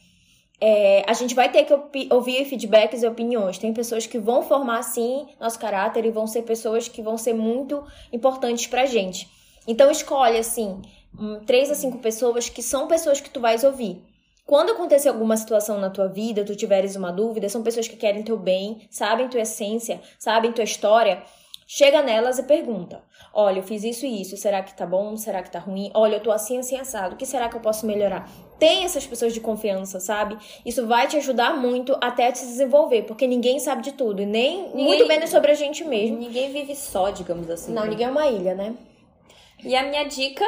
É, 0.60 1.04
a 1.08 1.13
gente 1.13 1.36
vai 1.36 1.51
ter 1.51 1.63
que 1.65 1.73
ouvir 2.12 2.45
feedbacks 2.45 3.04
e 3.04 3.08
opiniões. 3.08 3.58
Tem 3.58 3.73
pessoas 3.73 4.08
que 4.08 4.17
vão 4.17 4.41
formar, 4.41 4.82
sim, 4.82 5.28
nosso 5.39 5.60
caráter 5.60 6.06
e 6.06 6.12
vão 6.12 6.25
ser 6.25 6.41
pessoas 6.41 6.88
que 6.88 7.01
vão 7.01 7.17
ser 7.17 7.34
muito 7.34 7.84
importantes 8.12 8.65
pra 8.65 8.86
gente. 8.86 9.30
Então, 9.67 9.89
escolhe, 9.91 10.38
assim, 10.38 10.82
três 11.45 11.71
a 11.71 11.75
cinco 11.75 11.99
pessoas 11.99 12.49
que 12.49 12.62
são 12.62 12.88
pessoas 12.88 13.21
que 13.21 13.30
tu 13.30 13.39
vais 13.39 13.63
ouvir. 13.63 14.01
Quando 14.45 14.71
acontecer 14.71 15.10
alguma 15.10 15.36
situação 15.36 15.80
na 15.80 15.89
tua 15.89 16.08
vida, 16.08 16.45
tu 16.45 16.56
tiveres 16.56 16.95
uma 16.95 17.12
dúvida, 17.12 17.49
são 17.49 17.63
pessoas 17.63 17.88
que 17.88 17.95
querem 17.95 18.21
teu 18.21 18.38
bem, 18.38 18.88
sabem 18.91 19.28
tua 19.28 19.41
essência, 19.41 19.99
sabem 20.19 20.51
tua 20.51 20.63
história. 20.63 21.23
Chega 21.67 22.04
nelas 22.04 22.38
e 22.38 22.43
pergunta: 22.43 23.01
Olha, 23.34 23.58
eu 23.58 23.63
fiz 23.63 23.84
isso 23.84 24.06
e 24.06 24.21
isso, 24.21 24.38
será 24.38 24.62
que 24.62 24.75
tá 24.75 24.86
bom? 24.86 25.17
Será 25.17 25.41
que 25.41 25.51
tá 25.51 25.58
ruim? 25.58 25.89
Olha, 25.95 26.17
eu 26.17 26.19
tô 26.19 26.32
assim, 26.32 26.60
assim, 26.60 26.78
assado, 26.78 27.15
o 27.15 27.17
que 27.17 27.25
será 27.25 27.49
que 27.49 27.56
eu 27.56 27.60
posso 27.60 27.88
melhorar? 27.88 28.30
Tem 28.60 28.84
essas 28.84 29.08
pessoas 29.08 29.34
de 29.34 29.39
confiança, 29.39 29.99
sabe? 29.99 30.38
Isso 30.63 30.86
vai 30.86 31.08
te 31.08 31.17
ajudar 31.17 31.58
muito 31.58 31.97
até 31.99 32.32
te 32.32 32.45
desenvolver, 32.45 33.01
porque 33.01 33.25
ninguém 33.25 33.60
sabe 33.60 33.82
de 33.82 33.93
tudo, 33.93 34.21
e 34.21 34.28
nem 34.28 34.67
ninguém, 34.67 34.86
muito 34.86 35.08
menos 35.08 35.32
sobre 35.32 35.51
a 35.51 35.56
gente 35.56 35.84
mesmo. 35.84 36.19
Ninguém 36.19 36.51
vive 36.51 36.75
só, 36.75 37.10
digamos 37.10 37.49
assim. 37.49 37.73
Não, 37.73 37.84
né? 37.84 37.89
ninguém 37.89 38.06
é 38.06 38.12
uma 38.12 38.28
ilha, 38.28 38.54
né? 38.54 38.75
E 39.63 39.75
a 39.75 39.82
minha 39.82 40.04
dica 40.04 40.45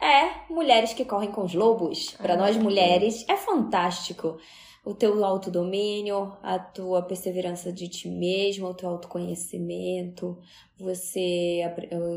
é 0.00 0.52
Mulheres 0.52 0.92
que 0.92 1.04
Correm 1.04 1.30
com 1.30 1.44
os 1.44 1.54
Lobos. 1.54 2.12
Para 2.12 2.36
nós 2.36 2.56
mulheres, 2.56 3.24
é 3.28 3.36
fantástico. 3.36 4.38
O 4.82 4.94
teu 4.94 5.22
autodomínio, 5.22 6.32
a 6.42 6.58
tua 6.58 7.02
perseverança 7.02 7.70
de 7.70 7.86
ti 7.86 8.08
mesmo, 8.08 8.66
o 8.66 8.74
teu 8.74 8.88
autoconhecimento, 8.88 10.38
você 10.78 11.60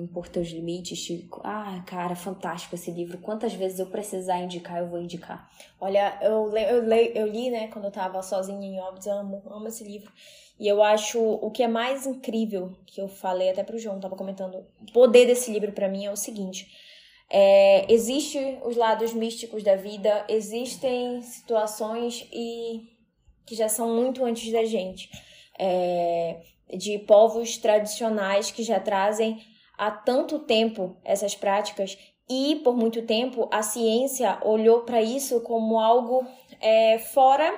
impor 0.01 0.29
teus 0.29 0.47
limites. 0.47 1.05
Ah, 1.43 1.83
cara, 1.85 2.15
fantástico 2.15 2.75
esse 2.75 2.89
livro. 2.89 3.17
Quantas 3.17 3.53
vezes 3.53 3.79
eu 3.79 3.87
precisar 3.87 4.39
indicar, 4.39 4.79
eu 4.79 4.87
vou 4.87 5.01
indicar. 5.01 5.51
Olha, 5.79 6.17
eu, 6.21 6.55
eu, 6.55 6.83
eu 6.85 7.27
li, 7.27 7.49
né, 7.49 7.67
quando 7.67 7.85
eu 7.85 7.91
tava 7.91 8.23
sozinha 8.23 8.65
em 8.65 8.79
Óbidos, 8.79 9.07
eu 9.07 9.13
amo, 9.13 9.43
amo 9.47 9.67
esse 9.67 9.83
livro. 9.83 10.09
E 10.57 10.65
eu 10.65 10.81
acho 10.81 11.19
o 11.19 11.51
que 11.51 11.63
é 11.63 11.67
mais 11.67 12.07
incrível, 12.07 12.71
que 12.85 13.01
eu 13.01 13.09
falei 13.09 13.49
até 13.49 13.61
pro 13.61 13.77
João, 13.77 13.99
tava 13.99 14.15
comentando, 14.15 14.63
o 14.81 14.91
poder 14.93 15.25
desse 15.25 15.51
livro 15.51 15.73
para 15.73 15.89
mim 15.89 16.05
é 16.05 16.11
o 16.11 16.15
seguinte 16.15 16.71
é, 17.29 17.85
Existem 17.91 18.59
os 18.63 18.75
lados 18.75 19.13
místicos 19.13 19.63
da 19.63 19.75
vida, 19.75 20.25
existem 20.29 21.21
situações 21.21 22.27
e 22.31 22.93
que 23.45 23.55
já 23.55 23.67
são 23.67 23.95
muito 23.95 24.23
antes 24.23 24.51
da 24.51 24.63
gente, 24.63 25.09
é, 25.59 26.41
de 26.77 26.99
povos 26.99 27.57
tradicionais 27.57 28.51
que 28.51 28.63
já 28.63 28.79
trazem 28.79 29.41
há 29.77 29.91
tanto 29.91 30.39
tempo 30.39 30.97
essas 31.03 31.35
práticas 31.35 31.97
e 32.29 32.61
por 32.63 32.75
muito 32.75 33.01
tempo 33.01 33.49
a 33.51 33.61
ciência 33.61 34.39
olhou 34.43 34.81
para 34.81 35.01
isso 35.01 35.41
como 35.41 35.79
algo 35.79 36.25
é, 36.61 36.97
fora 36.99 37.53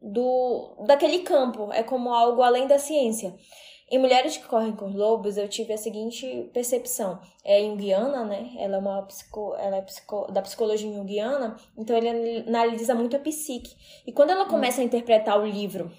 do 0.00 0.74
daquele 0.86 1.20
campo, 1.20 1.70
é 1.72 1.82
como 1.82 2.12
algo 2.12 2.42
além 2.42 2.66
da 2.66 2.78
ciência. 2.78 3.34
Em 3.90 3.98
Mulheres 3.98 4.36
que 4.36 4.46
Correm 4.46 4.70
com 4.70 4.86
os 4.86 4.94
Lobos, 4.94 5.36
eu 5.36 5.48
tive 5.48 5.72
a 5.72 5.76
seguinte 5.76 6.48
percepção. 6.52 7.20
É 7.44 7.60
junguiana, 7.60 8.24
né? 8.24 8.52
Ela 8.56 8.76
é 8.76 8.78
uma 8.78 9.02
psico, 9.02 9.54
ela 9.56 9.78
é 9.78 9.82
psico, 9.82 10.30
da 10.30 10.40
psicologia 10.40 10.92
junguiana, 10.92 11.56
então 11.76 11.96
ele 11.96 12.44
analisa 12.46 12.94
muito 12.94 13.16
a 13.16 13.18
psique. 13.18 13.74
E 14.06 14.12
quando 14.12 14.30
ela 14.30 14.46
começa 14.46 14.78
hum. 14.78 14.82
a 14.82 14.86
interpretar 14.86 15.40
o 15.40 15.44
livro 15.44 15.90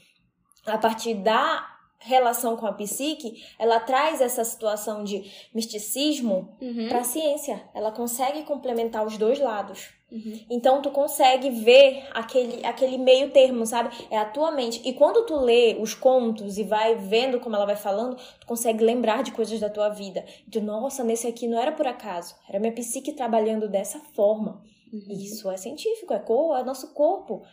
a 0.65 0.77
partir 0.77 1.15
da 1.15 1.67
relação 2.01 2.57
com 2.57 2.65
a 2.65 2.73
psique, 2.73 3.43
ela 3.57 3.79
traz 3.79 4.21
essa 4.21 4.43
situação 4.43 5.03
de 5.03 5.31
misticismo 5.53 6.55
uhum. 6.61 6.87
para 6.89 6.99
a 6.99 7.03
ciência. 7.03 7.61
Ela 7.73 7.91
consegue 7.91 8.43
complementar 8.43 9.05
os 9.05 9.17
dois 9.17 9.39
lados. 9.39 9.89
Uhum. 10.11 10.39
Então 10.49 10.81
tu 10.81 10.89
consegue 10.91 11.49
ver 11.49 12.05
aquele, 12.11 12.65
aquele 12.65 12.97
meio 12.97 13.31
termo, 13.31 13.65
sabe? 13.65 13.95
É 14.09 14.17
a 14.17 14.25
tua 14.25 14.51
mente. 14.51 14.81
E 14.83 14.93
quando 14.93 15.25
tu 15.25 15.37
lê 15.37 15.77
os 15.79 15.93
contos 15.93 16.57
e 16.57 16.63
vai 16.63 16.95
vendo 16.95 17.39
como 17.39 17.55
ela 17.55 17.65
vai 17.65 17.77
falando, 17.77 18.17
tu 18.39 18.45
consegue 18.45 18.83
lembrar 18.83 19.23
de 19.23 19.31
coisas 19.31 19.59
da 19.59 19.69
tua 19.69 19.89
vida. 19.89 20.25
De 20.47 20.59
nossa, 20.59 21.03
nesse 21.03 21.27
aqui 21.27 21.47
não 21.47 21.57
era 21.57 21.71
por 21.71 21.87
acaso. 21.87 22.35
Era 22.49 22.59
minha 22.59 22.73
psique 22.73 23.13
trabalhando 23.13 23.69
dessa 23.69 23.99
forma. 24.13 24.61
Uhum. 24.91 25.05
Isso 25.09 25.49
é 25.49 25.55
científico, 25.55 26.13
é, 26.13 26.19
cor, 26.19 26.57
é 26.59 26.63
nosso 26.63 26.93
corpo. 26.93 27.43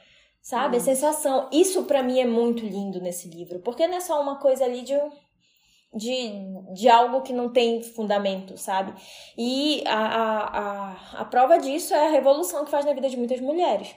Sabe? 0.42 0.76
Nossa. 0.78 0.90
É 0.90 0.94
sensação. 0.94 1.48
Isso 1.52 1.84
para 1.84 2.02
mim 2.02 2.20
é 2.20 2.26
muito 2.26 2.64
lindo 2.64 3.00
nesse 3.00 3.28
livro. 3.28 3.60
Porque 3.60 3.86
não 3.86 3.96
é 3.96 4.00
só 4.00 4.20
uma 4.20 4.36
coisa 4.36 4.64
ali 4.64 4.82
de 4.82 4.94
de, 5.94 6.32
de 6.74 6.88
algo 6.88 7.22
que 7.22 7.32
não 7.32 7.48
tem 7.50 7.82
fundamento, 7.82 8.56
sabe? 8.58 8.92
E 9.36 9.82
a, 9.86 9.96
a, 9.96 10.58
a, 10.58 11.20
a 11.22 11.24
prova 11.24 11.58
disso 11.58 11.94
é 11.94 12.08
a 12.08 12.10
revolução 12.10 12.64
que 12.64 12.70
faz 12.70 12.84
na 12.84 12.92
vida 12.92 13.08
de 13.08 13.16
muitas 13.16 13.40
mulheres. 13.40 13.94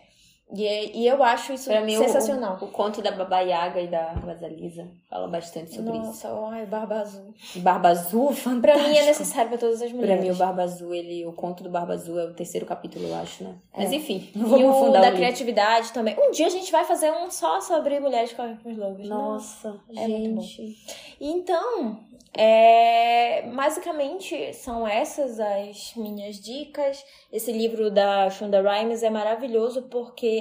E, 0.53 0.67
é, 0.67 0.95
e 0.95 1.07
eu 1.07 1.23
acho 1.23 1.53
isso 1.53 1.69
pra 1.69 1.81
mim, 1.81 1.97
sensacional. 1.97 2.57
O, 2.61 2.65
o, 2.65 2.67
conto 2.67 3.01
da 3.01 3.11
Baba 3.11 3.39
Yaga 3.39 3.79
e 3.79 3.87
da 3.87 4.13
Vasalisa 4.13 4.87
fala 5.09 5.27
bastante 5.27 5.73
sobre 5.73 5.97
Nossa, 5.97 6.27
isso. 6.27 6.27
Nossa, 6.27 6.55
ai, 6.55 6.65
Barba 6.65 6.95
Azul. 6.95 7.33
Barba 7.57 7.89
Azul, 7.89 8.33
fantástico. 8.33 8.61
Pra 8.61 8.89
mim 8.89 8.97
é 8.97 9.05
necessário 9.05 9.49
pra 9.49 9.57
todas 9.57 9.81
as 9.81 9.91
mulheres. 9.91 10.15
Pra 10.15 10.23
mim 10.23 10.31
o 10.31 10.35
Barba 10.35 10.63
Azul, 10.63 10.93
ele, 10.93 11.25
o 11.25 11.31
conto 11.31 11.63
do 11.63 11.69
Barba 11.69 11.93
Azul 11.93 12.19
é 12.19 12.25
o 12.25 12.33
terceiro 12.33 12.65
capítulo, 12.65 13.07
eu 13.07 13.15
acho, 13.15 13.43
né? 13.43 13.55
É. 13.73 13.83
Mas 13.83 13.93
enfim, 13.93 14.29
não 14.35 14.47
vamos 14.47 14.61
e 14.61 14.89
o 14.89 14.91
da 14.91 15.09
o 15.09 15.15
criatividade 15.15 15.93
também. 15.93 16.15
Um 16.19 16.31
dia 16.31 16.47
a 16.47 16.49
gente 16.49 16.71
vai 16.71 16.83
fazer 16.83 17.11
um 17.11 17.29
só 17.31 17.61
sobre 17.61 17.99
mulheres 17.99 18.33
com 18.33 18.43
os 18.65 18.77
lobos. 18.77 19.07
Nossa, 19.07 19.79
é 19.95 20.05
gente. 20.05 20.75
Então, 21.19 21.99
é, 22.33 23.41
basicamente 23.53 24.53
são 24.53 24.87
essas 24.87 25.39
as 25.39 25.93
minhas 25.95 26.39
dicas. 26.39 27.03
Esse 27.31 27.51
livro 27.51 27.91
da 27.91 28.29
Shonda 28.29 28.61
Rhimes 28.61 29.03
é 29.03 29.09
maravilhoso 29.09 29.83
porque, 29.83 30.40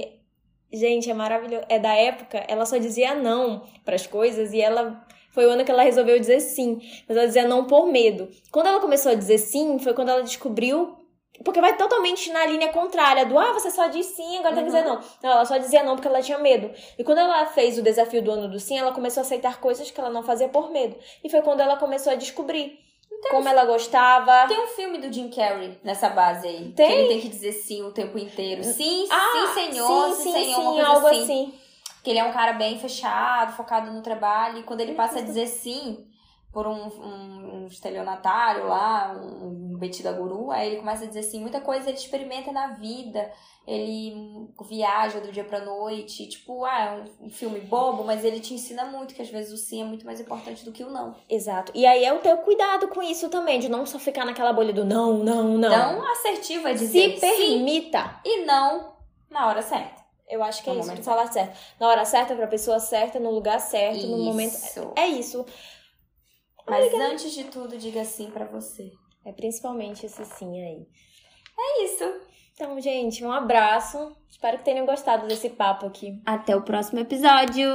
gente, 0.73 1.11
é 1.11 1.15
maravilhoso. 1.15 1.65
É 1.69 1.79
da 1.79 1.95
época, 1.95 2.45
ela 2.49 2.67
só 2.67 2.79
dizia 2.79 3.15
não 3.15 3.65
para 3.85 3.95
as 3.95 4.07
coisas 4.07 4.53
e 4.53 4.61
ela 4.61 5.05
foi 5.31 5.47
o 5.47 5.51
ano 5.51 5.65
que 5.65 5.71
ela 5.71 5.83
resolveu 5.83 6.19
dizer 6.19 6.41
sim, 6.41 6.81
mas 7.09 7.17
ela 7.17 7.27
dizia 7.27 7.47
não 7.47 7.65
por 7.65 7.87
medo. 7.87 8.29
Quando 8.51 8.67
ela 8.67 8.81
começou 8.81 9.13
a 9.13 9.15
dizer 9.15 9.39
sim, 9.39 9.79
foi 9.79 9.95
quando 9.95 10.09
ela 10.09 10.23
descobriu 10.23 10.97
porque 11.45 11.61
vai 11.61 11.75
totalmente 11.77 12.31
na 12.31 12.45
linha 12.45 12.69
contrária 12.69 13.25
do, 13.25 13.39
ah, 13.39 13.53
você 13.53 13.71
só 13.71 13.87
diz 13.87 14.07
sim, 14.07 14.39
agora 14.39 14.51
uhum. 14.51 14.55
tem 14.57 14.65
que 14.65 14.71
dizer 14.71 14.85
não. 14.85 15.01
Não, 15.23 15.31
ela 15.31 15.45
só 15.45 15.57
dizia 15.57 15.83
não 15.83 15.95
porque 15.95 16.09
ela 16.09 16.21
tinha 16.21 16.39
medo. 16.39 16.71
E 16.99 17.05
quando 17.05 17.19
ela 17.19 17.47
fez 17.47 17.79
o 17.79 17.83
desafio 17.83 18.23
do 18.23 18.31
ano 18.31 18.49
do 18.49 18.61
sim, 18.61 18.79
ela 18.79 18.93
começou 18.93 19.23
a 19.23 19.25
aceitar 19.25 19.59
coisas 19.59 19.91
que 19.91 19.99
ela 19.99 20.11
não 20.11 20.23
fazia 20.23 20.49
por 20.49 20.71
medo. 20.71 20.97
E 21.25 21.31
foi 21.31 21.41
quando 21.41 21.61
ela 21.61 21.77
começou 21.77 22.13
a 22.13 22.17
descobrir 22.17 22.79
então, 23.21 23.31
como 23.31 23.49
ela 23.49 23.65
gostava. 23.67 24.49
Tem 24.49 24.59
um 24.59 24.67
filme 24.67 24.99
do 24.99 25.13
Jim 25.13 25.29
Carrey 25.29 25.79
nessa 25.85 26.09
base 26.09 26.49
aí. 26.49 26.73
Tem? 26.73 26.89
Que 26.89 26.93
ele 26.93 27.09
tem 27.09 27.21
que 27.21 27.29
dizer 27.29 27.53
sim 27.53 27.83
o 27.83 27.93
tempo 27.93 28.19
inteiro. 28.19 28.65
Sim, 28.65 29.07
ah, 29.11 29.53
sim, 29.55 29.73
senhor, 29.73 30.13
sim, 30.15 30.23
sim, 30.23 30.33
senhor, 30.33 30.57
sim, 30.57 30.63
uma 30.63 30.87
algo 30.87 31.07
assim. 31.07 31.23
assim. 31.23 31.55
Que 32.03 32.11
ele 32.11 32.19
é 32.19 32.25
um 32.25 32.33
cara 32.33 32.55
bem 32.55 32.79
fechado, 32.79 33.53
focado 33.53 33.93
no 33.93 34.03
trabalho. 34.03 34.59
E 34.59 34.63
quando 34.63 34.81
ele 34.81 34.95
passa 34.95 35.19
a 35.19 35.23
dizer 35.23 35.47
sim 35.47 36.07
por 36.51 36.67
um, 36.67 36.89
um, 36.89 37.63
um 37.63 37.67
estelionatário 37.67 38.67
lá, 38.67 39.15
um, 39.15 39.70
um 39.70 39.70
Betida 39.81 40.13
Guru, 40.13 40.51
aí 40.51 40.69
ele 40.69 40.77
começa 40.77 41.05
a 41.05 41.07
dizer 41.09 41.21
assim, 41.21 41.41
muita 41.41 41.61
coisa 41.61 41.89
ele 41.89 41.99
experimenta 41.99 42.53
na 42.53 42.69
vida, 42.75 43.33
ele 43.67 44.15
viaja 44.69 45.21
do 45.21 45.33
dia 45.33 45.43
pra 45.43 45.65
noite, 45.65 46.29
tipo, 46.29 46.65
ah, 46.65 47.03
é 47.21 47.25
um 47.25 47.31
filme 47.31 47.61
bobo, 47.61 48.05
mas 48.05 48.25
ele 48.25 48.39
te 48.39 48.55
ensina 48.55 48.85
muito 48.85 49.15
que 49.15 49.23
às 49.23 49.31
vezes 49.31 49.53
o 49.53 49.57
sim 49.57 49.83
é 49.83 49.85
muito 49.85 50.07
mais 50.07 50.21
importante 50.21 50.65
do 50.65 50.71
que 50.71 50.85
o 50.85 50.91
não. 50.91 51.17
Exato. 51.29 51.73
E 51.75 51.87
aí 51.87 52.05
é 52.05 52.13
o 52.13 52.19
teu 52.21 52.37
cuidado 52.39 52.89
com 52.89 53.03
isso 53.03 53.29
também, 53.29 53.59
de 53.59 53.69
não 53.69 53.85
só 53.87 53.99
ficar 53.99 54.25
naquela 54.25 54.53
bolha 54.53 54.73
do 54.73 54.85
não, 54.85 55.19
não, 55.25 55.59
não. 55.59 55.71
Não 55.71 56.13
assertivo 56.13 56.69
é 56.69 56.75
dizer 56.75 57.15
Se 57.15 57.21
permita. 57.21 58.21
e 58.25 58.45
não 58.45 58.97
na 59.31 59.47
hora 59.49 59.63
certa. 59.63 60.01
Eu 60.29 60.45
acho 60.45 60.63
que 60.63 60.71
é 60.71 60.75
No 60.75 60.81
isso, 60.81 60.95
no 60.95 61.03
falar 61.03 61.27
certo. 61.33 61.59
Na 61.79 61.89
hora 61.89 62.05
certa, 62.05 62.37
pra 62.37 62.47
pessoa 62.47 62.79
certa, 62.79 63.19
no 63.19 63.31
lugar 63.31 63.59
certo, 63.61 64.07
no 64.07 64.19
momento. 64.19 64.55
Isso. 64.55 64.93
É 64.95 65.07
isso. 65.09 65.45
Mas 66.67 66.95
antes 66.95 67.33
de 67.33 67.45
tudo, 67.45 67.77
diga 67.77 68.05
sim 68.05 68.31
pra 68.31 68.45
você. 68.45 68.93
É 69.25 69.33
principalmente 69.33 70.07
esse 70.07 70.25
sim 70.25 70.63
aí. 70.63 70.87
É 71.59 71.85
isso. 71.85 72.05
Então, 72.55 72.81
gente, 72.81 73.25
um 73.25 73.33
abraço. 73.33 74.15
Espero 74.29 74.59
que 74.59 74.65
tenham 74.65 74.87
gostado 74.87 75.27
desse 75.27 75.51
papo 75.51 75.87
aqui. 75.87 76.21
Até 76.27 76.57
o 76.57 76.63
próximo 76.63 77.01
episódio. 77.01 77.69